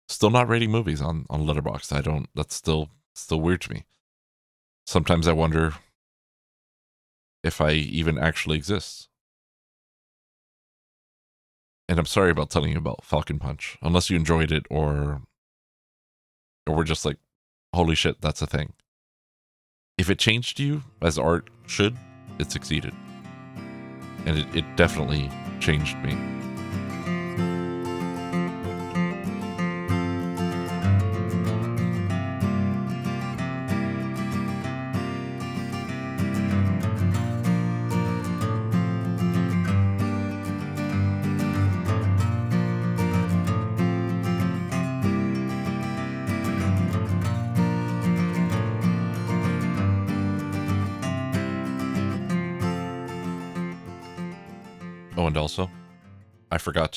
[0.09, 1.93] Still not rating movies on on Letterboxd.
[1.93, 2.29] I don't.
[2.33, 3.85] That's still still weird to me.
[4.87, 5.75] Sometimes I wonder
[7.47, 9.07] if I even actually exist.
[11.89, 15.21] And I'm sorry about telling you about Falcon Punch, unless you enjoyed it or
[16.67, 17.17] or we're just like
[17.73, 18.73] holy shit, that's a thing.
[19.97, 21.97] If it changed you, as art should,
[22.39, 22.93] it succeeded.
[24.25, 26.36] And it, it definitely changed me.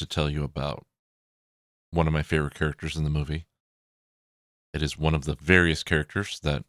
[0.01, 0.85] To tell you about
[1.93, 3.47] one of my favorite characters in the movie.
[4.75, 6.65] It is one of the various characters that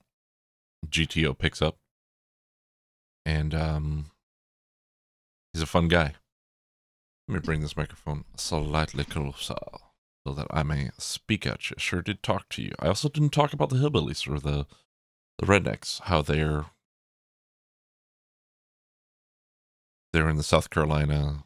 [0.87, 1.77] GTO picks up.
[3.25, 4.11] And um,
[5.53, 6.15] he's a fun guy.
[7.27, 9.55] Let me bring this microphone slightly closer
[10.25, 11.75] so that I may speak at you.
[11.77, 12.73] Sure did talk to you.
[12.79, 14.65] I also didn't talk about the hillbillies or the
[15.37, 16.65] the rednecks, how they're
[20.13, 21.45] they're in the South Carolina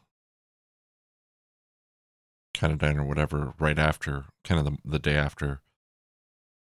[2.55, 5.61] kind of diner, or whatever, right after, kind of the, the day after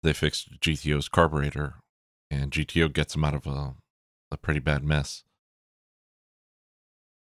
[0.03, 1.75] they fixed GTO's carburetor,
[2.31, 3.75] and GTO gets him out of a,
[4.31, 5.25] a pretty bad mess.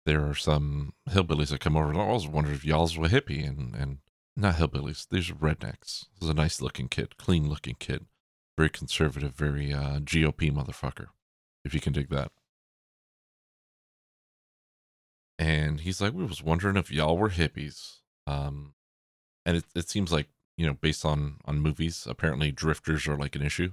[0.07, 3.47] There are some hillbillies that come over, and I always wondered if y'all's were hippie,
[3.47, 3.99] and, and
[4.37, 6.07] not hillbillies, these are rednecks.
[6.15, 8.07] This is a nice looking kid, clean looking kid,
[8.57, 11.07] very conservative, very uh, GOP motherfucker,
[11.65, 12.33] if you can dig that.
[15.39, 17.99] And he's like, we was wondering if y'all were hippies.
[18.27, 18.75] Um,
[19.47, 23.37] and it it seems like you know based on on movies, apparently drifters are like
[23.37, 23.73] an issue.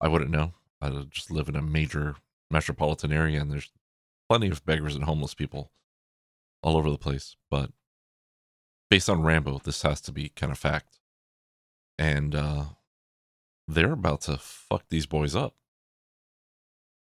[0.00, 0.54] I wouldn't know.
[0.80, 2.16] I just live in a major
[2.50, 3.70] metropolitan area, and there's
[4.28, 5.72] plenty of beggars and homeless people
[6.62, 7.36] all over the place.
[7.50, 7.72] But
[8.90, 10.98] based on Rambo, this has to be kind of fact.
[11.98, 12.64] and uh,
[13.68, 15.54] they're about to fuck these boys up.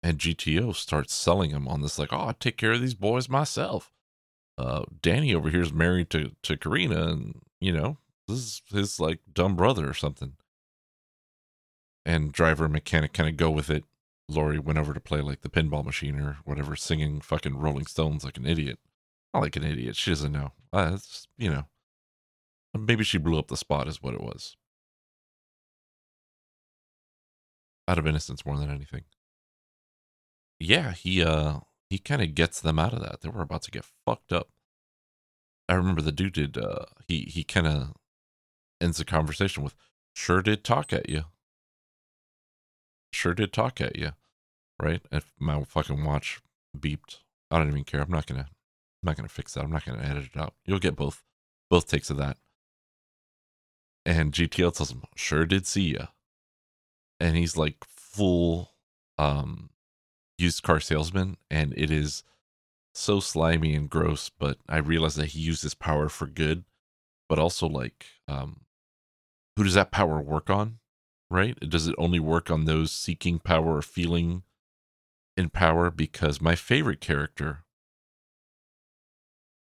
[0.04, 3.30] And GTO starts selling them on this, like, oh, I take care of these boys
[3.30, 3.94] myself.
[4.58, 7.98] Uh, Danny over here is married to to Karina, and you know
[8.28, 10.34] this is his like dumb brother or something.
[12.06, 13.86] And driver and mechanic kind of go with it.
[14.30, 18.24] Laurie went over to play like the pinball machine or whatever, singing fucking Rolling Stones
[18.24, 18.80] like an idiot.
[19.34, 19.96] Not like an idiot.
[19.96, 20.52] She doesn't know.
[20.72, 20.98] Uh,
[21.38, 21.66] you know,
[22.78, 24.56] maybe she blew up the spot, is what it was.
[27.88, 29.04] Out of innocence more than anything.
[30.60, 31.60] Yeah, he uh
[31.94, 33.22] he kind of gets them out of that.
[33.22, 34.50] They were about to get fucked up.
[35.70, 37.94] I remember the dude did uh he he kind of
[38.82, 39.76] ends the conversation with
[40.16, 41.26] sure did talk at you.
[43.12, 44.14] Sure did talk at you.
[44.82, 45.02] Right?
[45.12, 46.42] If my fucking watch
[46.76, 47.20] beeped,
[47.52, 48.02] I don't even care.
[48.02, 49.64] I'm not gonna I'm not gonna fix that.
[49.64, 50.56] I'm not gonna edit it out.
[50.66, 51.22] You'll get both
[51.70, 52.38] both takes of that.
[54.04, 56.08] And GTO tells him, sure did see ya.
[57.20, 58.72] And he's like full
[59.20, 59.70] um
[60.44, 62.24] used car salesman and it is
[62.94, 66.64] so slimy and gross, but I realize that he used his power for good,
[67.28, 68.62] but also like um
[69.56, 70.80] who does that power work on?
[71.30, 71.60] Right?
[71.60, 74.44] Does it only work on those seeking power or feeling
[75.36, 75.90] in power?
[75.90, 77.64] Because my favorite character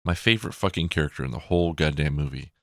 [0.04, 2.54] my favorite fucking character in the whole goddamn movie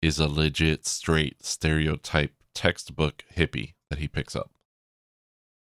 [0.00, 4.50] is a legit, straight, stereotype textbook hippie that he picks up.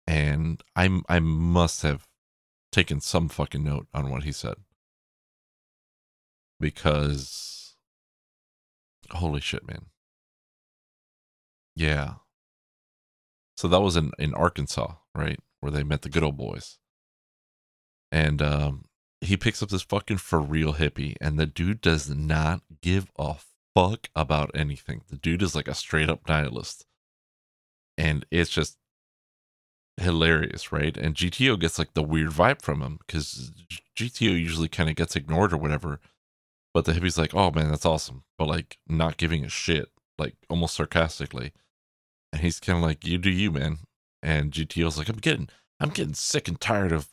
[0.06, 2.06] And I'm I must have
[2.70, 4.56] taken some fucking note on what he said.
[6.58, 7.74] Because
[9.10, 9.86] holy shit, man.
[11.74, 12.14] Yeah.
[13.56, 15.38] So that was in, in Arkansas, right?
[15.60, 16.78] Where they met the good old boys.
[18.10, 18.84] And um
[19.20, 23.36] he picks up this fucking for real hippie, and the dude does not give a
[23.74, 25.02] fuck about anything.
[25.08, 26.86] The dude is like a straight up nihilist.
[27.96, 28.78] And it's just
[29.96, 30.96] hilarious, right?
[30.96, 33.52] And GTO gets like the weird vibe from him because
[33.96, 36.00] GTO usually kind of gets ignored or whatever.
[36.74, 38.24] But the hippie's like, oh man, that's awesome.
[38.38, 41.52] But like not giving a shit, like almost sarcastically.
[42.32, 43.78] And he's kind of like, you do you, man.
[44.22, 45.48] And GTO's like, I'm getting,
[45.80, 47.08] I'm getting sick and tired of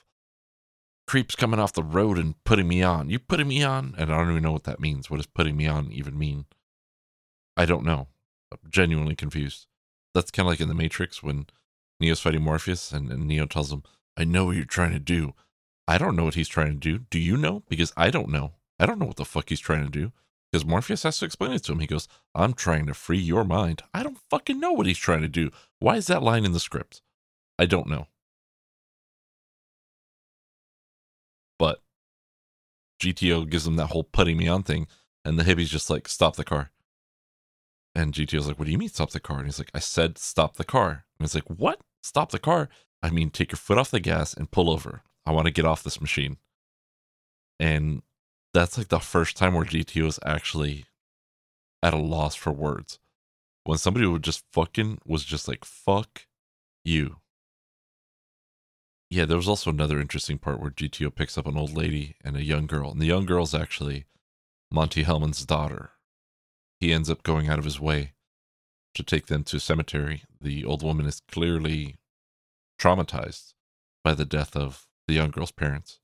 [1.07, 3.09] creeps coming off the road and putting me on.
[3.09, 3.95] You putting me on?
[3.97, 5.09] And I don't even know what that means.
[5.09, 6.45] What does putting me on even mean?
[7.57, 8.07] I don't know.
[8.51, 9.65] I'm genuinely confused.
[10.13, 11.47] That's kind of like in The Matrix when
[11.99, 13.83] Neo's fighting Morpheus and, and Neo tells him,
[14.15, 15.33] I know what you're trying to do.
[15.87, 17.05] I don't know what he's trying to do.
[17.09, 17.63] Do you know?
[17.67, 18.53] Because I don't know.
[18.79, 20.11] I don't know what the fuck he's trying to do.
[20.51, 21.79] Because Morpheus has to explain it to him.
[21.79, 23.83] He goes, I'm trying to free your mind.
[23.93, 25.51] I don't fucking know what he's trying to do.
[25.79, 27.01] Why is that line in the script?
[27.59, 28.07] I don't know.
[31.59, 31.83] But
[33.01, 34.87] GTO gives him that whole putting me on thing,
[35.23, 36.71] and the hippie's just like, stop the car.
[37.93, 39.37] And GTO's like, what do you mean stop the car?
[39.39, 41.05] And he's like, I said stop the car.
[41.19, 41.81] And it's like, what?
[42.01, 42.69] Stop the car?
[43.01, 45.03] I mean, take your foot off the gas and pull over.
[45.25, 46.37] I want to get off this machine.
[47.59, 48.01] And
[48.53, 50.85] that's like the first time where GTO is actually
[51.83, 52.99] at a loss for words.
[53.63, 56.25] When somebody would just fucking was just like, fuck
[56.83, 57.17] you.
[59.09, 62.37] Yeah, there was also another interesting part where GTO picks up an old lady and
[62.37, 62.91] a young girl.
[62.91, 64.05] And the young girl's actually
[64.71, 65.91] Monte Hellman's daughter.
[66.79, 68.13] He ends up going out of his way
[68.95, 70.23] to take them to a cemetery.
[70.41, 71.95] The old woman is clearly
[72.79, 73.53] traumatized
[74.03, 75.99] by the death of the young girl's parents.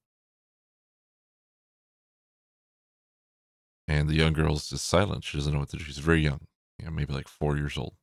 [3.88, 5.24] And the young girl's just silent.
[5.24, 5.84] She doesn't know what to do.
[5.84, 6.48] She's very young,
[6.80, 7.94] you know, maybe like four years old.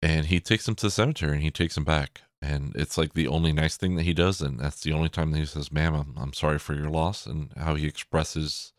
[0.00, 3.14] And he takes him to the cemetery and he takes him back and it's like
[3.14, 5.72] the only nice thing that he does and that's the only time that he says
[5.72, 8.72] ma'am i'm, I'm sorry for your loss and how he expresses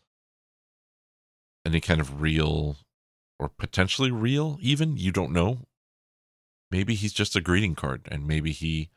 [1.66, 2.78] any kind of real
[3.40, 5.60] or potentially real even you don't know
[6.72, 8.90] maybe he's just a greeting card and maybe he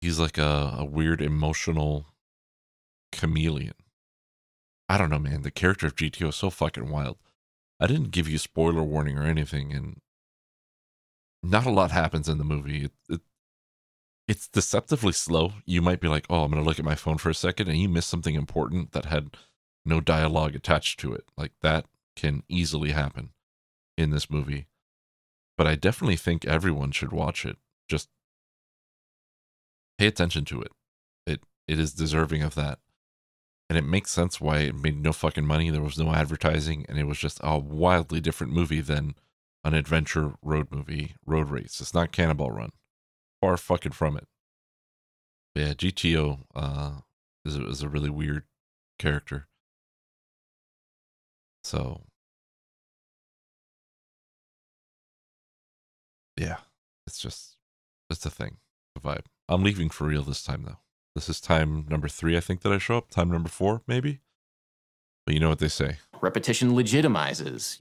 [0.00, 2.06] he's like a, a weird emotional
[3.12, 3.74] chameleon
[4.88, 7.16] i don't know man the character of gto is so fucking wild
[7.80, 10.00] i didn't give you spoiler warning or anything and
[11.44, 12.86] not a lot happens in the movie.
[12.86, 13.20] It, it,
[14.26, 15.52] it's deceptively slow.
[15.66, 17.68] You might be like, "Oh, I'm going to look at my phone for a second,
[17.68, 19.36] and you miss something important that had
[19.84, 21.24] no dialogue attached to it.
[21.36, 21.84] Like that
[22.16, 23.30] can easily happen
[23.96, 24.66] in this movie.
[25.56, 27.58] But I definitely think everyone should watch it.
[27.88, 28.08] Just
[29.98, 30.72] pay attention to it.
[31.26, 32.78] It it is deserving of that.
[33.70, 35.70] And it makes sense why it made no fucking money.
[35.70, 39.14] There was no advertising, and it was just a wildly different movie than
[39.64, 41.80] an adventure road movie, road race.
[41.80, 42.70] It's not Cannonball Run.
[43.40, 44.26] Far fucking from it.
[45.54, 46.90] But yeah, GTO uh,
[47.44, 48.44] is, is a really weird
[48.98, 49.48] character.
[51.64, 52.02] So,
[56.36, 56.58] yeah,
[57.06, 57.56] it's just
[58.10, 58.58] it's a thing,
[58.96, 59.24] a vibe.
[59.48, 60.78] I'm leaving for real this time though.
[61.14, 63.08] This is time number three, I think, that I show up.
[63.10, 64.20] Time number four, maybe.
[65.24, 67.80] But you know what they say: repetition legitimizes.